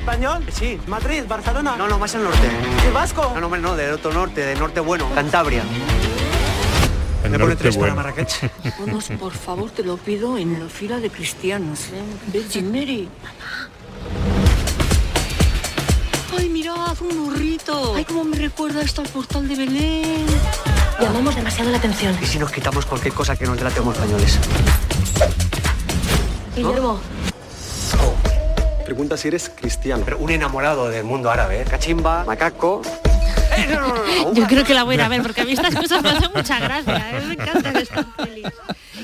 ¿Español? 0.00 0.44
Sí. 0.52 0.78
¿Madrid? 0.86 1.22
¿Barcelona? 1.28 1.74
No, 1.76 1.88
no, 1.88 1.98
más 1.98 2.14
al 2.14 2.22
norte. 2.24 2.48
¿Y 2.88 2.92
vasco? 2.92 3.32
No, 3.40 3.48
no, 3.48 3.56
no, 3.56 3.74
del 3.76 3.92
otro 3.92 4.12
norte, 4.12 4.40
del 4.42 4.58
norte 4.58 4.78
bueno. 4.80 5.08
Cantabria. 5.14 5.64
El 7.24 7.30
Me 7.32 7.38
pone 7.40 7.56
tres 7.56 7.76
para. 7.76 7.92
Marrakech. 7.92 8.48
Vamos, 8.78 9.08
por 9.18 9.32
favor, 9.32 9.68
te 9.72 9.82
lo 9.82 9.96
pido 9.96 10.38
en 10.38 10.60
la 10.60 10.68
fila 10.68 11.00
de 11.00 11.10
cristianos. 11.10 11.86
¿eh? 11.92 12.02
Virgin 12.32 12.70
Mary. 12.70 13.08
Ay, 16.38 16.48
mirad, 16.48 16.96
un 17.00 17.24
burrito. 17.24 17.94
Ay, 17.96 18.04
cómo 18.04 18.24
me 18.24 18.36
recuerda 18.36 18.82
esto 18.82 19.02
al 19.02 19.08
portal 19.08 19.48
de 19.48 19.56
Belén. 19.56 20.26
Llamamos 21.00 21.34
demasiado 21.34 21.70
la 21.70 21.78
atención. 21.78 22.16
¿Y 22.22 22.26
si 22.26 22.38
nos 22.38 22.50
quitamos 22.50 22.86
cualquier 22.86 23.12
cosa 23.14 23.36
que 23.36 23.44
nos 23.46 23.56
delate 23.56 23.78
como 23.78 23.92
españoles? 23.92 24.38
Guillermo, 26.54 27.00
Pregunta 28.84 29.16
si 29.16 29.26
eres 29.28 29.50
cristiano. 29.54 30.02
Pero 30.04 30.18
un 30.18 30.30
enamorado 30.30 30.88
del 30.88 31.02
mundo 31.04 31.28
árabe, 31.30 31.60
¿eh? 31.60 31.64
Cachimba, 31.68 32.24
macaco... 32.24 32.82
Yo 34.34 34.46
creo 34.46 34.64
que 34.64 34.74
la 34.74 34.84
voy 34.84 34.92
a 34.92 34.94
ir 34.96 35.02
a 35.02 35.08
ver 35.08 35.22
porque 35.22 35.40
a 35.40 35.44
mí 35.44 35.52
estas 35.52 35.74
cosas 35.74 36.02
me 36.02 36.10
hacen 36.10 36.30
mucha 36.34 36.60
gracia. 36.60 36.94
A 37.16 37.20
mí 37.20 37.26
me 37.26 37.32
encantan 37.34 37.76
estas 37.76 38.04
pelis. 38.16 38.46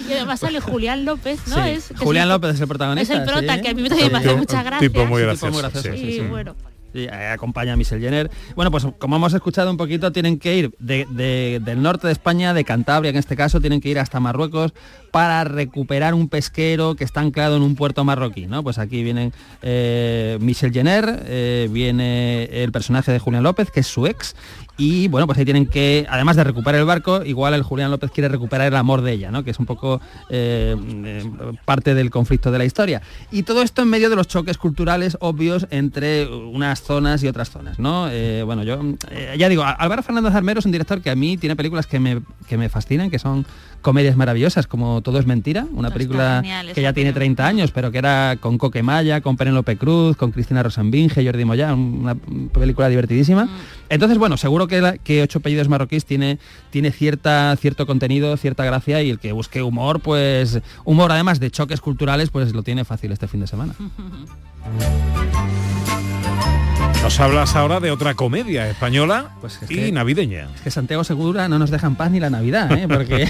Y 0.09 0.13
además 0.13 0.41
sale 0.41 0.61
Julián 0.61 1.05
López, 1.05 1.41
¿no? 1.47 1.57
Sí. 1.65 1.71
Es, 1.71 1.89
que 1.89 1.97
Julián 1.97 2.29
es- 2.29 2.33
López 2.35 2.51
es 2.51 2.57
el 2.59 2.63
Es 2.65 2.69
protagonista. 2.69 3.15
el 3.15 3.25
prota, 3.25 3.55
sí. 3.57 3.61
que 3.63 3.69
a 3.71 3.75
mí 3.75 3.83
me 3.83 3.89
hace 4.19 4.35
mucha 4.37 4.63
gracia. 4.63 4.89
tipo 4.89 5.07
muy 5.07 5.21
Sí, 5.23 5.27
gracioso. 5.27 5.59
gracioso, 5.59 5.89
sí, 5.93 5.97
Y 5.97 6.13
sí. 6.13 6.21
bueno. 6.21 6.55
Eh, 6.95 7.09
acompaña 7.33 7.73
a 7.73 7.77
Michel 7.77 8.01
Jenner. 8.01 8.31
Bueno, 8.55 8.71
pues 8.71 8.87
como 8.99 9.17
hemos 9.17 9.33
escuchado 9.35 9.71
un 9.71 9.77
poquito, 9.77 10.13
tienen 10.13 10.39
que 10.39 10.57
ir 10.57 10.75
de- 10.79 11.07
de- 11.11 11.61
del 11.65 11.81
norte 11.83 12.07
de 12.07 12.13
España, 12.13 12.53
de 12.55 12.65
Cantabria 12.65 13.11
en 13.11 13.17
este 13.17 13.37
caso, 13.37 13.61
tienen 13.61 13.81
que 13.81 13.89
ir 13.89 13.99
hasta 13.99 14.21
Marruecos 14.21 14.75
para 15.11 15.45
recuperar 15.45 16.15
un 16.15 16.29
pesquero 16.29 16.95
que 16.95 17.05
está 17.05 17.21
anclado 17.21 17.57
en 17.57 17.63
un 17.63 17.77
puerto 17.77 18.05
marroquí, 18.05 18.47
¿no? 18.47 18.63
Pues 18.63 18.79
aquí 18.79 19.03
vienen 19.03 19.33
eh, 19.63 20.39
Michel 20.41 20.73
Jenner, 20.73 21.23
eh, 21.27 21.69
viene 21.71 22.45
el 22.63 22.73
personaje 22.73 23.13
de 23.13 23.19
Julián 23.19 23.43
López, 23.43 23.71
que 23.71 23.81
es 23.81 23.87
su 23.87 24.07
ex, 24.07 24.35
y 24.83 25.07
bueno, 25.07 25.29
pues 25.29 25.39
ahí 25.39 25.45
tienen 25.45 25.67
que, 25.67 26.05
además 26.11 26.35
de 26.35 26.43
recuperar 26.43 26.81
el 26.81 26.87
barco, 26.87 27.23
igual 27.25 27.55
el 27.55 27.63
Julián 27.63 27.93
López 27.93 28.11
quiere 28.11 28.29
recuperar 28.29 28.67
el 28.67 28.75
amor 28.75 29.01
de 29.03 29.13
ella, 29.13 29.31
¿no? 29.31 29.45
Que 29.45 29.53
es 29.53 29.61
un 29.61 29.65
poco 29.65 30.01
eh, 30.29 30.75
eh, 30.77 31.25
parte 31.65 31.95
del 31.95 32.11
conflicto 32.11 32.51
de 32.51 32.59
la 32.59 32.65
historia. 32.65 33.01
Y 33.31 33.45
todo 33.45 33.63
esto 33.63 33.83
en 33.83 33.89
medio 33.89 34.11
de 34.11 34.17
los 34.17 34.27
choques 34.27 34.59
culturales 34.59 35.17
obvios 35.21 35.69
entre 35.71 36.27
unas 36.27 36.83
zonas 36.83 37.23
y 37.23 37.29
otras 37.29 37.49
zonas, 37.51 37.79
¿no? 37.79 38.09
Eh, 38.11 38.43
bueno, 38.43 38.65
yo 38.65 38.81
ya 39.39 39.49
digo, 39.49 39.63
Álvaro 39.63 40.03
Fernández 40.03 40.35
Armero 40.35 40.59
es 40.59 40.67
un 40.67 40.73
director 40.73 41.01
que 41.01 41.11
a 41.11 41.15
mí 41.15 41.37
tiene 41.37 41.55
películas 41.55 41.87
que 41.87 42.01
me, 42.01 42.21
que 42.49 42.59
me 42.59 42.69
fascinan, 42.69 43.09
que 43.09 43.21
son 43.21 43.47
comedias 43.83 44.17
maravillosas, 44.17 44.67
como 44.67 45.03
Todo 45.03 45.19
es 45.19 45.27
mentira, 45.27 45.67
una 45.73 45.91
película 45.91 46.37
genial 46.43 46.73
que 46.73 46.81
ya 46.81 46.93
tiene 46.95 47.13
30 47.13 47.47
años, 47.47 47.71
pero 47.73 47.91
que 47.93 47.99
era 47.99 48.37
con 48.41 48.57
Coque 48.57 48.83
Maya, 48.83 49.21
con 49.21 49.37
Penélope 49.37 49.77
Cruz, 49.77 50.17
con 50.17 50.31
Cristina 50.33 50.63
Rosanbinge, 50.63 51.25
Jordi 51.25 51.45
Moya, 51.45 51.75
una 51.75 52.15
película 52.15 52.89
divertidísima. 52.89 53.49
Entonces, 53.91 54.17
bueno, 54.17 54.37
seguro 54.39 54.67
que, 54.69 54.81
la- 54.81 54.97
que 54.97 55.23
Ocho 55.23 55.41
apellidos 55.41 55.69
marroquíes 55.69 56.05
tiene, 56.07 56.39
tiene 56.71 56.91
cierta, 56.93 57.55
cierto 57.57 57.87
contenido, 57.87 58.37
cierta 58.39 58.65
gracia 58.65 59.03
y 59.03 59.11
el 59.11 59.19
que 59.19 59.33
busque 59.33 59.63
humor, 59.63 60.01
pues 60.01 60.61
humor 60.85 61.13
además 61.13 61.41
de 61.41 61.51
choques 61.51 61.81
culturales, 61.81 62.31
pues 62.31 62.55
lo 62.55 62.63
tiene 62.63 62.85
fácil 62.85 63.13
este 63.13 63.29
fin 63.29 63.41
de 63.41 63.47
semana. 63.47 63.75
Nos 67.03 67.19
hablas 67.19 67.57
ahora 67.57 67.81
de 67.81 67.91
otra 67.91 68.15
comedia 68.15 68.69
española 68.71 69.31
Pues 69.41 69.59
es 69.61 69.71
y 69.71 69.75
que- 69.75 69.93
navideña. 69.93 70.49
Es 70.55 70.61
que 70.61 70.71
Santiago 70.71 71.03
Segura 71.05 71.49
no 71.49 71.59
nos 71.59 71.71
deja 71.71 71.87
en 71.89 71.97
paz 71.97 72.11
ni 72.13 72.21
la 72.21 72.31
Navidad, 72.31 72.71
¿eh? 72.73 72.87
porque 72.89 73.29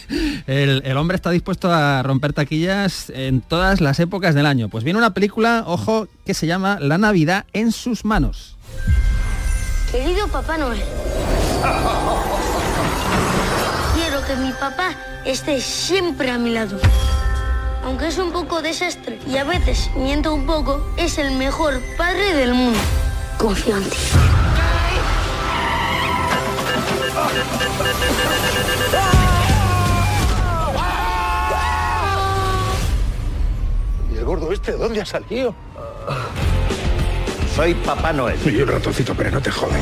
el, 0.46 0.82
el 0.84 0.96
hombre 0.96 1.16
está 1.16 1.30
dispuesto 1.30 1.70
a 1.72 2.02
romper 2.04 2.32
taquillas 2.32 3.10
en 3.10 3.40
todas 3.40 3.80
las 3.80 3.98
épocas 3.98 4.34
del 4.36 4.46
año. 4.46 4.68
Pues 4.68 4.84
viene 4.84 4.98
una 4.98 5.14
película, 5.14 5.64
ojo, 5.66 6.06
que 6.24 6.32
se 6.32 6.46
llama 6.46 6.78
La 6.80 6.96
Navidad 6.96 7.44
en 7.52 7.72
sus 7.72 8.04
manos. 8.04 8.56
Querido 9.90 10.28
Papá 10.28 10.56
Noel, 10.58 10.80
quiero 13.96 14.24
que 14.26 14.36
mi 14.36 14.52
papá 14.52 14.90
esté 15.24 15.60
siempre 15.60 16.30
a 16.30 16.38
mi 16.38 16.50
lado. 16.50 16.78
Aunque 17.84 18.08
es 18.08 18.18
un 18.18 18.30
poco 18.32 18.60
desastre 18.62 19.18
y 19.26 19.38
a 19.38 19.44
veces 19.44 19.90
miento 19.96 20.34
un 20.34 20.46
poco, 20.46 20.86
es 20.98 21.18
el 21.18 21.32
mejor 21.36 21.80
padre 21.96 22.34
del 22.34 22.52
mundo. 22.54 22.78
Confío 23.38 23.76
en 23.76 23.84
ti. 23.88 23.96
¿Y 34.12 34.16
el 34.16 34.24
gordo 34.24 34.52
este 34.52 34.72
dónde 34.72 35.00
ha 35.00 35.06
salido? 35.06 35.54
Soy 37.54 37.74
Papá 37.74 38.12
Noel. 38.12 38.38
Soy 38.42 38.60
un 38.60 38.68
ratoncito, 38.68 39.14
pero 39.14 39.30
no 39.30 39.40
te 39.40 39.50
jode. 39.50 39.78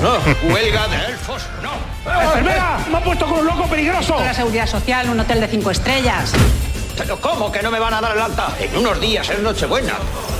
No, 0.00 0.52
huelga 0.52 0.88
de 0.88 0.96
elfos, 1.12 1.42
no. 1.62 1.72
¡Enfermera! 2.10 2.78
¡Me 2.90 2.96
han 2.96 3.02
puesto 3.02 3.26
con 3.26 3.40
un 3.40 3.46
loco 3.46 3.66
peligroso! 3.66 4.16
La 4.18 4.34
seguridad 4.34 4.66
social, 4.66 5.08
un 5.10 5.18
hotel 5.18 5.40
de 5.40 5.48
cinco 5.48 5.70
estrellas. 5.70 6.32
¿Pero 6.96 7.20
cómo 7.20 7.50
que 7.50 7.62
no 7.62 7.70
me 7.70 7.78
van 7.80 7.94
a 7.94 8.00
dar 8.00 8.16
el 8.16 8.22
alta? 8.22 8.48
En 8.60 8.76
unos 8.76 9.00
días 9.00 9.28
es 9.30 9.40
Nochebuena. 9.40 9.94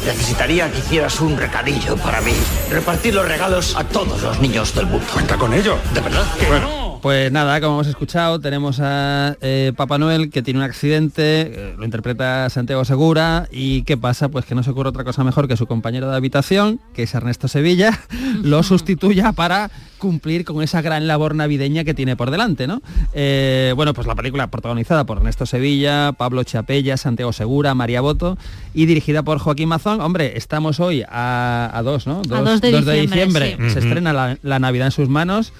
Necesitaría 0.05 0.70
que 0.70 0.78
hicieras 0.78 1.20
un 1.20 1.36
recadillo 1.36 1.96
para 1.96 2.20
mí. 2.20 2.34
Repartir 2.70 3.14
los 3.14 3.26
regalos 3.26 3.76
a 3.76 3.84
todos 3.84 4.22
los 4.22 4.40
niños 4.40 4.74
del 4.74 4.86
mundo. 4.86 5.07
Cuenta 5.12 5.36
con 5.36 5.55
ello. 5.55 5.78
¿De 5.94 6.00
verdad? 6.00 6.26
Bueno, 6.48 6.82
pues 7.03 7.32
nada, 7.32 7.61
como 7.61 7.74
hemos 7.74 7.88
escuchado, 7.88 8.38
tenemos 8.38 8.78
a 8.80 9.36
eh, 9.40 9.72
Papá 9.76 9.98
Noel 9.98 10.30
que 10.30 10.40
tiene 10.40 10.61
un 10.61 10.64
accidente, 10.64 11.22
eh, 11.40 11.74
lo 11.76 11.84
interpreta 11.84 12.48
Santiago 12.48 12.84
Segura, 12.84 13.48
y 13.50 13.82
¿qué 13.82 13.96
pasa? 13.96 14.28
Pues 14.28 14.44
que 14.44 14.55
no 14.55 14.62
se 14.62 14.70
ocurre 14.70 14.90
otra 14.90 15.03
cosa 15.03 15.24
mejor 15.24 15.48
que 15.48 15.57
su 15.57 15.66
compañero 15.66 16.09
de 16.09 16.16
habitación, 16.16 16.78
que 16.94 17.03
es 17.03 17.12
Ernesto 17.12 17.48
Sevilla, 17.48 17.98
lo 18.44 18.62
sustituya 18.62 19.32
para 19.32 19.72
cumplir 19.98 20.44
con 20.44 20.62
esa 20.62 20.80
gran 20.80 21.09
labor 21.09 21.34
navideña 21.34 21.82
que 21.82 21.92
tiene 21.92 22.14
por 22.14 22.30
delante, 22.30 22.68
¿no? 22.68 22.80
Eh, 23.14 23.72
bueno, 23.74 23.94
pues 23.94 24.07
la 24.07 24.14
película 24.14 24.48
protagonizada 24.48 25.05
por 25.05 25.18
Ernesto 25.18 25.44
Sevilla, 25.44 26.12
Pablo 26.12 26.44
Chapella, 26.44 26.96
Santiago 26.96 27.32
Segura, 27.32 27.74
María 27.74 28.00
Boto 28.00 28.38
y 28.74 28.86
dirigida 28.86 29.24
por 29.24 29.40
Joaquín 29.40 29.68
Mazón. 29.68 30.00
Hombre, 30.00 30.36
estamos 30.36 30.78
hoy 30.78 31.03
a, 31.09 31.68
a 31.72 31.82
dos, 31.82 32.07
¿no? 32.07 32.22
A 32.30 32.42
dos 32.42 32.61
de 32.61 33.00
diciembre, 33.00 33.57
sí. 33.59 33.70
Se 33.70 33.80
estrena 33.80 34.12
la, 34.12 34.38
la 34.42 34.61
Navidad 34.61 34.86
en 34.86 34.92
sus 34.92 35.09
manos. 35.09 35.53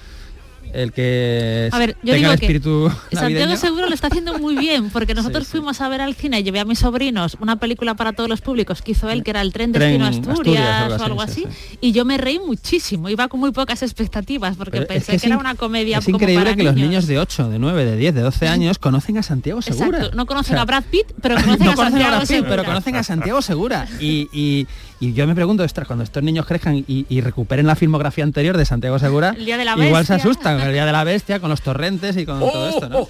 El 0.73 0.91
que 0.91 1.69
A 1.71 1.77
ver, 1.77 1.89
yo 2.03 2.13
tenga 2.13 2.15
digo 2.15 2.31
el 2.31 2.39
que 2.39 2.45
espíritu 2.45 2.91
Santiago. 3.11 3.55
Seguro 3.57 3.87
lo 3.87 3.93
está 3.93 4.07
haciendo 4.07 4.37
muy 4.39 4.55
bien, 4.57 4.89
porque 4.89 5.13
nosotros 5.15 5.47
fuimos 5.47 5.79
a 5.81 5.87
ver 5.87 6.01
al 6.01 6.15
cine, 6.15 6.43
llevé 6.43 6.59
a 6.59 6.65
mis 6.65 6.79
sobrinos 6.79 7.37
una 7.39 7.57
película 7.57 7.93
para 7.95 8.13
todos 8.13 8.27
los 8.29 8.41
públicos 8.41 8.81
que 8.81 8.91
hizo 8.93 9.09
él, 9.09 9.23
que 9.23 9.29
era 9.31 9.41
el 9.41 9.53
tren 9.53 9.71
Tren 9.71 9.99
destino 10.01 10.29
Asturias, 10.31 10.99
o 10.99 11.03
algo 11.05 11.21
así, 11.21 11.45
y 11.79 11.91
yo 11.91 12.05
me 12.05 12.17
reí 12.17 12.39
muchísimo, 12.39 13.07
iba 13.09 13.27
con 13.27 13.39
muy 13.39 13.51
pocas 13.51 13.83
expectativas, 13.83 14.55
porque 14.57 14.81
Pero 14.81 14.83
es 14.83 14.87
pensé 15.05 15.19
que 15.21 15.27
era 15.27 15.37
una 15.37 15.55
comedia 15.55 15.99
Es 15.99 16.05
como 16.05 16.17
increíble 16.17 16.43
para 16.45 16.55
que 16.55 16.63
los 16.63 16.75
niños. 16.75 17.05
de 17.07 17.19
8, 17.19 17.49
de 17.49 17.59
9, 17.59 17.85
de 17.85 17.95
10, 17.97 18.15
de 18.15 18.21
12 18.21 18.47
años 18.47 18.79
conocen 18.79 19.17
a 19.19 19.23
Santiago 19.23 19.61
Segura. 19.61 19.97
Exacto, 19.99 20.17
no 20.17 20.25
conocen 20.25 20.53
O 20.53 20.55
sea, 20.55 20.61
a 20.63 20.65
Brad 20.65 20.83
Pitt, 20.89 21.05
pero 21.21 21.35
conocen 21.43 21.65
no 21.65 21.71
a 21.71 21.75
conocen 21.75 21.97
a 22.01 22.01
Santiago 22.01 22.09
Brad 22.15 22.19
Pitt, 22.21 22.27
Segura. 22.29 22.49
pero 22.49 22.63
conocen 22.65 22.95
a 22.95 23.03
Santiago 23.03 23.41
Segura. 23.43 23.87
Y, 23.99 24.27
y- 24.33 24.67
y 25.03 25.11
yo 25.11 25.27
me 25.27 25.35
pregunto, 25.35 25.63
ostras, 25.63 25.85
cuando 25.85 26.05
estos 26.05 26.23
niños 26.23 26.45
crezcan 26.45 26.77
y, 26.77 27.05
y 27.09 27.19
recuperen 27.19 27.67
la 27.67 27.75
filmografía 27.75 28.23
anterior 28.23 28.55
de 28.55 28.63
Santiago 28.63 28.97
Segura, 28.99 29.35
El 29.37 29.43
Día 29.45 29.57
de 29.57 29.65
la 29.65 29.75
igual 29.85 30.05
se 30.05 30.13
asustan 30.13 30.57
con 30.57 30.67
el 30.67 30.73
Día 30.73 30.85
de 30.85 30.93
la 30.93 31.03
Bestia, 31.13 31.41
con 31.41 31.49
los 31.49 31.61
torrentes 31.61 32.15
y 32.15 32.25
con 32.25 32.39
todo 32.39 32.69
esto, 32.69 32.87
¿no? 32.87 33.07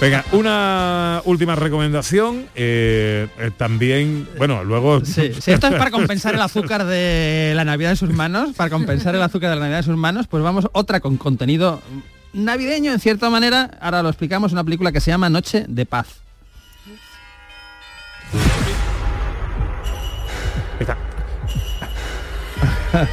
Venga, 0.00 0.24
una 0.30 1.20
última 1.24 1.56
recomendación. 1.56 2.46
eh, 2.54 3.26
eh, 3.40 3.50
también, 3.56 4.28
bueno, 4.38 4.62
luego... 4.62 5.04
Sí, 5.04 5.32
si 5.40 5.50
esto 5.50 5.66
es 5.66 5.74
para 5.74 5.90
compensar 5.90 6.34
el 6.36 6.42
azúcar 6.42 6.84
de 6.84 7.52
la 7.56 7.64
Navidad 7.64 7.90
en 7.90 7.96
sus 7.96 8.10
manos, 8.10 8.54
para 8.54 8.70
compensar 8.70 9.16
el 9.16 9.22
azúcar 9.22 9.50
de 9.50 9.56
la 9.56 9.62
Navidad 9.62 9.80
en 9.80 9.84
sus 9.84 9.96
manos, 9.96 10.28
pues 10.28 10.44
vamos 10.44 10.68
otra 10.72 11.00
con 11.00 11.16
contenido 11.16 11.82
navideño 12.32 12.92
en 12.92 13.00
cierta 13.00 13.30
manera. 13.30 13.78
Ahora 13.80 14.04
lo 14.04 14.10
explicamos, 14.10 14.52
una 14.52 14.62
película 14.62 14.92
que 14.92 15.00
se 15.00 15.10
llama 15.10 15.28
Noche 15.28 15.64
de 15.66 15.86
Paz. 15.86 16.25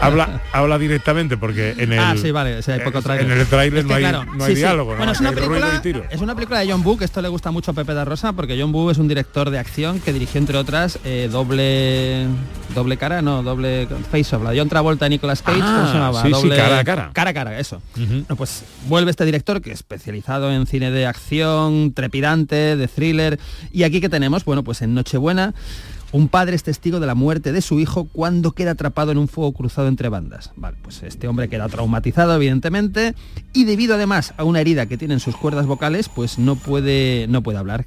Habla, 0.01 0.41
habla 0.51 0.77
directamente 0.77 1.37
porque 1.37 1.75
en 1.77 1.93
el, 1.93 1.99
ah, 1.99 2.15
sí, 2.19 2.31
vale, 2.31 2.59
hay 2.65 2.79
poco 2.79 2.99
en 3.13 3.31
el 3.31 3.45
tráiler 3.47 3.79
Es 3.79 3.85
no 3.85 3.93
hay, 3.95 4.01
claro, 4.01 4.25
no 4.25 4.43
hay 4.43 4.55
sí. 4.55 4.59
diálogo, 4.59 4.91
¿no? 4.91 4.97
Bueno, 4.97 5.11
es 5.11 5.19
una, 5.19 5.31
película, 5.31 5.81
es 6.09 6.21
una 6.21 6.35
película 6.35 6.59
de 6.59 6.71
John 6.71 6.81
Woo, 6.83 6.97
que 6.97 7.05
esto 7.05 7.21
le 7.21 7.29
gusta 7.29 7.51
mucho 7.51 7.71
a 7.71 7.73
Pepe 7.73 7.93
da 7.93 8.05
Rosa, 8.05 8.33
porque 8.33 8.59
John 8.59 8.73
Woo 8.73 8.91
es 8.91 8.97
un 8.97 9.07
director 9.07 9.49
de 9.49 9.59
acción 9.59 9.99
que 9.99 10.13
dirigió, 10.13 10.39
entre 10.39 10.57
otras, 10.57 10.99
eh, 11.03 11.29
doble 11.31 12.27
doble 12.73 12.97
cara, 12.97 13.21
no, 13.21 13.43
doble 13.43 13.87
face 14.11 14.35
off, 14.35 14.43
la 14.43 14.53
John 14.55 14.69
Travolta 14.69 15.05
y 15.07 15.11
Nicolas 15.11 15.41
Cage, 15.41 15.59
Ah, 15.61 15.75
¿cómo 15.75 15.87
se 15.87 15.93
llamaba? 15.93 16.21
sí, 16.21 16.27
sí, 16.27 16.31
doble, 16.31 16.55
cara 16.57 16.79
a 16.79 16.83
cara. 16.83 17.11
Cara 17.13 17.29
a 17.29 17.33
cara, 17.33 17.59
eso. 17.59 17.81
Bueno, 17.95 18.35
pues 18.35 18.63
vuelve 18.87 19.11
este 19.11 19.25
director 19.25 19.61
que 19.61 19.71
es 19.71 19.83
especializado 19.83 20.51
en 20.51 20.65
cine 20.65 20.91
de 20.91 21.05
acción, 21.05 21.93
trepidante, 21.93 22.75
de 22.75 22.87
thriller. 22.87 23.39
Y 23.71 23.83
aquí 23.83 24.01
que 24.01 24.09
tenemos, 24.09 24.45
bueno, 24.45 24.63
pues 24.63 24.81
en 24.81 24.93
Nochebuena, 24.95 25.53
un 26.13 26.27
padre 26.27 26.55
es 26.55 26.63
testigo 26.63 26.99
de 26.99 27.07
la 27.07 27.15
muerte 27.15 27.51
de 27.51 27.61
su 27.61 27.79
hijo 27.79 28.05
cuando 28.05 28.51
queda 28.51 28.71
atrapado 28.71 29.11
en 29.11 29.17
un 29.17 29.27
fuego 29.27 29.51
cruzado 29.51 29.87
entre 29.87 30.09
bandas. 30.09 30.51
Vale, 30.55 30.77
pues 30.81 31.01
este 31.03 31.27
hombre 31.27 31.49
queda 31.49 31.67
traumatizado, 31.67 32.35
evidentemente, 32.35 33.15
y 33.51 33.65
debido 33.65 33.95
además 33.95 34.35
a 34.37 34.43
una 34.43 34.61
herida 34.61 34.85
que 34.85 34.97
tiene 34.97 35.15
en 35.15 35.19
sus 35.19 35.35
cuerdas 35.35 35.65
vocales, 35.65 36.09
pues 36.09 36.37
no 36.37 36.55
puede, 36.55 37.25
no 37.27 37.41
puede 37.41 37.57
hablar. 37.57 37.85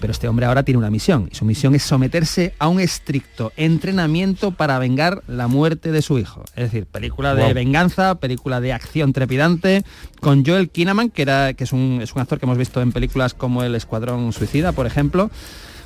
Pero 0.00 0.10
este 0.10 0.26
hombre 0.26 0.46
ahora 0.46 0.64
tiene 0.64 0.78
una 0.78 0.90
misión, 0.90 1.28
y 1.30 1.36
su 1.36 1.44
misión 1.44 1.76
es 1.76 1.84
someterse 1.84 2.52
a 2.58 2.66
un 2.66 2.80
estricto 2.80 3.52
entrenamiento 3.56 4.50
para 4.50 4.80
vengar 4.80 5.22
la 5.28 5.46
muerte 5.46 5.92
de 5.92 6.02
su 6.02 6.18
hijo. 6.18 6.42
Es 6.56 6.64
decir, 6.64 6.86
película 6.86 7.36
de 7.36 7.54
venganza, 7.54 8.16
película 8.16 8.60
de 8.60 8.72
acción 8.72 9.12
trepidante, 9.12 9.84
con 10.20 10.44
Joel 10.44 10.70
Kinnaman, 10.70 11.10
que, 11.10 11.22
era, 11.22 11.54
que 11.54 11.62
es, 11.62 11.72
un, 11.72 12.00
es 12.02 12.12
un 12.12 12.20
actor 12.20 12.40
que 12.40 12.46
hemos 12.46 12.58
visto 12.58 12.82
en 12.82 12.90
películas 12.90 13.32
como 13.32 13.62
El 13.62 13.76
Escuadrón 13.76 14.32
Suicida, 14.32 14.72
por 14.72 14.86
ejemplo. 14.86 15.30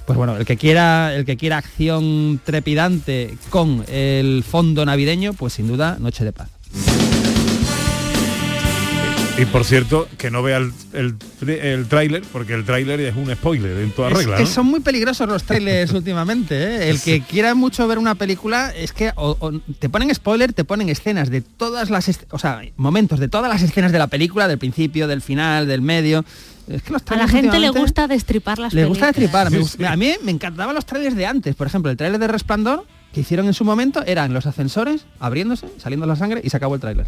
Pues 0.08 0.16
bueno, 0.16 0.38
el 0.38 0.46
que 0.46 0.56
quiera, 0.56 1.14
el 1.14 1.26
que 1.26 1.36
quiera 1.36 1.58
acción 1.58 2.40
trepidante 2.42 3.36
con 3.50 3.84
el 3.88 4.42
fondo 4.42 4.86
navideño, 4.86 5.34
pues 5.34 5.52
sin 5.52 5.68
duda, 5.68 5.98
Noche 6.00 6.24
de 6.24 6.32
Paz. 6.32 6.48
Y 9.36 9.44
por 9.44 9.64
cierto, 9.64 10.08
que 10.16 10.30
no 10.30 10.42
vea 10.42 10.56
el, 10.56 10.72
el, 10.94 11.14
el 11.50 11.86
tráiler, 11.88 12.22
porque 12.32 12.54
el 12.54 12.64
tráiler 12.64 12.98
es 13.00 13.14
un 13.14 13.30
spoiler 13.32 13.76
en 13.78 13.90
toda 13.92 14.08
Es 14.10 14.16
regla. 14.16 14.36
que 14.38 14.44
¿no? 14.44 14.48
son 14.48 14.64
muy 14.66 14.80
peligrosos 14.80 15.28
los 15.28 15.44
trailers 15.44 15.92
últimamente. 15.92 16.56
¿eh? 16.56 16.88
El 16.90 17.00
que 17.02 17.20
quiera 17.20 17.54
mucho 17.54 17.86
ver 17.86 17.98
una 17.98 18.14
película 18.16 18.72
es 18.74 18.92
que 18.92 19.12
o- 19.14 19.36
o 19.38 19.52
te 19.78 19.90
ponen 19.90 20.12
spoiler, 20.14 20.54
te 20.54 20.64
ponen 20.64 20.88
escenas 20.88 21.28
de 21.30 21.42
todas 21.42 21.90
las, 21.90 22.08
o 22.30 22.38
sea, 22.38 22.62
momentos 22.76 23.20
de 23.20 23.28
todas 23.28 23.48
las 23.48 23.60
escenas 23.62 23.92
de 23.92 23.98
la 23.98 24.06
película, 24.08 24.48
del 24.48 24.58
principio, 24.58 25.06
del 25.06 25.20
final, 25.20 25.68
del 25.68 25.82
medio. 25.82 26.24
Es 26.68 26.82
que 26.82 26.92
los 26.92 27.02
A 27.08 27.16
la 27.16 27.28
gente 27.28 27.58
le 27.58 27.70
gusta 27.70 28.06
destripar 28.06 28.58
las 28.58 28.74
le 28.74 28.84
gusta 28.84 29.06
destripar. 29.06 29.46
A 29.46 29.96
mí 29.96 30.12
me 30.22 30.30
encantaban 30.30 30.74
los 30.74 30.86
trailers 30.86 31.16
de 31.16 31.26
antes. 31.26 31.54
Por 31.54 31.66
ejemplo, 31.66 31.90
el 31.90 31.96
trailer 31.96 32.20
de 32.20 32.28
Resplandor 32.28 32.86
que 33.12 33.20
hicieron 33.20 33.46
en 33.46 33.54
su 33.54 33.64
momento 33.64 34.02
eran 34.04 34.34
los 34.34 34.46
ascensores 34.46 35.06
abriéndose, 35.18 35.66
saliendo 35.78 36.06
la 36.06 36.16
sangre 36.16 36.40
y 36.44 36.50
se 36.50 36.56
acabó 36.56 36.74
el 36.74 36.80
tráiler. 36.80 37.06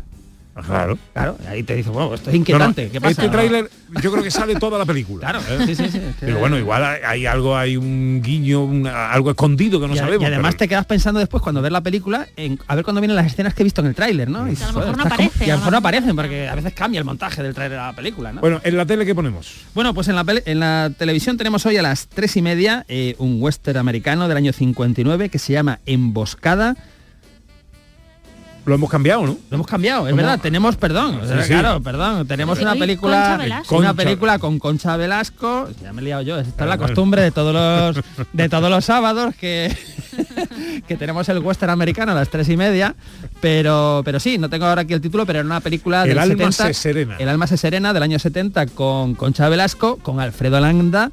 Claro. 0.66 0.98
Claro, 1.12 1.38
ahí 1.48 1.62
te 1.62 1.76
dice, 1.76 1.90
bueno, 1.90 2.14
esto 2.14 2.30
es 2.30 2.36
inquietante. 2.36 2.82
No, 2.82 2.86
no, 2.88 2.92
¿Qué 2.92 3.00
pasa? 3.00 3.10
Este 3.12 3.28
tráiler 3.28 3.70
yo 4.02 4.12
creo 4.12 4.22
que 4.22 4.30
sale 4.30 4.54
toda 4.56 4.78
la 4.78 4.84
película. 4.84 5.20
Claro, 5.30 5.40
¿eh? 5.50 5.66
sí, 5.66 5.74
sí, 5.74 5.88
sí, 5.90 6.00
Pero 6.20 6.38
bueno, 6.38 6.58
igual 6.58 6.84
hay, 6.84 7.00
hay 7.04 7.26
algo, 7.26 7.56
hay 7.56 7.76
un 7.76 8.20
guiño, 8.24 8.68
algo 8.88 9.30
escondido 9.30 9.80
que 9.80 9.88
no 9.88 9.94
y, 9.94 9.98
a- 9.98 10.02
sabemos. 10.02 10.22
y 10.22 10.26
además 10.26 10.50
pero- 10.54 10.58
te 10.58 10.68
quedas 10.68 10.86
pensando 10.86 11.18
después 11.20 11.42
cuando 11.42 11.60
ves 11.62 11.72
la 11.72 11.80
película 11.80 12.28
en 12.36 12.58
a 12.68 12.74
ver 12.74 12.84
cuándo 12.84 13.00
vienen 13.00 13.16
las 13.16 13.26
escenas 13.26 13.54
que 13.54 13.62
he 13.62 13.64
visto 13.64 13.80
en 13.80 13.88
el 13.88 13.94
tráiler, 13.94 14.28
¿no? 14.30 14.46
Y, 14.50 14.54
a 14.56 14.66
lo 14.72 14.80
mejor 14.80 14.96
no 14.96 15.02
aparecen, 15.04 15.30
y 15.40 15.44
a 15.44 15.46
lo 15.48 15.52
a 15.54 15.56
mejor 15.56 15.72
no 15.72 15.78
aparecen 15.78 16.16
porque 16.16 16.48
a 16.48 16.54
veces 16.54 16.72
cambia 16.74 16.98
el 16.98 17.04
montaje 17.04 17.42
del 17.42 17.54
tráiler 17.54 17.78
de 17.78 17.84
la 17.84 17.92
película, 17.94 18.32
¿no? 18.32 18.40
Bueno, 18.40 18.60
en 18.62 18.76
la 18.76 18.86
tele, 18.86 19.04
¿qué 19.06 19.14
ponemos? 19.14 19.52
Bueno, 19.74 19.92
pues 19.94 20.08
en 20.08 20.14
la, 20.16 20.24
en 20.44 20.60
la 20.60 20.90
televisión 20.96 21.36
tenemos 21.36 21.66
hoy 21.66 21.76
a 21.76 21.82
las 21.82 22.06
tres 22.06 22.36
y 22.36 22.42
media 22.42 22.84
eh, 22.88 23.14
un 23.18 23.42
western 23.42 23.78
americano 23.78 24.28
del 24.28 24.36
año 24.36 24.52
59 24.52 25.28
que 25.28 25.38
se 25.38 25.52
llama 25.52 25.80
Emboscada. 25.86 26.76
Lo 28.70 28.76
hemos 28.76 28.88
cambiado, 28.90 29.26
¿no? 29.26 29.36
Lo 29.50 29.54
hemos 29.56 29.66
cambiado, 29.66 30.06
es 30.06 30.12
¿Cómo? 30.12 30.22
verdad. 30.22 30.40
Tenemos, 30.40 30.76
perdón, 30.76 31.20
Sí, 31.42 31.48
claro, 31.48 31.82
perdón. 31.82 32.26
Tenemos 32.26 32.58
una 32.60 32.74
película, 32.76 33.62
una 33.70 33.94
película 33.94 34.38
con 34.38 34.58
Concha 34.58 34.96
Velasco. 34.96 35.68
Ya 35.82 35.92
me 35.92 36.00
he 36.00 36.04
liado 36.04 36.22
yo. 36.22 36.38
Esta 36.38 36.64
es 36.64 36.70
la 36.70 36.76
vale. 36.76 36.82
costumbre 36.82 37.22
de 37.22 37.30
todos 37.32 37.52
los 37.52 38.04
de 38.32 38.48
todos 38.48 38.70
los 38.70 38.84
sábados 38.84 39.34
que 39.34 39.76
que 40.88 40.96
tenemos 40.96 41.28
el 41.28 41.38
western 41.38 41.70
americano 41.72 42.12
a 42.12 42.14
las 42.14 42.28
tres 42.30 42.48
y 42.48 42.56
media. 42.56 42.94
Pero, 43.40 44.02
pero 44.04 44.20
sí, 44.20 44.38
no 44.38 44.48
tengo 44.48 44.66
ahora 44.66 44.82
aquí 44.82 44.94
el 44.94 45.00
título, 45.00 45.26
pero 45.26 45.40
era 45.40 45.46
una 45.46 45.60
película 45.60 46.02
El 46.02 46.10
del 46.10 46.18
alma 46.18 46.52
70, 46.52 46.66
se 46.68 46.74
serena. 46.74 47.16
El 47.18 47.28
alma 47.28 47.46
se 47.46 47.56
serena 47.56 47.92
del 47.92 48.02
año 48.02 48.18
70 48.18 48.66
con 48.66 49.14
Concha 49.14 49.48
Velasco, 49.48 49.96
con 49.96 50.20
Alfredo 50.20 50.60
Landa 50.60 51.10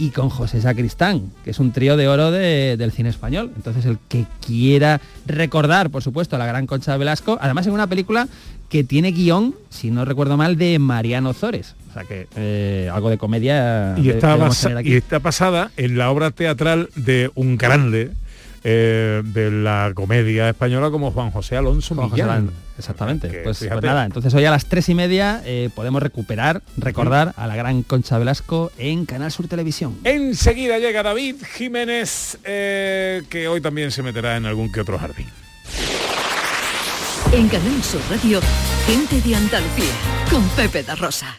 y 0.00 0.10
con 0.10 0.30
José 0.30 0.60
Sacristán, 0.62 1.30
que 1.44 1.50
es 1.50 1.58
un 1.60 1.72
trío 1.72 1.96
de 1.96 2.08
oro 2.08 2.30
de- 2.30 2.76
del 2.78 2.90
cine 2.90 3.10
español. 3.10 3.52
Entonces 3.54 3.84
el 3.84 3.98
que 4.08 4.24
quiera 4.44 5.00
recordar, 5.26 5.90
por 5.90 6.02
supuesto, 6.02 6.36
a 6.36 6.38
la 6.38 6.46
gran 6.46 6.66
Concha 6.66 6.96
Velasco, 6.96 7.38
además 7.40 7.66
en 7.66 7.74
una 7.74 7.86
película 7.86 8.26
que 8.70 8.82
tiene 8.82 9.12
guion, 9.12 9.54
si 9.68 9.90
no 9.90 10.04
recuerdo 10.04 10.36
mal, 10.36 10.56
de 10.56 10.78
Mariano 10.78 11.32
Zores. 11.34 11.74
O 11.90 11.92
sea 11.92 12.04
que 12.04 12.28
eh, 12.36 12.88
algo 12.92 13.10
de 13.10 13.18
comedia 13.18 13.94
Y 13.98 14.04
de- 14.04 14.10
está, 14.14 14.36
basa- 14.36 14.80
y 14.82 14.94
está 14.94 15.18
basada 15.18 15.70
en 15.76 15.98
la 15.98 16.10
obra 16.10 16.30
teatral 16.30 16.88
de 16.96 17.30
un 17.34 17.56
grande 17.58 18.12
eh, 18.64 19.22
de 19.24 19.50
la 19.50 19.90
comedia 19.94 20.48
española 20.50 20.90
como 20.90 21.10
Juan 21.12 21.30
José 21.30 21.56
Alonso 21.56 21.94
Juan 21.94 22.10
Millán. 22.10 22.50
Exactamente. 22.80 23.28
Que, 23.28 23.38
Pues, 23.38 23.58
pues 23.58 23.82
nada, 23.82 24.04
entonces 24.04 24.32
hoy 24.34 24.44
a 24.44 24.50
las 24.50 24.66
tres 24.66 24.88
y 24.88 24.94
media 24.94 25.42
eh, 25.44 25.70
podemos 25.74 26.02
recuperar, 26.02 26.62
recordar 26.76 27.32
a 27.36 27.46
la 27.46 27.54
gran 27.56 27.82
Concha 27.82 28.18
Velasco 28.18 28.72
en 28.78 29.06
Canal 29.06 29.30
Sur 29.30 29.48
Televisión. 29.48 29.98
Enseguida 30.04 30.78
llega 30.78 31.02
David 31.02 31.36
Jiménez, 31.54 32.38
eh, 32.44 33.22
que 33.28 33.48
hoy 33.48 33.60
también 33.60 33.90
se 33.90 34.02
meterá 34.02 34.36
en 34.36 34.46
algún 34.46 34.72
que 34.72 34.80
otro 34.80 34.98
jardín. 34.98 35.26
En 37.32 37.48
Canal 37.48 37.82
Sur 37.84 38.00
Radio, 38.10 38.40
gente 38.86 39.20
de 39.20 39.36
Andalucía, 39.36 39.92
con 40.30 40.42
Pepe 40.50 40.82
da 40.82 40.96
Rosa. 40.96 41.38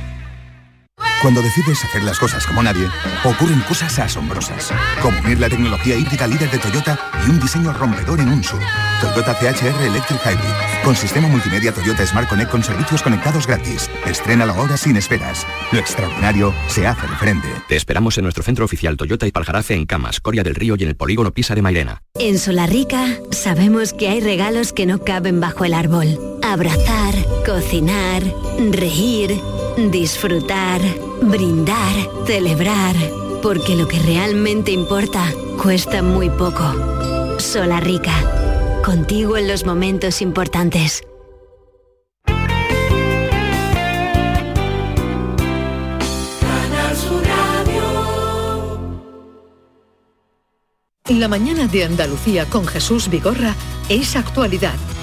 Cuando 1.21 1.43
decides 1.43 1.83
hacer 1.85 2.01
las 2.01 2.17
cosas 2.17 2.47
como 2.47 2.63
nadie, 2.63 2.87
ocurren 3.23 3.59
cosas 3.61 3.99
asombrosas. 3.99 4.73
Como 5.03 5.19
unir 5.19 5.39
la 5.39 5.49
tecnología 5.49 5.95
híbrida 5.95 6.25
líder 6.25 6.49
de 6.49 6.57
Toyota 6.57 6.97
y 7.27 7.29
un 7.29 7.39
diseño 7.39 7.71
rompedor 7.73 8.19
en 8.19 8.29
un 8.29 8.43
SUV. 8.43 8.59
Toyota 9.01 9.35
CHR 9.35 9.83
Electric 9.83 10.19
Hybrid. 10.25 10.83
Con 10.83 10.95
sistema 10.95 11.27
multimedia 11.27 11.71
Toyota 11.71 12.03
Smart 12.07 12.27
Connect 12.27 12.49
con 12.49 12.63
servicios 12.63 13.03
conectados 13.03 13.45
gratis. 13.45 13.87
Estrena 14.07 14.45
ahora 14.45 14.77
sin 14.77 14.97
esperas. 14.97 15.45
Lo 15.71 15.77
extraordinario 15.77 16.55
se 16.67 16.87
hace 16.87 17.05
de 17.05 17.15
frente. 17.15 17.47
Te 17.67 17.75
esperamos 17.75 18.17
en 18.17 18.23
nuestro 18.23 18.43
centro 18.43 18.65
oficial 18.65 18.97
Toyota 18.97 19.27
y 19.27 19.31
Paljarafe 19.31 19.75
en 19.75 19.85
Camas, 19.85 20.21
Coria 20.21 20.41
del 20.41 20.55
Río 20.55 20.75
y 20.75 20.81
en 20.81 20.89
el 20.89 20.95
polígono 20.95 21.31
Pisa 21.31 21.53
de 21.53 21.61
Mairena. 21.61 22.01
En 22.15 22.39
Solarrica 22.39 23.05
sabemos 23.29 23.93
que 23.93 24.09
hay 24.09 24.21
regalos 24.21 24.73
que 24.73 24.87
no 24.87 25.03
caben 25.03 25.39
bajo 25.39 25.65
el 25.65 25.75
árbol. 25.75 26.17
Abrazar, 26.41 27.13
cocinar, 27.45 28.23
reír, 28.71 29.39
disfrutar, 29.89 30.81
brindar, 31.21 31.93
celebrar. 32.27 32.95
Porque 33.41 33.75
lo 33.75 33.87
que 33.87 33.97
realmente 33.99 34.71
importa 34.71 35.33
cuesta 35.61 36.03
muy 36.03 36.29
poco. 36.29 37.39
Solarrica. 37.39 38.13
Contigo 38.83 39.37
en 39.37 39.47
los 39.47 39.65
momentos 39.65 40.21
importantes. 40.21 41.01
La 51.21 51.27
mañana 51.27 51.67
de 51.67 51.83
Andalucía 51.83 52.45
con 52.45 52.65
Jesús 52.65 53.09
Vigorra 53.09 53.53
es 53.89 54.15
actualidad, 54.15 54.73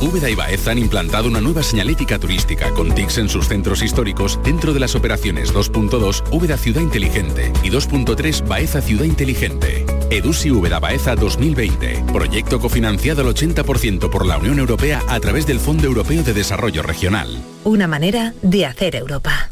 Úbeda 0.00 0.28
y 0.28 0.34
Baeza 0.34 0.72
han 0.72 0.78
implantado 0.78 1.26
una 1.26 1.40
nueva 1.40 1.62
señalética 1.62 2.18
turística 2.18 2.70
con 2.72 2.94
TICs 2.94 3.18
en 3.18 3.28
sus 3.30 3.48
centros 3.48 3.82
históricos 3.82 4.38
dentro 4.44 4.74
de 4.74 4.80
las 4.80 4.94
operaciones 4.94 5.54
2.2 5.54 6.22
Úbeda 6.30 6.58
Ciudad 6.58 6.82
Inteligente 6.82 7.50
y 7.62 7.70
2.3 7.70 8.46
Baeza 8.46 8.82
Ciudad 8.82 9.04
Inteligente. 9.04 9.86
Edusi 10.10 10.50
Úbeda 10.50 10.80
Baeza 10.80 11.16
2020, 11.16 12.04
proyecto 12.12 12.60
cofinanciado 12.60 13.22
al 13.22 13.34
80% 13.34 14.10
por 14.10 14.26
la 14.26 14.36
Unión 14.36 14.58
Europea 14.58 15.02
a 15.08 15.18
través 15.18 15.46
del 15.46 15.60
Fondo 15.60 15.86
Europeo 15.86 16.22
de 16.22 16.34
Desarrollo 16.34 16.82
Regional. 16.82 17.42
Una 17.64 17.86
manera 17.86 18.34
de 18.42 18.66
hacer 18.66 18.96
Europa. 18.96 19.50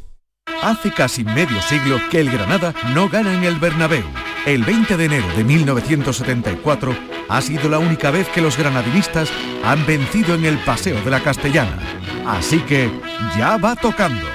Hace 0.63 0.93
casi 0.93 1.25
medio 1.25 1.61
siglo 1.63 1.99
que 2.11 2.21
el 2.21 2.31
Granada 2.31 2.75
no 2.95 3.09
gana 3.09 3.33
en 3.35 3.45
el 3.45 3.59
Bernabéu. 3.59 4.05
El 4.45 4.63
20 4.63 4.99
de 4.99 5.05
enero 5.07 5.27
de 5.37 5.43
1974 5.43 7.14
ha 7.29 7.41
sido 7.41 7.69
la 7.69 7.79
única 7.79 8.11
vez 8.11 8.29
que 8.29 8.41
los 8.41 8.57
granadinistas 8.57 9.31
han 9.65 9.85
vencido 9.87 10.35
en 10.35 10.45
el 10.45 10.59
Paseo 10.59 11.01
de 11.03 11.11
la 11.11 11.21
Castellana. 11.21 11.79
Así 12.27 12.61
que 12.61 12.91
ya 13.37 13.57
va 13.57 13.77
tocando. 13.77 14.27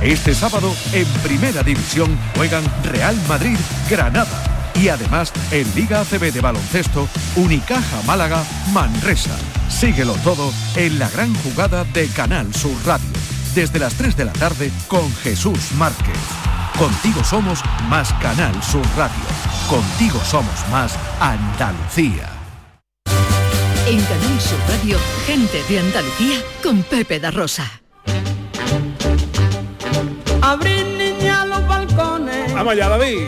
Este 0.00 0.34
sábado 0.34 0.74
en 0.92 1.06
Primera 1.22 1.62
División 1.62 2.18
juegan 2.36 2.64
Real 2.84 3.16
Madrid 3.28 3.58
Granada 3.88 4.70
y 4.74 4.88
además 4.88 5.32
en 5.50 5.66
Liga 5.74 6.00
ACB 6.00 6.32
de 6.32 6.40
baloncesto 6.40 7.08
Unicaja 7.36 8.02
Málaga 8.06 8.42
Manresa. 8.72 9.36
Síguelo 9.68 10.14
todo 10.24 10.52
en 10.76 10.98
la 10.98 11.08
gran 11.10 11.34
jugada 11.34 11.84
de 11.84 12.08
Canal 12.08 12.54
Sur 12.54 12.74
Radio 12.86 13.10
desde 13.54 13.78
las 13.78 13.94
3 13.94 14.16
de 14.16 14.24
la 14.24 14.32
tarde 14.32 14.70
con 14.88 15.12
Jesús 15.16 15.72
Márquez. 15.76 16.59
Contigo 16.78 17.22
somos 17.24 17.62
más 17.88 18.12
Canal 18.14 18.62
Sur 18.62 18.86
Radio. 18.96 19.24
Contigo 19.68 20.18
somos 20.24 20.68
más 20.70 20.98
Andalucía. 21.20 22.28
En 23.86 24.00
Canal 24.02 24.40
Sur 24.40 24.58
Radio, 24.68 24.98
gente 25.26 25.62
de 25.68 25.78
Andalucía 25.78 26.38
con 26.62 26.82
Pepe 26.82 27.20
da 27.20 27.30
Rosa. 27.30 27.64
Abrir 30.42 30.86
niña 30.86 31.44
los 31.44 31.66
balcones. 31.68 32.54
Vamos 32.54 32.72
allá, 32.72 32.88
David. 32.88 33.18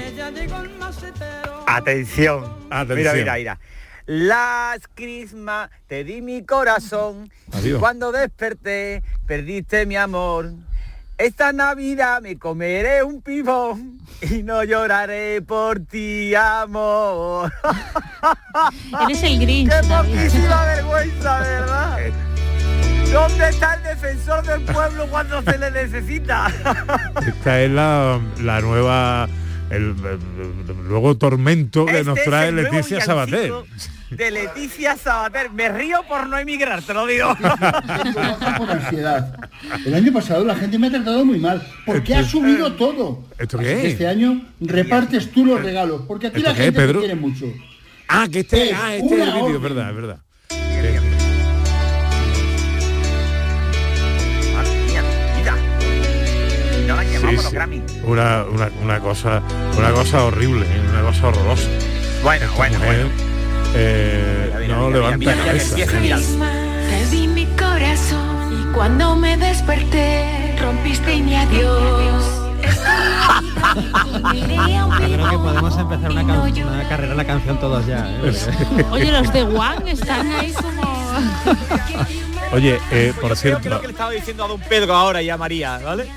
Atención. 1.67 2.45
Atención. 2.71 2.97
Mira, 2.97 3.13
mira, 3.13 3.35
mira. 3.35 3.61
Las 4.07 4.81
crismas, 4.95 5.71
te 5.87 6.05
di 6.05 6.23
mi 6.23 6.45
corazón. 6.45 7.31
Adiós. 7.53 7.79
Y 7.79 7.81
cuando 7.81 8.13
desperté, 8.13 9.03
perdiste 9.27 9.87
mi 9.87 9.97
amor. 9.97 10.53
Esta 11.23 11.53
Navidad 11.53 12.21
me 12.21 12.37
comeré 12.37 13.03
un 13.05 13.23
pibón 13.23 13.99
y 14.23 14.43
no 14.43 14.65
lloraré 14.65 15.41
por 15.43 15.79
ti, 15.81 16.35
amor. 16.35 17.53
Eres 19.09 19.23
el 19.23 19.39
Grinch, 19.39 19.71
Qué 19.71 19.87
poquísima 19.87 20.65
vergüenza, 20.65 21.39
¿verdad? 21.41 21.99
¿Dónde 23.13 23.49
está 23.51 23.75
el 23.75 23.83
defensor 23.85 24.43
del 24.45 24.63
pueblo 24.63 25.07
cuando 25.11 25.43
se 25.43 25.59
le 25.59 25.71
necesita? 25.71 26.51
Esta 27.25 27.61
es 27.61 27.71
la, 27.71 28.19
la 28.41 28.61
nueva 28.61 29.29
el, 29.71 29.95
el- 30.05 30.71
el 30.71 30.89
nuevo 30.89 31.17
tormento 31.17 31.87
que 31.87 31.93
Este 31.99 32.05
nos 32.05 32.19
es 32.19 32.25
trae 32.25 32.51
Leticia 32.51 33.01
Sabater. 33.01 33.53
De 34.11 34.31
Leticia 34.31 34.97
Sabater. 34.97 35.51
Me 35.51 35.69
río 35.69 36.03
por 36.09 36.27
no 36.27 36.37
emigrar, 36.37 36.83
te 36.83 36.93
lo 36.93 37.07
digo. 37.07 37.35
por 38.59 38.71
ansiedad. 38.71 39.37
El 39.87 39.95
año 39.95 40.13
pasado 40.13 40.45
la 40.45 40.55
gente 40.55 40.79
me 40.79 40.89
ha 40.89 40.91
tratado 40.91 41.25
muy 41.25 41.39
mal, 41.39 41.63
porque 41.87 42.15
ha 42.15 42.25
subido 42.25 42.73
todo. 42.75 43.25
¿Esto 43.39 43.59
Así 43.59 43.67
qué 43.67 43.75
que 43.75 43.87
es? 43.87 43.93
Este 43.93 44.07
año 44.07 44.43
repartes 44.61 45.31
tú 45.31 45.45
los 45.45 45.63
regalos, 45.63 46.03
porque 46.07 46.29
aquí 46.29 46.39
¿Esto 46.39 46.51
la 46.51 46.55
gente 46.55 46.87
te 46.87 46.99
quiere 46.99 47.15
mucho. 47.15 47.47
Ah, 48.09 48.29
que 48.31 48.41
este, 48.41 48.71
Es 48.71 48.77
ah, 48.81 48.95
este 48.95 49.15
es 49.15 49.29
el 49.29 49.33
vídeo, 49.33 49.61
verdad, 49.61 49.91
es 49.91 49.97
verdad. 49.97 50.19
No 56.87 56.97
la 56.97 57.03
Sí, 57.05 57.39
sí. 57.39 57.83
Una, 58.05 58.45
una, 58.45 58.71
una 58.83 59.01
cosa 59.01 59.43
una 59.79 59.93
cosa 59.93 60.25
horrible, 60.25 60.67
¿eh? 60.67 60.81
una 60.91 61.03
cosa 61.03 61.29
horrorosa. 61.29 61.69
Bueno, 62.23 62.45
Esta 62.45 62.57
bueno, 62.57 62.79
mujer, 62.79 63.07
eh, 63.75 64.67
no 64.69 64.91
levanta 64.91 65.35
cabeza. 65.35 65.79
¿eh? 65.79 67.22
Cuando 68.83 69.15
me 69.15 69.37
desperté 69.37 70.57
rompiste 70.61 71.15
y 71.15 71.23
mi 71.23 71.37
adiós. 71.37 72.25
Yo 74.35 74.91
creo 74.99 75.31
que 75.31 75.39
podemos 75.39 75.79
empezar 75.79 76.11
una, 76.11 76.27
can- 76.27 76.67
una 76.67 76.89
carrera 76.89 77.15
la 77.15 77.25
canción 77.25 77.61
todos 77.61 77.87
ya. 77.87 78.11
¿eh? 78.11 78.85
Oye, 78.91 79.13
los 79.13 79.33
de 79.33 79.43
One 79.45 79.93
están 79.93 80.27
ahí 80.33 80.53
como... 80.61 80.83
Oye, 82.53 82.81
eh, 82.91 83.13
por 83.21 83.27
Creo 83.31 83.37
cierto, 83.37 83.69
lo 83.69 83.81
que 83.81 83.87
le 83.87 83.93
estaba 83.93 84.11
diciendo 84.11 84.45
a 84.47 84.49
don 84.49 84.61
Pedro 84.61 84.97
ahora 84.97 85.23
y 85.23 85.31
a 85.31 85.37
María, 85.37 85.79
¿vale? 85.79 86.09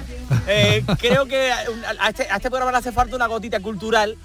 Eh, 0.48 0.84
creo 1.00 1.28
que 1.28 1.52
a 1.52 2.10
este, 2.10 2.24
a 2.32 2.38
este 2.38 2.50
programa 2.50 2.72
le 2.72 2.80
hace 2.80 2.92
falta 2.92 3.16
una 3.16 3.28
gotita 3.28 3.60
cultural 3.60 4.18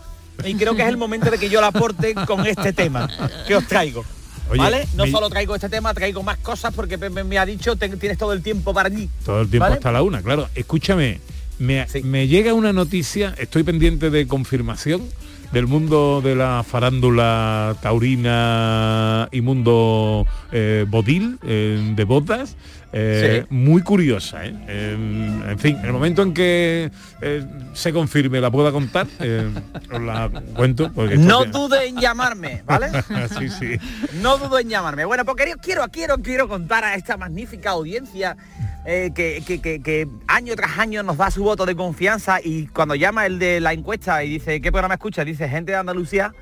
y 0.47 0.55
creo 0.55 0.74
que 0.74 0.80
es 0.80 0.88
el 0.88 0.97
momento 0.97 1.30
de 1.30 1.36
que 1.36 1.51
yo 1.51 1.61
la 1.61 1.66
aporte 1.66 2.14
con 2.14 2.47
este 2.47 2.72
tema 2.72 3.07
que 3.47 3.55
os 3.55 3.66
traigo. 3.66 4.03
Oye, 4.51 4.59
¿Vale? 4.59 4.88
No 4.94 5.07
solo 5.07 5.30
traigo 5.30 5.55
este 5.55 5.68
tema, 5.68 5.94
traigo 5.94 6.22
más 6.22 6.38
cosas 6.38 6.74
porque 6.74 6.98
Pepe 6.98 7.22
me 7.24 7.38
ha 7.38 7.46
dicho 7.46 7.76
"Ten- 7.76 7.98
tienes 7.98 8.18
todo 8.18 8.32
el 8.32 8.42
tiempo 8.42 8.74
para 8.74 8.88
allí. 8.88 9.09
todo 9.24 9.42
el 9.42 9.48
tiempo 9.48 9.64
¿vale? 9.64 9.74
hasta 9.76 9.92
la 9.92 10.03
una, 10.03 10.20
claro. 10.22 10.48
Escúchame, 10.55 11.20
me, 11.59 11.86
me 12.05 12.26
llega 12.26 12.53
una 12.55 12.72
noticia, 12.72 13.34
estoy 13.38 13.62
pendiente 13.62 14.11
de 14.11 14.26
confirmación 14.26 15.03
del 15.53 15.66
mundo 15.66 16.20
de 16.22 16.34
la 16.36 16.64
farándula 16.68 17.76
taurina 17.82 19.28
y 19.32 19.40
mundo 19.40 20.26
eh, 20.53 20.84
bodil, 20.88 21.38
eh, 21.44 21.92
de 21.96 22.05
botas. 22.05 22.57
Eh, 22.93 23.47
Muy 23.51 23.82
curiosa, 23.82 24.45
¿eh? 24.45 24.55
En, 24.68 25.43
en 25.49 25.59
fin, 25.59 25.78
el 25.84 25.93
momento 25.93 26.22
en 26.22 26.34
que 26.34 26.91
eh, 27.22 27.45
se 27.72 27.93
confirme, 27.93 28.41
la 28.41 28.51
pueda 28.51 28.72
contar, 28.72 29.07
eh, 29.20 29.49
os 29.93 30.01
la 30.01 30.28
cuento. 30.55 30.93
Porque 30.93 31.16
No 31.16 31.45
dude 31.45 31.86
en 31.86 31.97
llamarme, 32.01 32.62
¿vale? 32.66 32.88
sí, 33.38 33.49
sí. 33.49 33.78
No 34.20 34.38
dudo 34.38 34.59
en 34.59 34.68
llamarme. 34.68 35.05
Bueno, 35.05 35.24
porque 35.24 35.45
quiero, 35.45 35.61
quiero, 35.61 35.88
quiero, 35.88 36.18
quiero 36.18 36.49
contar 36.49 36.84
a 36.84 36.95
esta 36.95 37.16
magnífica 37.16 37.70
audiencia 37.70 38.36
eh, 38.86 39.11
que, 39.14 39.43
que- 39.47 39.61
que- 39.61 39.80
que 39.82 40.09
año 40.26 40.57
tras 40.57 40.78
año 40.78 41.03
nos 41.03 41.16
da 41.18 41.30
su 41.30 41.45
voto 41.45 41.66
de 41.66 41.76
confianza 41.76 42.38
y 42.43 42.66
cuando 42.68 42.95
llama 42.95 43.26
el 43.26 43.38
de 43.38 43.61
la 43.61 43.72
encuesta 43.72 44.24
y 44.24 44.30
dice, 44.30 44.61
¿qué 44.61 44.72
programa 44.72 44.95
escucha? 44.95 45.24
Dice, 45.24 45.49
gente 45.49 45.72
de 45.72 45.78
Andalucía. 45.78 46.32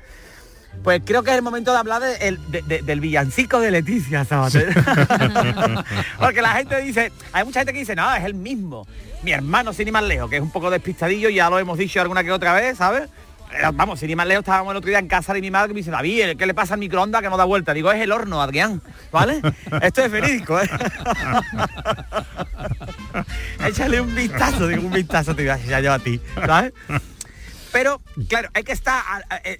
Pues 0.83 1.01
creo 1.05 1.23
que 1.23 1.31
es 1.31 1.35
el 1.37 1.41
momento 1.43 1.71
de 1.71 1.77
hablar 1.77 2.01
de- 2.01 2.15
el- 2.27 2.51
de- 2.51 2.61
de- 2.61 2.81
del 2.81 2.99
villancico 3.01 3.59
de 3.59 3.69
Leticia 3.71 4.23
Sabater. 4.25 4.73
Porque 6.19 6.41
la 6.41 6.53
gente 6.53 6.79
dice, 6.81 7.11
hay 7.33 7.43
mucha 7.43 7.59
gente 7.59 7.73
que 7.73 7.79
dice, 7.79 7.95
no, 7.95 8.13
es 8.15 8.23
el 8.23 8.33
mismo. 8.33 8.87
Mi 9.23 9.31
hermano, 9.31 9.73
sin 9.73 9.87
ir 9.87 9.93
más 9.93 10.03
lejos, 10.03 10.29
que 10.29 10.37
es 10.37 10.41
un 10.41 10.51
poco 10.51 10.69
despistadillo, 10.69 11.29
ya 11.29 11.49
lo 11.49 11.59
hemos 11.59 11.77
dicho 11.77 11.99
alguna 11.99 12.23
que 12.23 12.31
otra 12.31 12.53
vez, 12.53 12.77
¿sabes? 12.77 13.09
Eh, 13.51 13.69
Vamos, 13.73 13.99
sin 13.99 14.09
ir 14.09 14.15
más 14.15 14.27
lejos, 14.27 14.43
estábamos 14.43 14.71
el 14.71 14.77
otro 14.77 14.87
día 14.89 14.99
en 14.99 15.07
casa 15.07 15.33
de 15.33 15.41
mi 15.41 15.51
madre 15.51 15.67
que 15.69 15.73
me 15.73 15.79
dice, 15.79 15.91
David, 15.91 16.37
¿qué 16.37 16.45
le 16.45 16.53
pasa 16.53 16.75
al 16.75 16.79
microondas 16.79 17.21
que 17.21 17.29
no 17.29 17.35
da 17.35 17.43
vuelta? 17.43 17.73
Digo, 17.73 17.91
es 17.91 17.99
el 18.01 18.11
horno, 18.13 18.41
Adrián, 18.41 18.81
¿vale? 19.11 19.41
Esto 19.81 20.03
es 20.03 20.11
verídico, 20.11 20.59
¿eh? 20.61 20.69
Échale 23.67 23.99
un 24.01 24.15
vistazo, 24.15 24.67
digo, 24.67 24.83
un 24.83 24.91
vistazo, 24.93 25.35
te 25.35 25.41
digo, 25.43 25.55
ya 25.67 25.79
yo 25.81 25.91
a 25.93 25.99
ti, 25.99 26.21
¿sabes? 26.45 26.73
Pero, 27.71 28.01
claro, 28.27 28.49
hay 28.53 28.63
que 28.63 28.71
estar, 28.71 29.03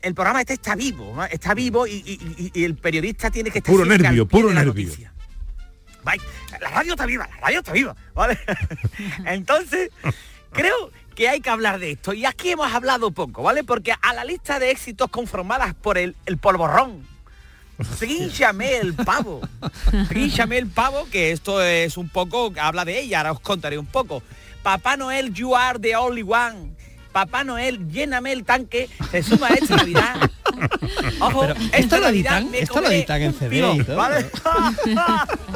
el 0.02 0.14
programa 0.16 0.42
este 0.42 0.54
está 0.54 0.76
vivo, 0.76 1.14
¿no? 1.16 1.24
está 1.26 1.54
vivo 1.54 1.86
y, 1.86 1.92
y- 2.06 2.20
y- 2.38 2.52
y 2.62 2.64
el 2.64 2.76
periodista 2.76 3.30
tiene 3.30 3.52
que 3.52 3.60
estar 3.60 3.72
Puro 3.72 3.86
nervio, 3.86 4.28
puro 4.28 4.50
nervio. 4.52 4.66
noticia. 4.74 5.14
La 6.60 6.70
radio 6.70 6.94
está 6.94 7.06
viva, 7.06 7.28
la 7.28 7.38
radio 7.40 7.60
está 7.60 7.72
viva, 7.72 7.96
¿vale? 8.16 8.38
Entonces, 9.26 9.90
creo 10.52 10.92
que 11.14 11.30
hay 11.30 11.40
que 11.40 11.50
hablar 11.52 11.78
de 11.80 11.92
esto. 11.92 12.14
Y 12.14 12.26
aquí 12.26 12.50
hemos 12.52 12.74
hablado 12.74 13.12
poco, 13.12 13.44
¿vale? 13.44 13.64
Porque 13.64 13.94
a 14.02 14.14
la 14.14 14.26
lista 14.26 14.58
de 14.60 14.72
éxitos 14.72 15.10
conformadas 15.10 15.76
por 15.76 15.98
el, 16.00 16.16
el 16.26 16.38
polvorrón, 16.38 17.06
Trinchame 18.00 18.78
el 18.78 18.94
pavo. 18.94 19.42
Trinchame 20.10 20.58
el 20.58 20.68
pavo, 20.68 21.08
que 21.12 21.32
esto 21.32 21.62
es 21.62 21.96
un 21.96 22.10
poco, 22.10 22.52
habla 22.60 22.84
de 22.86 23.00
ella, 23.00 23.20
ahora 23.20 23.32
os 23.34 23.40
contaré 23.40 23.78
un 23.78 23.86
poco. 23.86 24.24
Papá 24.64 24.98
Noel, 24.98 25.34
you 25.34 25.56
are 25.56 25.80
the 25.80 25.96
only 25.96 26.24
one. 26.24 26.76
Papá 27.12 27.44
Noel, 27.44 27.90
lléname 27.90 28.32
el 28.32 28.44
tanque, 28.44 28.90
se 29.12 29.24
suma 29.24 29.48
a 29.48 29.54
esta 29.54 29.76
Navidad. 29.78 30.16
Ojo, 31.20 31.42
Pero 31.42 31.56
esto 31.74 31.98
lo 32.00 32.08
editan, 32.10 32.50
esto 32.54 32.82
lo 32.82 32.90
editan 32.92 33.22
en 33.22 33.34
CD. 33.34 33.84
¿vale? 33.96 34.26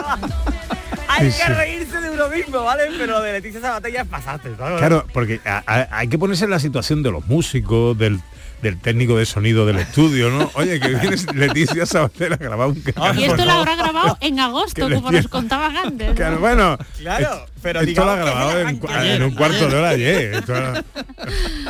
Hay 1.08 1.32
Sí, 1.32 1.38
que 1.46 1.54
reírse 1.54 2.02
de 2.02 2.10
uno 2.10 2.28
mismo, 2.30 2.64
¿vale? 2.64 2.86
Pero 2.98 3.22
de 3.22 3.34
Leticia 3.34 3.62
Sabater 3.62 3.92
ya 3.94 4.04
pasaste, 4.06 4.56
¿sabes? 4.58 4.80
Claro, 4.80 5.06
porque 5.14 5.40
a- 5.46 5.62
a- 5.68 5.88
hay 6.00 6.08
que 6.08 6.18
ponerse 6.18 6.46
en 6.46 6.50
la 6.52 6.60
situación 6.60 7.04
de 7.04 7.12
los 7.12 7.26
músicos, 7.28 7.96
del, 7.98 8.20
del 8.64 8.80
técnico 8.80 9.18
de 9.18 9.26
sonido 9.28 9.66
del 9.68 9.78
estudio, 9.78 10.32
¿no? 10.32 10.50
Oye, 10.56 10.80
que 10.80 10.88
viene 10.88 11.16
Leticia 11.36 11.86
Sabater 11.86 12.34
a 12.34 12.38
grabar 12.38 12.70
un 12.70 12.82
canal. 12.82 13.20
Y 13.20 13.26
esto 13.26 13.46
lo 13.46 13.52
habrá 13.52 13.76
grabado 13.76 14.18
en 14.22 14.40
agosto, 14.40 14.88
Que 14.88 14.96
como 14.96 15.12
nos 15.12 15.28
contaban 15.28 15.78
antes. 15.78 16.16
bueno, 16.40 16.78
Claro, 16.98 17.46
pero 17.62 17.82
esto 17.82 18.04
lo 18.06 18.12
ha 18.12 18.16
grabado 18.16 18.60
en, 18.62 19.22
un 19.24 19.36
cuarto 19.36 19.68
de 19.70 19.76
hora 19.76 19.90
ayer. 19.90 20.34
esto- 20.36 20.54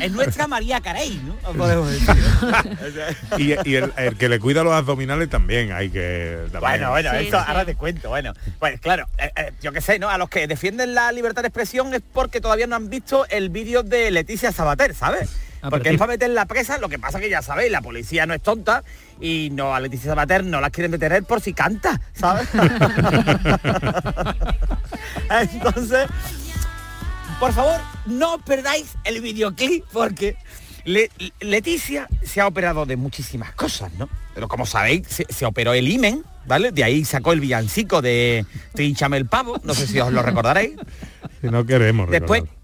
Es 0.01 0.11
nuestra 0.11 0.47
María 0.47 0.79
Carey, 0.81 1.19
¿no? 1.25 1.33
Podemos 1.57 1.89
decir. 1.91 2.15
y 3.37 3.53
y 3.69 3.75
el, 3.75 3.91
el 3.97 4.15
que 4.17 4.29
le 4.29 4.39
cuida 4.39 4.63
los 4.63 4.73
abdominales 4.73 5.29
también 5.29 5.71
hay 5.71 5.89
que... 5.89 6.37
también- 6.51 6.61
Bueno, 6.61 6.89
bueno, 6.91 7.11
eso 7.13 7.37
ahora 7.39 7.65
te 7.65 7.75
cuento, 7.75 8.09
bueno. 8.09 8.33
Pues 8.59 8.79
claro, 8.79 9.07
eh, 9.17 9.31
eh, 9.35 9.51
yo 9.61 9.71
qué 9.73 9.81
sé, 9.81 9.99
¿no? 9.99 10.09
A 10.09 10.17
los 10.17 10.29
que 10.29 10.47
defienden 10.47 10.93
la 10.93 11.11
libertad 11.11 11.41
de 11.41 11.47
expresión 11.47 11.93
es 11.93 12.01
porque 12.13 12.39
todavía 12.39 12.67
no 12.67 12.75
han 12.75 12.89
visto 12.89 13.25
el 13.29 13.49
vídeo 13.49 13.83
de 13.83 14.11
Leticia 14.11 14.51
Sabater, 14.51 14.93
¿sabes? 14.93 15.29
Ah, 15.65 15.69
porque 15.69 15.83
pero 15.85 15.93
es 15.95 15.99
para 15.99 16.11
meter 16.11 16.29
la 16.31 16.45
presa, 16.45 16.77
lo 16.77 16.89
que 16.89 16.99
pasa 16.99 17.19
que 17.21 17.29
ya 17.29 17.41
sabéis, 17.41 17.71
la 17.71 17.81
policía 17.81 18.25
no 18.25 18.33
es 18.33 18.41
tonta 18.41 18.83
y 19.21 19.49
no 19.53 19.73
a 19.73 19.79
Leticia 19.79 20.09
Sabater 20.11 20.43
no 20.43 20.59
la 20.59 20.69
quieren 20.69 20.91
detener 20.91 21.23
por 21.23 21.39
si 21.39 21.53
canta, 21.53 22.01
¿sabes? 22.13 22.49
Entonces, 25.29 26.07
por 27.39 27.53
favor, 27.53 27.79
no 28.05 28.35
os 28.35 28.41
perdáis 28.43 28.93
el 29.03 29.21
videoclip 29.21 29.85
porque 29.91 30.35
Le- 30.85 31.09
Leticia 31.39 32.07
se 32.23 32.41
ha 32.41 32.47
operado 32.47 32.85
de 32.85 32.97
muchísimas 32.97 33.53
cosas, 33.53 33.91
¿no? 33.93 34.09
Pero 34.35 34.47
como 34.49 34.65
sabéis, 34.65 35.07
se, 35.07 35.25
se 35.29 35.45
operó 35.45 35.73
el 35.73 35.87
imen, 35.87 36.23
¿vale? 36.45 36.71
De 36.73 36.83
ahí 36.83 37.05
sacó 37.05 37.31
el 37.31 37.39
villancico 37.39 38.01
de 38.01 38.45
Trinchame 38.73 39.15
el 39.17 39.25
pavo, 39.27 39.61
no 39.63 39.73
sé 39.73 39.87
si 39.87 39.99
os 39.99 40.11
lo 40.11 40.21
recordaréis. 40.21 40.73
Si 41.39 41.47
no 41.47 41.65
queremos 41.65 42.09
Después, 42.09 42.41
recordar. 42.41 42.62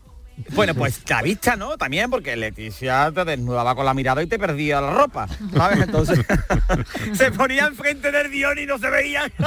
Bueno, 0.51 0.73
pues 0.73 1.01
la 1.07 1.21
vista, 1.21 1.55
¿no? 1.55 1.77
También 1.77 2.09
porque 2.09 2.35
Leticia 2.35 3.11
te 3.13 3.25
desnudaba 3.25 3.75
con 3.75 3.85
la 3.85 3.93
mirada 3.93 4.23
y 4.23 4.27
te 4.27 4.39
perdía 4.39 4.81
la 4.81 4.91
ropa, 4.91 5.27
¿sabes? 5.53 5.81
Entonces 5.81 6.19
se 7.13 7.31
ponía 7.31 7.65
enfrente 7.67 8.11
del 8.11 8.29
guion 8.29 8.57
y 8.59 8.65
no 8.65 8.77
se 8.77 8.89
veía. 8.89 9.31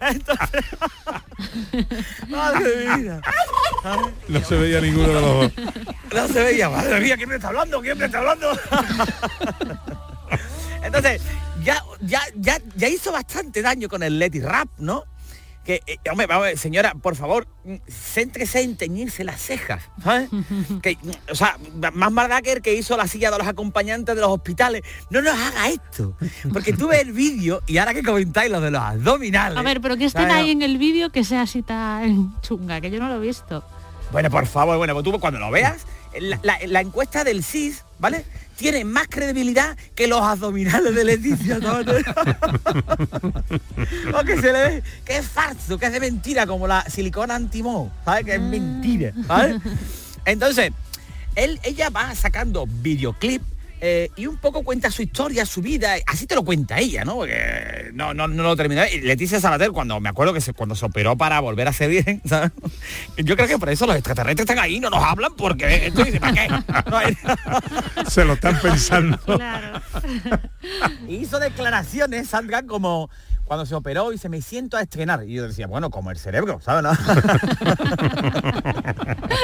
Entonces, 0.00 0.64
Madre 2.28 2.96
mía. 2.96 3.20
No 4.28 4.44
se 4.44 4.56
veía 4.56 4.80
ninguno 4.80 5.08
de 5.08 5.14
los 5.14 5.22
dos. 5.22 5.52
No 6.14 6.28
se 6.28 6.42
veía, 6.42 6.68
madre 6.68 7.00
mía, 7.00 7.16
¿quién 7.16 7.28
me 7.28 7.36
está 7.36 7.48
hablando? 7.48 7.80
¿Quién 7.80 7.98
me 7.98 8.06
está 8.06 8.18
hablando? 8.18 8.52
Entonces, 10.82 11.22
ya, 11.62 11.82
ya, 12.00 12.20
ya, 12.36 12.58
ya 12.76 12.88
hizo 12.88 13.12
bastante 13.12 13.62
daño 13.62 13.88
con 13.88 14.02
el 14.02 14.18
Letty 14.18 14.40
Rap, 14.40 14.68
¿no? 14.78 15.04
Que, 15.64 15.80
eh, 15.86 15.98
hombre, 16.10 16.26
vamos 16.26 16.48
señora, 16.58 16.92
por 16.94 17.14
favor, 17.14 17.46
mm, 17.64 17.74
céntrese 17.88 18.62
en 18.62 18.76
teñirse 18.76 19.22
las 19.22 19.40
cejas, 19.40 19.82
¿sabes? 20.02 20.28
que, 20.82 20.96
mm, 21.00 21.30
o 21.30 21.34
sea, 21.36 21.56
más 21.92 22.10
maldad 22.10 22.42
que 22.42 22.74
hizo 22.74 22.96
la 22.96 23.06
silla 23.06 23.30
de 23.30 23.38
los 23.38 23.46
acompañantes 23.46 24.14
de 24.14 24.20
los 24.20 24.30
hospitales. 24.30 24.82
No 25.10 25.22
nos 25.22 25.34
haga 25.38 25.68
esto. 25.68 26.16
Porque 26.52 26.72
tú 26.72 26.88
ves 26.88 27.02
el 27.02 27.12
vídeo 27.12 27.62
y 27.68 27.78
ahora 27.78 27.94
que 27.94 28.02
comentáis 28.02 28.50
lo 28.50 28.60
de 28.60 28.72
los 28.72 28.80
abdominales. 28.82 29.56
A 29.56 29.62
ver, 29.62 29.80
pero 29.80 29.96
que 29.96 30.06
estén 30.06 30.22
¿sabes? 30.22 30.36
ahí 30.36 30.50
en 30.50 30.62
el 30.62 30.78
vídeo 30.78 31.10
que 31.10 31.22
sea 31.22 31.42
así 31.42 31.62
tan 31.62 32.38
chunga, 32.42 32.80
que 32.80 32.90
yo 32.90 32.98
no 32.98 33.08
lo 33.08 33.16
he 33.22 33.26
visto. 33.26 33.64
Bueno, 34.10 34.30
por 34.30 34.46
favor, 34.46 34.76
bueno, 34.78 34.94
pues 34.94 35.04
tú 35.04 35.18
cuando 35.20 35.38
lo 35.38 35.50
veas, 35.50 35.86
la, 36.20 36.38
la- 36.42 36.58
la 36.66 36.80
encuesta 36.80 37.24
del 37.24 37.42
CIS, 37.44 37.84
¿vale? 38.02 38.24
Tiene 38.56 38.84
más 38.84 39.06
credibilidad 39.08 39.76
que 39.94 40.08
los 40.08 40.20
abdominales 40.20 40.92
de 40.92 41.04
Leticia. 41.04 41.60
¿sabes? 41.60 42.04
o 44.12 44.24
que 44.24 44.40
se 44.40 44.52
le 44.52 44.62
ve 44.62 44.82
que 45.04 45.18
es 45.18 45.26
falso, 45.26 45.78
que 45.78 45.86
es 45.86 45.92
de 45.92 46.00
mentira, 46.00 46.44
como 46.44 46.66
la 46.66 46.84
silicona 46.90 47.36
antimó, 47.36 47.92
¿sabes? 48.04 48.24
Que 48.24 48.34
es 48.34 48.40
mentira, 48.40 49.12
¿sabes? 49.28 49.56
Entonces, 50.24 50.72
él, 51.36 51.60
ella 51.62 51.90
va 51.90 52.12
sacando 52.16 52.66
videoclip 52.66 53.42
eh, 53.84 54.10
y 54.14 54.26
un 54.28 54.36
poco 54.36 54.62
cuenta 54.62 54.92
su 54.92 55.02
historia, 55.02 55.44
su 55.44 55.60
vida, 55.60 55.94
así 56.06 56.28
te 56.28 56.36
lo 56.36 56.44
cuenta 56.44 56.78
ella, 56.78 57.04
¿no? 57.04 57.16
Porque 57.16 57.90
no, 57.92 58.14
no, 58.14 58.28
no 58.28 58.44
lo 58.44 58.54
terminó. 58.54 58.82
Y 58.86 59.00
Leticia 59.00 59.40
Sabater, 59.40 59.72
cuando 59.72 59.98
me 59.98 60.08
acuerdo 60.08 60.32
que 60.32 60.40
se, 60.40 60.52
cuando 60.54 60.76
se 60.76 60.86
operó 60.86 61.16
para 61.16 61.40
volver 61.40 61.66
a 61.66 61.72
ser 61.72 61.90
virgen, 61.90 62.22
¿sabes? 62.26 62.52
Yo 63.16 63.34
creo 63.34 63.48
que 63.48 63.58
por 63.58 63.70
eso 63.70 63.84
los 63.86 63.96
extraterrestres 63.96 64.48
están 64.48 64.60
ahí, 64.60 64.78
no 64.78 64.88
nos 64.88 65.02
hablan 65.02 65.32
porque 65.36 65.88
esto 65.88 66.04
dice, 66.04 66.20
¿para 66.20 66.32
qué? 66.32 66.48
No 66.88 66.96
hay- 66.96 67.16
Se 68.08 68.24
lo 68.24 68.34
están 68.34 68.60
pensando. 68.60 69.18
Hizo 71.08 71.40
declaraciones, 71.40 72.28
Sandra, 72.28 72.62
como 72.62 73.10
cuando 73.44 73.66
se 73.66 73.74
operó 73.74 74.12
y 74.12 74.18
se 74.18 74.28
me 74.28 74.40
siento 74.40 74.76
a 74.76 74.82
estrenar. 74.82 75.24
Y 75.28 75.34
yo 75.34 75.46
decía, 75.48 75.66
bueno, 75.66 75.90
como 75.90 76.10
el 76.12 76.18
cerebro, 76.18 76.60
¿sabes? 76.62 76.84
no? 76.84 76.92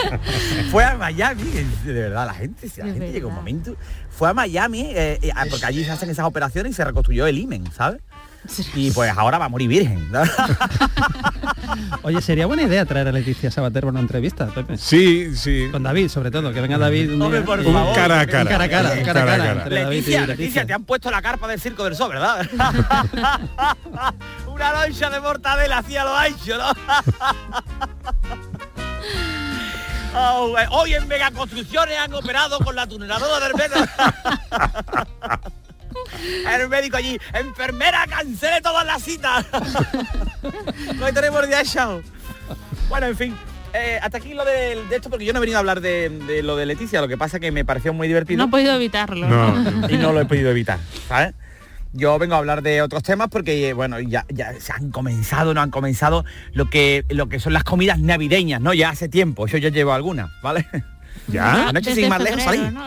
fue 0.71 0.85
a 0.85 0.97
Miami, 0.97 1.45
de 1.85 1.93
verdad, 1.93 2.27
la 2.27 2.35
gente, 2.35 2.69
la 2.77 2.85
gente 2.85 3.13
llegó 3.13 3.29
un 3.29 3.35
momento. 3.35 3.77
Fue 4.11 4.29
a 4.29 4.35
Miami, 4.35 4.83
eh, 4.95 5.19
eh, 5.23 5.33
porque 5.51 5.67
allí 5.67 5.85
se 5.85 5.91
hacen 5.93 6.11
esas 6.11 6.27
operaciones 6.27 6.73
y 6.73 6.75
se 6.75 6.85
reconstruyó 6.85 7.27
el 7.27 7.39
imen, 7.39 7.65
¿sabes? 7.73 8.01
Y 8.75 8.91
pues 8.93 9.13
ahora 9.17 9.37
va 9.37 9.47
a 9.47 9.49
morir 9.49 9.69
virgen. 9.69 10.11
¿no? 10.11 10.23
Oye, 12.03 12.23
sería 12.23 12.47
buena 12.47 12.63
idea 12.63 12.85
traer 12.87 13.09
a 13.09 13.13
Leticia 13.13 13.51
Sabater 13.51 13.83
para 13.83 13.91
una 13.91 14.01
entrevista, 14.01 14.47
Pepe. 14.47 14.79
Sí, 14.79 15.37
sí. 15.37 15.69
Con 15.71 15.83
David, 15.83 16.09
sobre 16.09 16.31
todo, 16.31 16.53
que 16.53 16.61
venga 16.61 16.79
David 16.79 17.13
un, 17.13 17.21
Hombre, 17.21 17.43
por 17.43 17.61
y- 17.61 17.65
favor. 17.65 17.89
Un 17.89 17.95
cara 17.95 18.21
a 18.21 18.27
cara. 18.27 18.43
Un 18.43 18.49
cara 18.49 18.65
a 18.65 18.69
cara, 18.69 18.89
cara 19.03 19.27
cara 19.27 19.65
cara. 19.65 19.69
Leticia, 20.27 20.65
te 20.65 20.73
han 20.73 20.85
puesto 20.85 21.11
la 21.11 21.21
carpa 21.21 21.47
del 21.49 21.61
Circo 21.61 21.85
del 21.85 21.97
Sol, 21.97 22.11
¿verdad? 22.11 22.49
Una 24.47 24.85
loncha 24.87 25.11
de 25.11 25.21
mortadela 25.21 25.79
hacia 25.79 26.05
lo 26.05 26.17
ancho, 26.17 26.57
¿no? 26.57 26.73
Oh, 30.21 30.57
eh, 30.59 30.67
hoy 30.71 30.95
en 30.95 31.07
Megaconstrucciones 31.07 31.97
han 31.97 32.13
operado 32.13 32.59
con 32.59 32.75
la 32.75 32.87
tuneladora 32.89 33.47
del 33.47 33.55
metro. 33.55 33.85
El 36.53 36.69
médico 36.69 36.97
allí, 36.97 37.17
enfermera, 37.35 38.05
cancele 38.09 38.61
todas 38.61 38.85
las 38.85 39.01
citas. 39.03 39.47
Hoy 41.03 41.13
tenemos 41.13 41.47
día 41.47 41.63
show. 41.63 42.03
Bueno, 42.89 43.07
en 43.07 43.17
fin. 43.17 43.37
eh, 43.73 44.01
hasta 44.03 44.19
aquí 44.19 44.35
lo 44.35 44.45
de, 44.45 44.83
de 44.89 44.97
esto 44.97 45.09
porque 45.09 45.25
yo 45.25 45.33
no 45.33 45.39
he 45.39 45.41
venido 45.41 45.59
a 45.59 45.61
hablar 45.61 45.81
de, 45.81 46.09
de 46.09 46.43
lo 46.43 46.57
de 46.57 46.67
Leticia, 46.67 47.01
lo 47.01 47.07
que 47.09 47.17
pasa 47.19 47.39
que 47.39 47.53
me 47.53 47.65
pareció 47.65 47.93
muy 47.93 48.09
divertido. 48.09 48.39
No 48.39 48.45
he 48.47 48.51
podido 48.51 48.75
evitarlo. 48.75 49.27
y 49.89 49.97
no 49.99 50.13
lo 50.13 50.21
he 50.21 50.25
podido 50.25 50.51
evitar, 50.51 50.79
¿sabes? 51.09 51.35
Yo 51.93 52.19
vengo 52.19 52.35
a 52.35 52.39
hablar 52.39 52.63
de 52.63 52.83
otros 52.83 53.03
temas 53.03 53.29
porque, 53.29 53.73
bueno, 53.73 53.99
ya, 54.01 54.25
ya 54.29 54.53
se 54.61 54.73
han 54.73 54.91
comenzado, 54.91 55.55
no 55.55 55.61
han 55.63 55.71
comenzado 55.71 56.25
lo 56.53 56.69
que, 56.69 57.05
lo 57.09 57.29
que 57.29 57.41
son 57.41 57.53
las 57.55 57.65
comidas 57.65 57.99
navideñas, 57.99 58.61
¿no? 58.61 58.75
Ya 58.75 58.91
hace 58.91 59.09
tiempo, 59.09 59.47
yo 59.47 59.59
ya 59.59 59.71
llevo 59.71 59.93
algunas, 59.93 60.31
¿vale? 60.43 60.67
¿Ya? 61.29 61.69
Anoche 61.69 61.95
sin 61.95 62.09
más 62.09 62.23
lejos 62.23 62.43
salí. 62.43 62.59
¿no? 62.71 62.85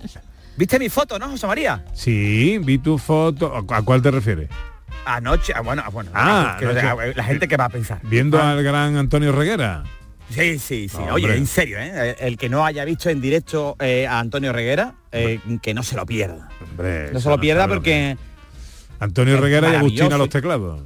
¿Viste 0.56 0.78
mi 0.78 0.88
foto, 0.90 1.18
no, 1.18 1.30
José 1.30 1.46
María? 1.46 1.82
Sí, 1.94 2.58
vi 2.62 2.78
tu 2.78 2.98
foto. 2.98 3.54
¿A 3.70 3.76
a 3.78 3.82
cuál 3.82 4.02
te 4.02 4.10
refieres? 4.10 4.50
Anoche, 5.06 5.52
ah, 5.56 5.60
bueno, 5.62 5.82
ah, 5.84 5.88
bueno. 5.90 6.10
Ah, 6.14 6.56
que- 6.58 6.66
anoche. 6.66 7.14
la 7.14 7.24
gente 7.24 7.48
que 7.48 7.56
va 7.56 7.64
a 7.64 7.68
pensar. 7.70 8.00
Viendo 8.04 8.38
Ah. 8.38 8.52
al 8.52 8.62
gran 8.62 8.96
Antonio 8.96 9.32
Reguera. 9.32 9.82
Sí, 10.30 10.58
sí, 10.58 10.88
sí. 10.88 10.96
Hombre. 10.96 11.12
Oye, 11.12 11.36
en 11.36 11.46
serio, 11.46 11.78
¿eh? 11.80 12.16
El 12.20 12.36
que 12.38 12.48
no 12.48 12.64
haya 12.64 12.84
visto 12.84 13.10
en 13.10 13.20
directo 13.20 13.76
eh, 13.80 14.06
a 14.06 14.18
Antonio 14.18 14.52
Reguera, 14.52 14.94
eh, 15.10 15.40
que 15.62 15.74
no 15.74 15.82
se 15.82 15.96
lo 15.96 16.06
pierda. 16.06 16.48
Hombre, 16.70 17.10
No 17.12 17.20
se 17.20 17.28
lo 17.28 17.38
pierda 17.40 17.66
porque 17.66 18.16
Antonio 19.02 19.36
Reguera 19.40 19.72
y 19.72 19.74
Agustina 19.74 20.16
los 20.16 20.28
teclados. 20.28 20.80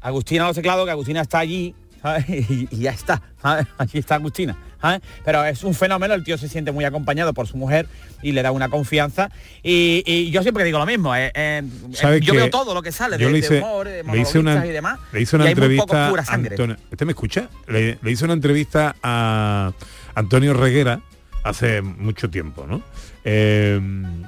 Agustina 0.00 0.46
los 0.46 0.54
teclados, 0.54 0.84
que 0.84 0.92
Agustina 0.92 1.22
está 1.22 1.40
allí, 1.40 1.74
¿sabes? 2.00 2.24
Y, 2.28 2.68
y 2.70 2.76
ya 2.78 2.92
está, 2.92 3.20
¿sabes? 3.42 3.66
Allí 3.78 3.98
está 3.98 4.14
Agustina, 4.14 4.56
¿sabes? 4.80 5.00
Pero 5.24 5.44
es 5.44 5.64
un 5.64 5.74
fenómeno, 5.74 6.14
el 6.14 6.22
tío 6.22 6.38
se 6.38 6.48
siente 6.48 6.70
muy 6.70 6.84
acompañado 6.84 7.34
por 7.34 7.48
su 7.48 7.56
mujer 7.56 7.88
y 8.22 8.30
le 8.30 8.42
da 8.42 8.52
una 8.52 8.68
confianza. 8.68 9.28
Y, 9.64 10.04
y 10.06 10.30
yo 10.30 10.42
siempre 10.42 10.62
digo 10.62 10.78
lo 10.78 10.86
mismo, 10.86 11.16
eh, 11.16 11.32
eh, 11.34 11.64
¿Sabe 11.94 12.20
yo 12.20 12.32
veo 12.32 12.48
todo 12.48 12.74
lo 12.74 12.82
que 12.82 12.92
sale 12.92 13.18
yo 13.18 13.26
de, 13.26 13.32
le 13.32 13.40
de 13.40 13.44
hice, 13.44 13.58
humor, 13.58 13.88
de 13.88 14.04
le 14.04 14.20
hice 14.20 14.38
una, 14.38 14.64
y 14.64 14.70
demás. 14.70 15.00
le 15.12 15.20
hice 15.20 15.34
una 15.34 15.50
entrevista 15.50 16.08
pura. 16.08 16.24
Antonio, 16.28 16.76
¿Usted 16.92 17.06
me 17.06 17.12
escucha? 17.12 17.48
Le, 17.66 17.98
le 18.00 18.10
hice 18.12 18.24
una 18.24 18.34
entrevista 18.34 18.94
a 19.02 19.72
Antonio 20.14 20.54
Reguera 20.54 21.00
hace 21.48 21.82
mucho 21.82 22.28
tiempo, 22.30 22.66
¿no? 22.66 22.82
Eh, 23.24 23.80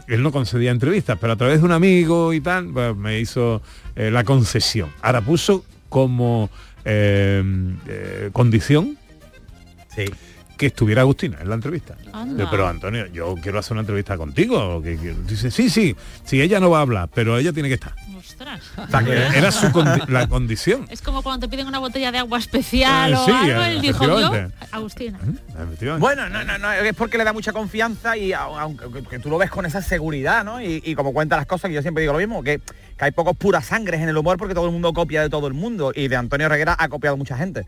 él 0.06 0.22
no 0.22 0.32
concedía 0.32 0.70
entrevistas, 0.70 1.18
pero 1.20 1.32
a 1.32 1.36
través 1.36 1.60
de 1.60 1.64
un 1.64 1.72
amigo 1.72 2.32
y 2.32 2.40
tal, 2.40 2.68
pues, 2.72 2.96
me 2.96 3.18
hizo 3.18 3.62
eh, 3.96 4.10
la 4.10 4.24
concesión. 4.24 4.90
Ahora 5.02 5.20
puso 5.20 5.64
como 5.88 6.50
eh, 6.84 8.30
condición 8.32 8.96
que 10.59 10.66
estuviera 10.66 11.00
Agustina 11.02 11.38
en 11.40 11.48
la 11.48 11.54
entrevista. 11.54 11.94
Pero 12.50 12.68
Antonio, 12.68 13.06
yo 13.06 13.34
quiero 13.40 13.59
hacer 13.61 13.72
una 13.72 13.80
entrevista 13.80 14.18
contigo. 14.18 14.82
Que, 14.82 14.98
que- 14.98 15.14
dice, 15.26 15.50
sí, 15.50 15.70
sí, 15.70 15.96
sí, 16.24 16.42
ella 16.42 16.61
no 16.61 16.68
va 16.68 16.78
a 16.78 16.82
hablar, 16.82 17.09
pero 17.14 17.38
ella 17.38 17.52
tiene 17.52 17.68
que 17.68 17.76
estar. 17.76 17.94
Ostras. 18.18 18.61
Era 19.34 19.50
su 19.52 19.68
condi- 19.68 20.06
la 20.09 20.26
condición. 20.28 20.86
Es 20.90 21.00
como 21.00 21.22
cuando 21.22 21.46
te 21.46 21.50
piden 21.50 21.66
una 21.68 21.78
botella 21.78 22.12
de 22.12 22.18
agua 22.18 22.38
especial 22.38 23.12
Eh, 23.12 23.16
o 23.16 23.24
sí, 23.24 23.30
algo, 23.32 23.62
eh, 23.62 23.68
él 23.70 23.80
dijo 23.80 24.04
yo. 24.04 24.30
Agustina. 24.72 25.18
Bueno, 25.98 26.28
no, 26.28 26.44
no, 26.44 26.59
no, 26.59 26.72
es 26.72 26.94
porque 26.94 27.16
le 27.18 27.24
da 27.24 27.32
mucha 27.32 27.52
confianza 27.52 28.16
y 28.16 28.32
au- 28.32 28.59
aunque 28.59 28.90
que- 28.92 29.02
que 29.04 29.18
tú 29.18 29.30
lo 29.30 29.38
ves 29.38 29.50
con 29.50 29.64
esa 29.64 29.80
seguridad, 29.80 30.44
¿no? 30.44 30.61
Y, 30.61 30.82
y 30.84 30.94
como 30.94 31.12
cuenta 31.12 31.36
las 31.36 31.46
cosas, 31.46 31.68
que 31.68 31.74
yo 31.74 31.82
siempre 31.82 32.02
digo 32.02 32.12
lo 32.12 32.18
mismo, 32.18 32.42
que, 32.42 32.59
que 32.59 33.04
hay 33.04 33.12
pocos 33.12 33.36
puras 33.36 33.64
sangres 33.66 34.00
en 34.00 34.09
el 34.09 34.16
humor 34.16 34.36
porque 34.38 34.54
todo 34.54 34.66
el 34.66 34.72
mundo 34.72 34.92
copia 34.92 35.22
de 35.22 35.30
todo 35.30 35.46
el 35.46 35.54
mundo 35.54 35.92
y 35.94 36.09
de 36.09 36.16
Antonio 36.16 36.48
Reguera 36.48 36.76
ha 36.78 36.88
copiado 36.88 37.16
mucha 37.16 37.36
gente. 37.36 37.66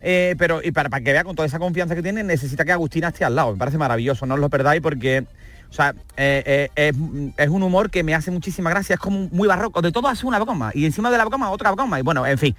Eh, 0.00 0.34
pero 0.38 0.60
y 0.62 0.72
para, 0.72 0.88
para 0.88 1.04
que 1.04 1.12
vea 1.12 1.24
con 1.24 1.36
toda 1.36 1.46
esa 1.46 1.58
confianza 1.58 1.94
que 1.94 2.02
tiene, 2.02 2.22
necesita 2.24 2.64
que 2.64 2.72
Agustina 2.72 3.08
esté 3.08 3.24
al 3.24 3.34
lado. 3.34 3.52
Me 3.52 3.58
parece 3.58 3.78
maravilloso, 3.78 4.26
no 4.26 4.34
os 4.34 4.40
lo 4.40 4.48
perdáis 4.48 4.80
porque, 4.80 5.24
o 5.68 5.72
sea, 5.72 5.94
eh, 6.16 6.42
eh, 6.46 6.70
es, 6.74 6.94
es 7.36 7.48
un 7.48 7.62
humor 7.62 7.90
que 7.90 8.02
me 8.02 8.14
hace 8.14 8.30
muchísima 8.30 8.70
gracia, 8.70 8.94
es 8.94 9.00
como 9.00 9.28
muy 9.30 9.46
barroco. 9.46 9.82
De 9.82 9.92
todo 9.92 10.08
hace 10.08 10.26
una 10.26 10.38
broma 10.38 10.70
y 10.74 10.86
encima 10.86 11.10
de 11.10 11.18
la 11.18 11.24
broma 11.26 11.50
otra 11.50 11.70
broma 11.72 11.98
y 12.00 12.02
bueno, 12.02 12.26
en 12.26 12.38
fin. 12.38 12.56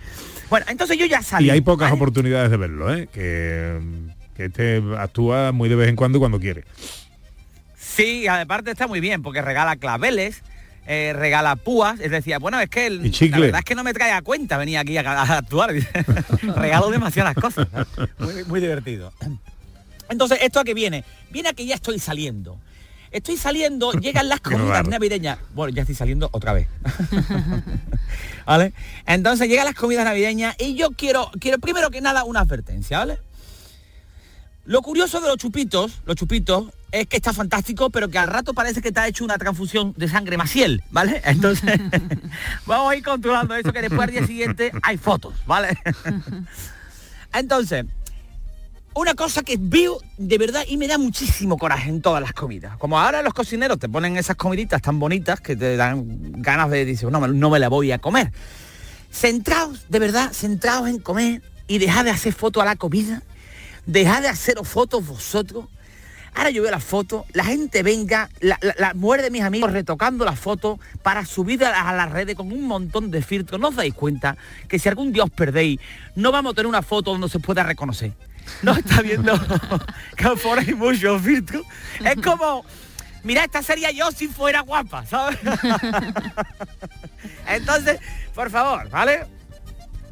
Bueno, 0.50 0.66
entonces 0.70 0.98
yo 0.98 1.06
ya 1.06 1.22
salí. 1.22 1.48
Y 1.48 1.50
hay 1.50 1.62
pocas 1.62 1.92
oportunidades 1.92 2.52
de 2.52 2.58
verlo, 2.58 2.94
¿eh? 2.94 3.08
Que, 3.12 3.80
que 4.36 4.46
este 4.46 4.84
actúa 4.98 5.52
muy 5.52 5.70
de 5.70 5.76
vez 5.76 5.90
en 5.90 5.96
cuando 5.96 6.20
cuando 6.20 6.40
quiere. 6.40 6.64
Sí, 7.78 8.28
aparte 8.28 8.72
está 8.72 8.88
muy 8.88 9.00
bien 9.02 9.22
porque 9.22 9.42
regala 9.42 9.76
claveles, 9.76 10.44
eh, 10.88 11.14
regala 11.16 11.56
púas, 11.56 12.00
es 12.00 12.12
decir, 12.12 12.38
bueno, 12.40 12.60
es 12.60 12.70
que 12.70 12.88
el- 12.88 13.02
la 13.32 13.38
verdad 13.46 13.60
es 13.60 13.66
que 13.66 13.76
no 13.76 13.84
me 13.84 13.94
trae 13.94 14.12
a 14.12 14.22
cuenta 14.22 14.58
venir 14.58 14.78
aquí 14.78 14.98
a, 14.98 15.02
a 15.02 15.38
actuar. 15.38 15.72
Regalo 16.56 16.90
demasiadas 16.90 17.36
cosas. 17.36 17.68
Muy, 18.20 18.44
muy 18.46 18.60
divertido. 18.60 19.14
Entonces, 20.10 20.40
¿esto 20.42 20.60
a 20.60 20.64
qué 20.64 20.74
viene? 20.74 21.04
Viene 21.30 21.50
a 21.50 21.54
que 21.54 21.66
ya 21.66 21.76
estoy 21.76 22.00
saliendo. 22.00 22.58
Estoy 23.12 23.38
saliendo, 23.38 23.92
llegan 24.02 24.28
las 24.30 24.40
comidas 24.42 24.88
navideñas. 24.88 25.38
Bueno, 25.54 25.74
ya 25.74 25.82
estoy 25.84 25.96
saliendo 25.96 26.30
otra 26.32 26.54
vez. 26.54 26.68
¿Vale? 28.46 28.74
Entonces 29.06 29.48
llegan 29.48 29.66
las 29.66 29.76
comidas 29.76 30.06
navideñas 30.06 30.56
y 30.60 30.76
yo 30.76 30.92
quiero, 30.92 31.30
quiero 31.40 31.60
primero 31.60 31.90
que 31.92 32.02
nada 32.02 32.24
una 32.24 32.42
advertencia, 32.42 33.00
¿vale? 33.00 33.20
Lo 34.72 34.82
curioso 34.82 35.20
de 35.20 35.28
los 35.28 35.36
chupitos, 35.36 36.00
los 36.06 36.16
chupitos, 36.16 36.68
es 36.94 37.06
que 37.06 37.18
está 37.18 37.34
fantástico, 37.34 37.90
pero 37.90 38.08
que 38.08 38.18
al 38.18 38.28
rato 38.28 38.54
parece 38.54 38.82
que 38.82 38.94
te 38.94 39.02
ha 39.02 39.08
hecho 39.10 39.26
una 39.26 39.38
transfusión 39.38 39.94
de 39.98 40.08
sangre 40.08 40.38
maciel, 40.38 40.82
¿vale? 40.92 41.22
Entonces, 41.26 41.78
vamos 42.66 42.90
a 42.90 42.96
ir 42.96 43.04
controlando 43.04 43.54
eso, 43.54 43.74
que 43.74 43.82
después 43.82 44.00
al 44.04 44.12
día 44.12 44.26
siguiente 44.26 44.72
hay 44.82 44.96
fotos, 44.96 45.34
¿vale? 45.46 45.78
Entonces, 47.34 47.86
una 48.94 49.14
cosa 49.14 49.44
que 49.44 49.58
veo 49.60 50.00
de 50.18 50.38
verdad 50.38 50.64
y 50.66 50.78
me 50.78 50.88
da 50.88 50.98
muchísimo 50.98 51.58
coraje 51.58 51.90
en 51.90 52.02
todas 52.02 52.22
las 52.22 52.32
comidas. 52.32 52.78
Como 52.78 52.98
ahora 52.98 53.22
los 53.22 53.34
cocineros 53.34 53.78
te 53.78 53.90
ponen 53.90 54.16
esas 54.16 54.38
comiditas 54.38 54.82
tan 54.82 55.00
bonitas 55.00 55.42
que 55.42 55.58
te 55.58 55.76
dan 55.76 56.42
ganas 56.42 56.70
de 56.70 56.86
decir, 56.86 57.12
no, 57.12 57.28
no 57.28 57.50
me 57.50 57.60
la 57.60 57.68
voy 57.68 57.92
a 57.92 58.00
comer. 58.00 58.32
Centraos, 59.12 59.90
de 59.90 60.00
verdad, 60.00 60.32
centraos 60.32 60.88
en 60.88 61.00
comer 61.00 61.42
y 61.68 61.80
dejad 61.80 62.06
de 62.06 62.12
hacer 62.12 62.32
fotos 62.32 62.64
a 62.64 62.66
la 62.66 62.78
comida, 62.78 63.22
dejad 63.86 64.22
de 64.22 64.30
haceros 64.30 64.68
fotos 64.68 65.06
vosotros. 65.06 65.66
Ahora 66.34 66.50
yo 66.50 66.62
veo 66.62 66.72
las 66.72 66.84
fotos, 66.84 67.26
la 67.34 67.44
gente 67.44 67.84
venga, 67.84 68.30
la, 68.40 68.58
la, 68.78 68.94
mujer 68.94 69.22
de 69.22 69.32
mis 69.32 69.42
amigos 69.42 69.70
retocando 69.74 70.24
las 70.24 70.40
fotos 70.40 70.80
para 71.04 71.26
subir 71.26 71.66
a, 71.66 71.92
las 71.92 72.10
redes 72.10 72.38
con 72.38 72.54
un 72.54 72.66
montón 72.66 73.12
de 73.12 73.22
filtros. 73.22 73.60
¿No 73.60 73.68
os 73.68 73.76
dais 73.76 73.94
cuenta 73.94 74.38
que 74.70 74.80
si 74.80 74.88
algún 74.88 75.12
día 75.12 75.26
os 75.26 75.30
perdéis, 75.30 75.82
no 76.16 76.32
vamos 76.32 76.54
a 76.54 76.56
tener 76.56 76.68
una 76.68 76.84
foto 76.84 77.12
donde 77.12 77.28
se 77.28 77.40
pueda 77.40 77.64
reconocer? 77.64 78.14
No 78.62 78.72
está 78.72 79.02
viendo 79.02 79.34
que 80.16 80.28
os 80.28 80.40
ponéis 80.40 80.74
muchos 80.78 81.22
filtros. 81.22 81.66
Es 82.00 82.16
como, 82.24 82.64
mira, 83.24 83.44
esta 83.44 83.62
sería 83.62 83.92
yo 83.92 84.10
si 84.12 84.30
fuera 84.30 84.62
guapa, 84.62 85.06
¿sabes? 85.06 85.38
Entonces, 87.48 88.00
por 88.34 88.50
favor, 88.50 88.90
¿vale? 88.90 89.26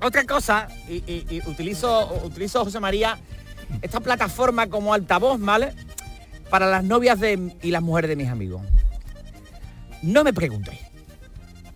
Otra 0.01 0.25
cosa, 0.25 0.67
y, 0.87 0.95
y- 1.07 1.25
y 1.29 1.41
utilizo, 1.49 2.21
utilizo, 2.23 2.63
José 2.63 2.79
María, 2.79 3.17
esta 3.81 3.99
plataforma 3.99 4.67
como 4.69 4.93
altavoz, 4.93 5.39
¿vale? 5.39 5.73
Para 6.49 6.67
las 6.69 6.83
novias 6.83 7.19
de, 7.19 7.55
y 7.61 7.71
las 7.71 7.81
mujeres 7.81 8.09
de 8.09 8.15
mis 8.15 8.27
amigos. 8.27 8.61
No 10.01 10.23
me 10.23 10.33
preguntéis. 10.33 10.79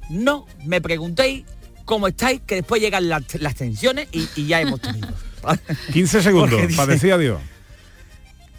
No 0.10 0.46
me 0.66 0.82
preguntéis 0.82 1.46
cómo 1.86 2.08
estáis, 2.08 2.42
que 2.46 2.56
después 2.56 2.82
llegan 2.82 3.10
las, 3.10 3.24
las 3.42 3.56
tensiones 3.56 4.08
y, 4.12 4.28
y 4.36 4.48
ya 4.48 4.62
hemos 4.62 4.82
tenido. 4.82 5.08
15 5.92 6.24
segundos 6.24 6.62
dice- 6.62 6.76
para 6.78 6.94
decir 6.94 7.12
adiós. 7.14 7.42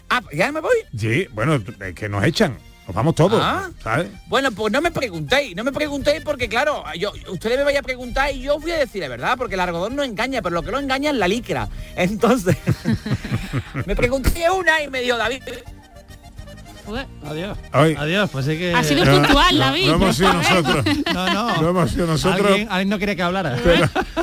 Ah, 0.09 0.21
¿ya 0.33 0.51
me 0.51 0.59
voy? 0.61 0.75
Sí, 0.95 1.27
bueno, 1.33 1.55
es 1.55 1.95
que 1.95 2.07
nos 2.09 2.23
echan. 2.23 2.57
Nos 2.87 2.95
vamos 2.95 3.15
todos, 3.15 3.41
Ah. 3.43 3.69
¿sabes? 3.83 4.09
Bueno, 4.27 4.51
pues 4.51 4.71
no 4.71 4.79
me 4.79 4.91
preguntéis, 4.91 5.55
no 5.55 5.63
me 5.63 5.71
preguntéis 5.71 6.21
porque 6.23 6.47
claro, 6.47 6.83
yo, 6.99 7.11
ustedes 7.29 7.57
me 7.57 7.63
vayan 7.63 7.79
a 7.79 7.83
preguntar 7.83 8.31
y 8.31 8.41
yo 8.41 8.55
os 8.57 8.61
voy 8.61 8.71
a 8.71 8.77
decir 8.77 9.01
la 9.01 9.07
verdad, 9.07 9.35
porque 9.37 9.55
el 9.55 9.59
algodón 9.61 9.95
no 9.95 10.03
engaña, 10.03 10.41
pero 10.43 10.53
lo 10.53 10.61
que 10.61 10.71
no 10.71 10.77
engaña 10.79 11.09
es 11.09 11.15
la 11.17 11.27
licra. 11.27 11.67
Entonces, 11.95 12.55
me 13.85 13.95
pregunté 13.95 14.49
una 14.51 14.83
y 14.83 14.87
me 14.87 15.01
dio 15.01 15.17
David. 15.17 15.41
Adiós. 17.27 17.57
Ay. 17.71 17.95
Adiós, 17.97 18.29
pues 18.31 18.45
es 18.45 18.59
que... 18.59 18.71
Ha 18.75 18.83
sido 18.83 19.03
No, 19.05 19.13
puntual, 19.19 19.53
no, 19.57 19.65
David. 19.65 19.87
no 19.87 19.95
hemos 19.95 20.15
sido 20.17 20.33
nosotros. 20.33 20.85
No, 21.11 21.33
no. 21.33 21.61
No 21.63 21.69
hemos 21.69 21.89
sido 21.89 22.05
nosotros. 22.05 22.45
Alguien, 22.47 22.67
alguien 22.69 22.89
no 22.89 22.99
quería 22.99 23.15
que 23.15 23.23
hablara. 23.23 23.55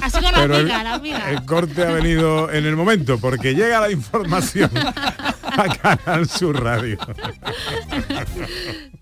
Ha 0.01 0.09
sido 0.11 0.31
la 0.31 0.45
el, 0.45 0.53
amiga, 0.55 0.85
la 0.85 0.95
amiga. 0.95 1.31
el 1.33 1.45
corte 1.45 1.83
ha 1.83 1.91
venido 1.91 2.53
en 2.53 2.65
el 2.65 2.77
momento, 2.77 3.19
porque 3.19 3.57
llega 3.57 3.81
la 3.81 3.91
información 3.91 4.71
a 5.57 5.69
Canal 5.69 6.29
Sur 6.29 6.63
Radio. 6.63 6.99